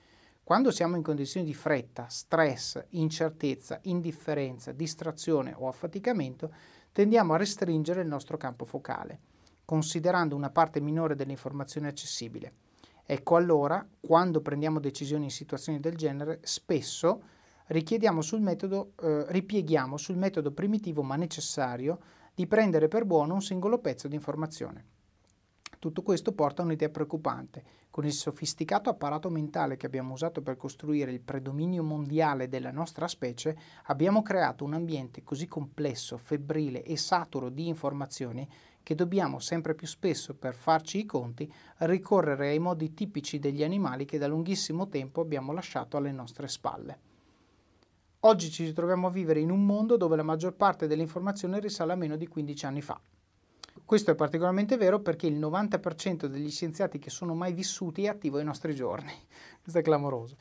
quando 0.49 0.71
siamo 0.71 0.95
in 0.95 1.03
condizioni 1.03 1.45
di 1.45 1.53
fretta, 1.53 2.07
stress, 2.09 2.83
incertezza, 2.93 3.77
indifferenza, 3.83 4.71
distrazione 4.71 5.53
o 5.55 5.67
affaticamento, 5.67 6.51
tendiamo 6.91 7.35
a 7.35 7.37
restringere 7.37 8.01
il 8.01 8.07
nostro 8.07 8.35
campo 8.35 8.65
focale, 8.65 9.19
considerando 9.63 10.35
una 10.35 10.49
parte 10.49 10.81
minore 10.81 11.13
dell'informazione 11.13 11.89
accessibile. 11.89 12.53
Ecco 13.05 13.35
allora, 13.35 13.87
quando 13.99 14.41
prendiamo 14.41 14.79
decisioni 14.79 15.25
in 15.25 15.29
situazioni 15.29 15.79
del 15.79 15.95
genere, 15.95 16.39
spesso 16.41 17.21
sul 18.21 18.41
metodo, 18.41 18.93
eh, 19.03 19.25
ripieghiamo 19.27 19.97
sul 19.97 20.17
metodo 20.17 20.51
primitivo 20.51 21.03
ma 21.03 21.15
necessario 21.15 21.99
di 22.33 22.47
prendere 22.47 22.87
per 22.87 23.05
buono 23.05 23.35
un 23.35 23.43
singolo 23.43 23.77
pezzo 23.77 24.07
di 24.07 24.15
informazione. 24.15 24.97
Tutto 25.79 26.01
questo 26.01 26.33
porta 26.33 26.61
a 26.61 26.65
un'idea 26.65 26.89
preoccupante. 26.89 27.63
Con 27.89 28.05
il 28.05 28.11
sofisticato 28.11 28.89
apparato 28.89 29.29
mentale 29.29 29.77
che 29.77 29.85
abbiamo 29.85 30.11
usato 30.11 30.41
per 30.41 30.57
costruire 30.57 31.13
il 31.13 31.21
predominio 31.21 31.83
mondiale 31.83 32.49
della 32.49 32.71
nostra 32.71 33.07
specie, 33.07 33.57
abbiamo 33.85 34.21
creato 34.21 34.65
un 34.65 34.73
ambiente 34.73 35.23
così 35.23 35.47
complesso, 35.47 36.17
febbrile 36.17 36.83
e 36.83 36.97
saturo 36.97 37.47
di 37.47 37.69
informazioni 37.69 38.45
che 38.83 38.93
dobbiamo 38.93 39.39
sempre 39.39 39.73
più 39.73 39.87
spesso, 39.87 40.35
per 40.35 40.53
farci 40.53 40.99
i 40.99 41.05
conti, 41.05 41.49
ricorrere 41.77 42.49
ai 42.49 42.59
modi 42.59 42.93
tipici 42.93 43.39
degli 43.39 43.63
animali 43.63 44.03
che 44.03 44.17
da 44.17 44.27
lunghissimo 44.27 44.89
tempo 44.89 45.21
abbiamo 45.21 45.53
lasciato 45.53 45.95
alle 45.95 46.11
nostre 46.11 46.49
spalle. 46.49 46.99
Oggi 48.23 48.51
ci 48.51 48.65
ritroviamo 48.65 49.07
a 49.07 49.11
vivere 49.11 49.39
in 49.39 49.49
un 49.49 49.65
mondo 49.65 49.95
dove 49.95 50.17
la 50.17 50.23
maggior 50.23 50.55
parte 50.55 50.87
dell'informazione 50.87 51.61
risale 51.61 51.93
a 51.93 51.95
meno 51.95 52.17
di 52.17 52.27
15 52.27 52.65
anni 52.65 52.81
fa. 52.81 52.99
Questo 53.85 54.11
è 54.11 54.15
particolarmente 54.15 54.77
vero 54.77 54.99
perché 54.99 55.27
il 55.27 55.39
90% 55.39 56.25
degli 56.25 56.49
scienziati 56.51 56.99
che 56.99 57.09
sono 57.09 57.33
mai 57.33 57.53
vissuti 57.53 58.03
è 58.03 58.07
attivo 58.07 58.37
ai 58.37 58.43
nostri 58.43 58.75
giorni. 58.75 59.11
Questo 59.61 59.79
è 59.79 59.81
clamoroso. 59.81 60.35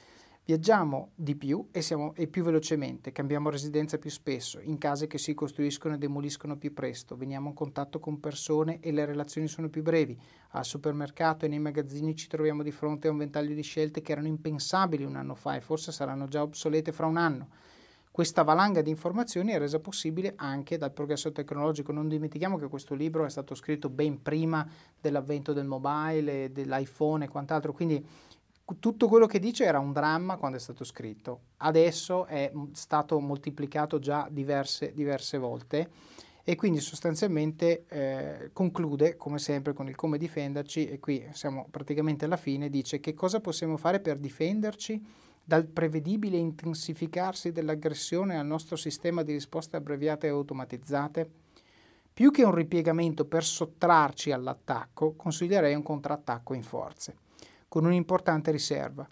Viaggiamo 0.48 1.10
di 1.14 1.36
più 1.36 1.68
e, 1.70 1.82
siamo, 1.82 2.14
e, 2.14 2.26
più 2.26 2.42
velocemente, 2.42 3.12
cambiamo 3.12 3.50
residenza 3.50 3.98
più 3.98 4.08
spesso, 4.08 4.60
in 4.60 4.78
case 4.78 5.06
che 5.06 5.18
si 5.18 5.34
costruiscono 5.34 5.94
e 5.94 5.98
demoliscono 5.98 6.56
più 6.56 6.72
presto, 6.72 7.18
veniamo 7.18 7.48
in 7.48 7.54
contatto 7.54 7.98
con 7.98 8.18
persone 8.18 8.80
e 8.80 8.90
le 8.90 9.04
relazioni 9.04 9.46
sono 9.46 9.68
più 9.68 9.82
brevi. 9.82 10.18
Al 10.52 10.64
supermercato 10.64 11.44
e 11.44 11.48
nei 11.48 11.58
magazzini 11.58 12.16
ci 12.16 12.28
troviamo 12.28 12.62
di 12.62 12.70
fronte 12.70 13.08
a 13.08 13.10
un 13.10 13.18
ventaglio 13.18 13.54
di 13.54 13.60
scelte 13.60 14.00
che 14.00 14.12
erano 14.12 14.28
impensabili 14.28 15.04
un 15.04 15.16
anno 15.16 15.34
fa 15.34 15.54
e 15.54 15.60
forse 15.60 15.92
saranno 15.92 16.28
già 16.28 16.40
obsolete 16.40 16.92
fra 16.92 17.04
un 17.04 17.18
anno. 17.18 17.48
Questa 18.18 18.42
valanga 18.42 18.82
di 18.82 18.90
informazioni 18.90 19.52
è 19.52 19.58
resa 19.58 19.78
possibile 19.78 20.32
anche 20.34 20.76
dal 20.76 20.90
progresso 20.90 21.30
tecnologico. 21.30 21.92
Non 21.92 22.08
dimentichiamo 22.08 22.58
che 22.58 22.66
questo 22.66 22.96
libro 22.96 23.24
è 23.24 23.30
stato 23.30 23.54
scritto 23.54 23.88
ben 23.90 24.20
prima 24.22 24.68
dell'avvento 25.00 25.52
del 25.52 25.66
mobile, 25.66 26.50
dell'iPhone 26.50 27.24
e 27.24 27.28
quant'altro, 27.28 27.72
quindi 27.72 28.04
tutto 28.80 29.06
quello 29.06 29.26
che 29.26 29.38
dice 29.38 29.66
era 29.66 29.78
un 29.78 29.92
dramma 29.92 30.34
quando 30.34 30.56
è 30.56 30.60
stato 30.60 30.82
scritto. 30.82 31.42
Adesso 31.58 32.26
è 32.26 32.50
stato 32.72 33.20
moltiplicato 33.20 34.00
già 34.00 34.26
diverse, 34.28 34.92
diverse 34.92 35.38
volte 35.38 35.88
e 36.42 36.56
quindi 36.56 36.80
sostanzialmente 36.80 37.84
eh, 37.86 38.50
conclude 38.52 39.16
come 39.16 39.38
sempre 39.38 39.74
con 39.74 39.86
il 39.86 39.94
come 39.94 40.18
difenderci 40.18 40.88
e 40.88 40.98
qui 40.98 41.24
siamo 41.30 41.68
praticamente 41.70 42.24
alla 42.24 42.36
fine, 42.36 42.68
dice 42.68 42.98
che 42.98 43.14
cosa 43.14 43.38
possiamo 43.38 43.76
fare 43.76 44.00
per 44.00 44.18
difenderci 44.18 45.27
dal 45.48 45.64
prevedibile 45.64 46.36
intensificarsi 46.36 47.52
dell'aggressione 47.52 48.38
al 48.38 48.44
nostro 48.44 48.76
sistema 48.76 49.22
di 49.22 49.32
risposte 49.32 49.76
abbreviate 49.76 50.26
e 50.26 50.28
automatizzate? 50.28 51.30
Più 52.12 52.30
che 52.30 52.44
un 52.44 52.54
ripiegamento 52.54 53.24
per 53.24 53.44
sottrarci 53.44 54.30
all'attacco, 54.30 55.14
consiglierei 55.16 55.74
un 55.74 55.82
contrattacco 55.82 56.52
in 56.52 56.62
forze, 56.62 57.16
con 57.66 57.86
un'importante 57.86 58.50
riserva. 58.50 59.08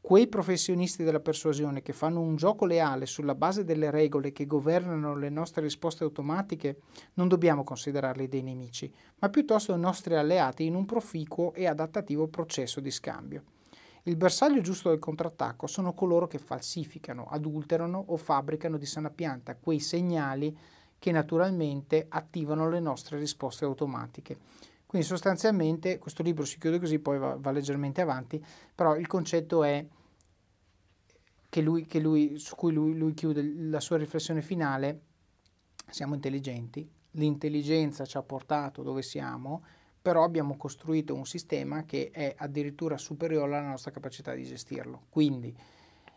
Quei 0.00 0.28
professionisti 0.28 1.02
della 1.02 1.18
persuasione 1.18 1.82
che 1.82 1.92
fanno 1.92 2.20
un 2.20 2.36
gioco 2.36 2.66
leale 2.66 3.06
sulla 3.06 3.34
base 3.34 3.64
delle 3.64 3.90
regole 3.90 4.30
che 4.30 4.46
governano 4.46 5.16
le 5.16 5.28
nostre 5.28 5.62
risposte 5.62 6.04
automatiche 6.04 6.82
non 7.14 7.26
dobbiamo 7.26 7.64
considerarli 7.64 8.28
dei 8.28 8.42
nemici, 8.42 8.94
ma 9.18 9.28
piuttosto 9.28 9.74
i 9.74 9.80
nostri 9.80 10.14
alleati 10.14 10.66
in 10.66 10.76
un 10.76 10.86
proficuo 10.86 11.52
e 11.52 11.66
adattativo 11.66 12.28
processo 12.28 12.78
di 12.78 12.92
scambio. 12.92 13.42
Il 14.04 14.16
bersaglio 14.16 14.60
giusto 14.62 14.88
del 14.88 14.98
contrattacco 14.98 15.66
sono 15.66 15.92
coloro 15.92 16.26
che 16.26 16.38
falsificano, 16.38 17.26
adulterano 17.28 18.02
o 18.08 18.16
fabbricano 18.16 18.78
di 18.78 18.86
sana 18.86 19.10
pianta 19.10 19.56
quei 19.56 19.78
segnali 19.78 20.56
che 20.98 21.12
naturalmente 21.12 22.06
attivano 22.08 22.68
le 22.68 22.80
nostre 22.80 23.18
risposte 23.18 23.64
automatiche. 23.64 24.38
Quindi 24.86 25.06
sostanzialmente 25.06 25.98
questo 25.98 26.22
libro 26.22 26.44
si 26.44 26.58
chiude 26.58 26.78
così, 26.78 26.98
poi 26.98 27.18
va, 27.18 27.36
va 27.38 27.50
leggermente 27.50 28.00
avanti, 28.00 28.44
però 28.74 28.96
il 28.96 29.06
concetto 29.06 29.62
è 29.64 29.86
che 31.48 31.60
lui, 31.60 31.86
che 31.86 32.00
lui, 32.00 32.38
su 32.38 32.54
cui 32.56 32.72
lui, 32.72 32.96
lui 32.96 33.12
chiude 33.12 33.42
la 33.42 33.80
sua 33.80 33.98
riflessione 33.98 34.40
finale, 34.40 35.00
siamo 35.88 36.14
intelligenti, 36.14 36.88
l'intelligenza 37.12 38.04
ci 38.04 38.16
ha 38.16 38.22
portato 38.22 38.82
dove 38.82 39.02
siamo, 39.02 39.62
però 40.00 40.24
abbiamo 40.24 40.56
costruito 40.56 41.14
un 41.14 41.26
sistema 41.26 41.84
che 41.84 42.10
è 42.12 42.34
addirittura 42.36 42.96
superiore 42.96 43.56
alla 43.56 43.68
nostra 43.68 43.90
capacità 43.90 44.32
di 44.34 44.44
gestirlo. 44.44 45.02
Quindi 45.10 45.54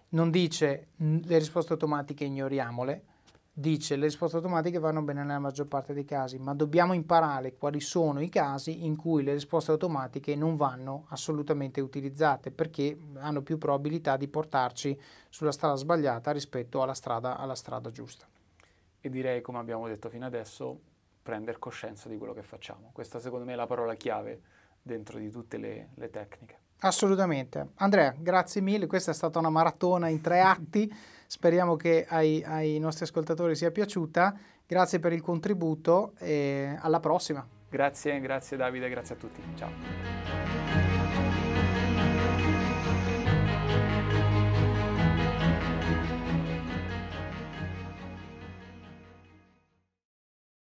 non 0.10 0.30
dice 0.30 0.88
le 0.98 1.38
risposte 1.38 1.74
automatiche 1.74 2.24
ignoriamole, 2.24 3.04
dice 3.52 3.96
le 3.96 4.06
risposte 4.06 4.38
automatiche 4.38 4.80
vanno 4.80 5.02
bene 5.02 5.22
nella 5.22 5.40
maggior 5.40 5.68
parte 5.68 5.94
dei 5.94 6.06
casi, 6.06 6.40
ma 6.40 6.54
dobbiamo 6.54 6.94
imparare 6.94 7.56
quali 7.56 7.80
sono 7.80 8.20
i 8.20 8.30
casi 8.30 8.86
in 8.86 8.96
cui 8.96 9.24
le 9.24 9.34
risposte 9.34 9.72
automatiche 9.72 10.36
non 10.36 10.56
vanno 10.56 11.06
assolutamente 11.10 11.82
utilizzate 11.82 12.52
perché 12.52 12.98
hanno 13.16 13.42
più 13.42 13.58
probabilità 13.58 14.18
di 14.18 14.28
portarci 14.28 15.00
sulla 15.30 15.52
strada 15.52 15.76
sbagliata 15.76 16.32
rispetto 16.32 16.82
alla 16.82 16.94
strada, 16.94 17.38
alla 17.38 17.56
strada 17.56 17.92
giusta. 17.92 18.26
E 19.02 19.10
direi, 19.10 19.42
come 19.42 19.60
abbiamo 19.60 19.88
detto 19.88 20.10
fino 20.10 20.26
adesso, 20.26 20.80
prendere 21.24 21.58
coscienza 21.58 22.10
di 22.10 22.18
quello 22.18 22.34
che 22.34 22.44
facciamo. 22.44 22.91
Questa 22.94 23.20
secondo 23.20 23.45
me 23.45 23.54
è 23.54 23.56
la 23.56 23.66
parola 23.66 23.95
chiave 23.95 24.41
dentro 24.82 25.18
di 25.18 25.32
tutte 25.32 25.58
le, 25.58 25.90
le 25.95 26.10
tecniche. 26.10 26.60
Assolutamente. 26.80 27.70
Andrea, 27.76 28.14
grazie 28.18 28.60
mille, 28.60 28.88
questa 28.88 29.12
è 29.12 29.14
stata 29.14 29.40
una 29.40 29.50
maratona 29.50 30.10
in 30.10 30.20
tre 30.20 30.41
atti, 30.41 30.94
speriamo 31.26 31.78
che 31.78 32.06
ai, 32.08 32.44
ai 32.44 32.78
nostri 32.78 33.06
ascoltatori 33.06 33.56
sia 33.56 33.72
piaciuta, 33.72 34.38
grazie 34.68 35.00
per 35.00 35.14
il 35.14 35.22
contributo 35.22 36.14
e 36.20 36.78
alla 36.80 37.00
prossima. 37.00 37.48
Grazie, 37.70 38.20
grazie 38.20 38.58
Davide, 38.58 38.90
grazie 38.90 39.16
a 39.16 39.18
tutti, 39.18 39.41
ciao. 39.56 40.93